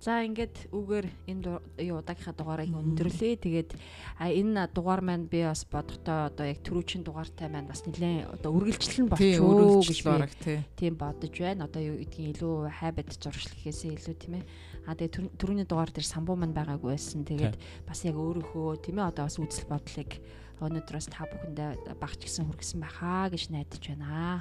За 0.00 0.24
ингээд 0.24 0.72
үгээр 0.72 1.06
энэ 1.28 1.60
юу 1.84 2.00
удаагийнхаа 2.00 2.32
дугаарыг 2.32 2.72
өндөрлөе. 2.72 3.36
Тэгээд 3.36 3.76
энэ 4.16 4.72
дугаар 4.72 5.04
маань 5.04 5.28
би 5.28 5.44
бас 5.44 5.68
бодохдоо 5.68 6.32
одоо 6.32 6.48
яг 6.48 6.64
түрүүчийн 6.64 7.04
дугаартай 7.04 7.52
маань 7.52 7.68
бас 7.68 7.84
нэлээд 7.84 8.32
одоо 8.40 8.50
үргэлжлэл 8.56 9.12
болчихоо 9.12 9.84
гэж 9.84 10.00
би 10.00 10.64
тийм 10.80 10.96
бодож 10.96 11.36
байна. 11.36 11.68
Одоо 11.68 11.84
юу 11.84 12.00
гэдгийг 12.00 12.32
илүү 12.32 12.72
хайбад 12.80 13.12
зуршил 13.12 13.52
гэхээсээ 13.52 13.92
илүү 14.00 14.16
тийм 14.16 14.34
ээ. 14.40 14.44
А 14.88 14.96
тэгээд 14.96 15.36
түрүүний 15.36 15.68
дугаар 15.68 15.92
дээр 15.92 16.08
самбуу 16.08 16.32
маань 16.32 16.56
байгаагүй 16.56 16.96
байсан. 16.96 17.28
Тэгээд 17.28 17.60
бас 17.84 18.00
яг 18.08 18.16
өөрийнхөө 18.16 18.80
тийм 18.80 19.04
ээ 19.04 19.10
одоо 19.12 19.28
бас 19.28 19.36
үзэл 19.36 19.68
бодлыг 19.68 20.16
өнөөдрөөс 20.64 21.08
та 21.12 21.28
бүхэндээ 21.28 22.00
багч 22.00 22.24
гисэн 22.24 22.48
хүргэсэн 22.48 22.80
байхаа 22.80 23.28
гэж 23.28 23.52
найдаж 23.52 23.84
байна. 23.84 24.40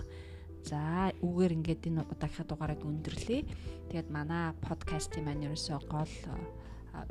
За 0.68 1.12
үүгээр 1.24 1.56
ингээд 1.56 1.88
энэ 1.88 2.04
удаагийнхаа 2.10 2.48
дугаарыг 2.48 2.82
өндөрлөе. 2.84 3.42
Тэгээд 3.90 4.10
манай 4.12 4.52
подкастын 4.64 5.24
маань 5.26 5.46
ерөөсөө 5.48 5.80
гол 5.88 6.14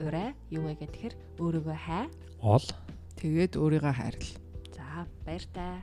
урай 0.05 0.37
юу 0.53 0.69
вэ 0.69 0.75
гэхээр 0.85 1.15
өөрийгөө 1.41 1.79
хай. 1.79 2.05
Ол. 2.45 2.67
Тэгээд 3.17 3.57
өөрийгөө 3.57 3.95
хайрл. 3.97 4.29
За 4.77 5.09
баяр 5.25 5.45
таа. 5.57 5.81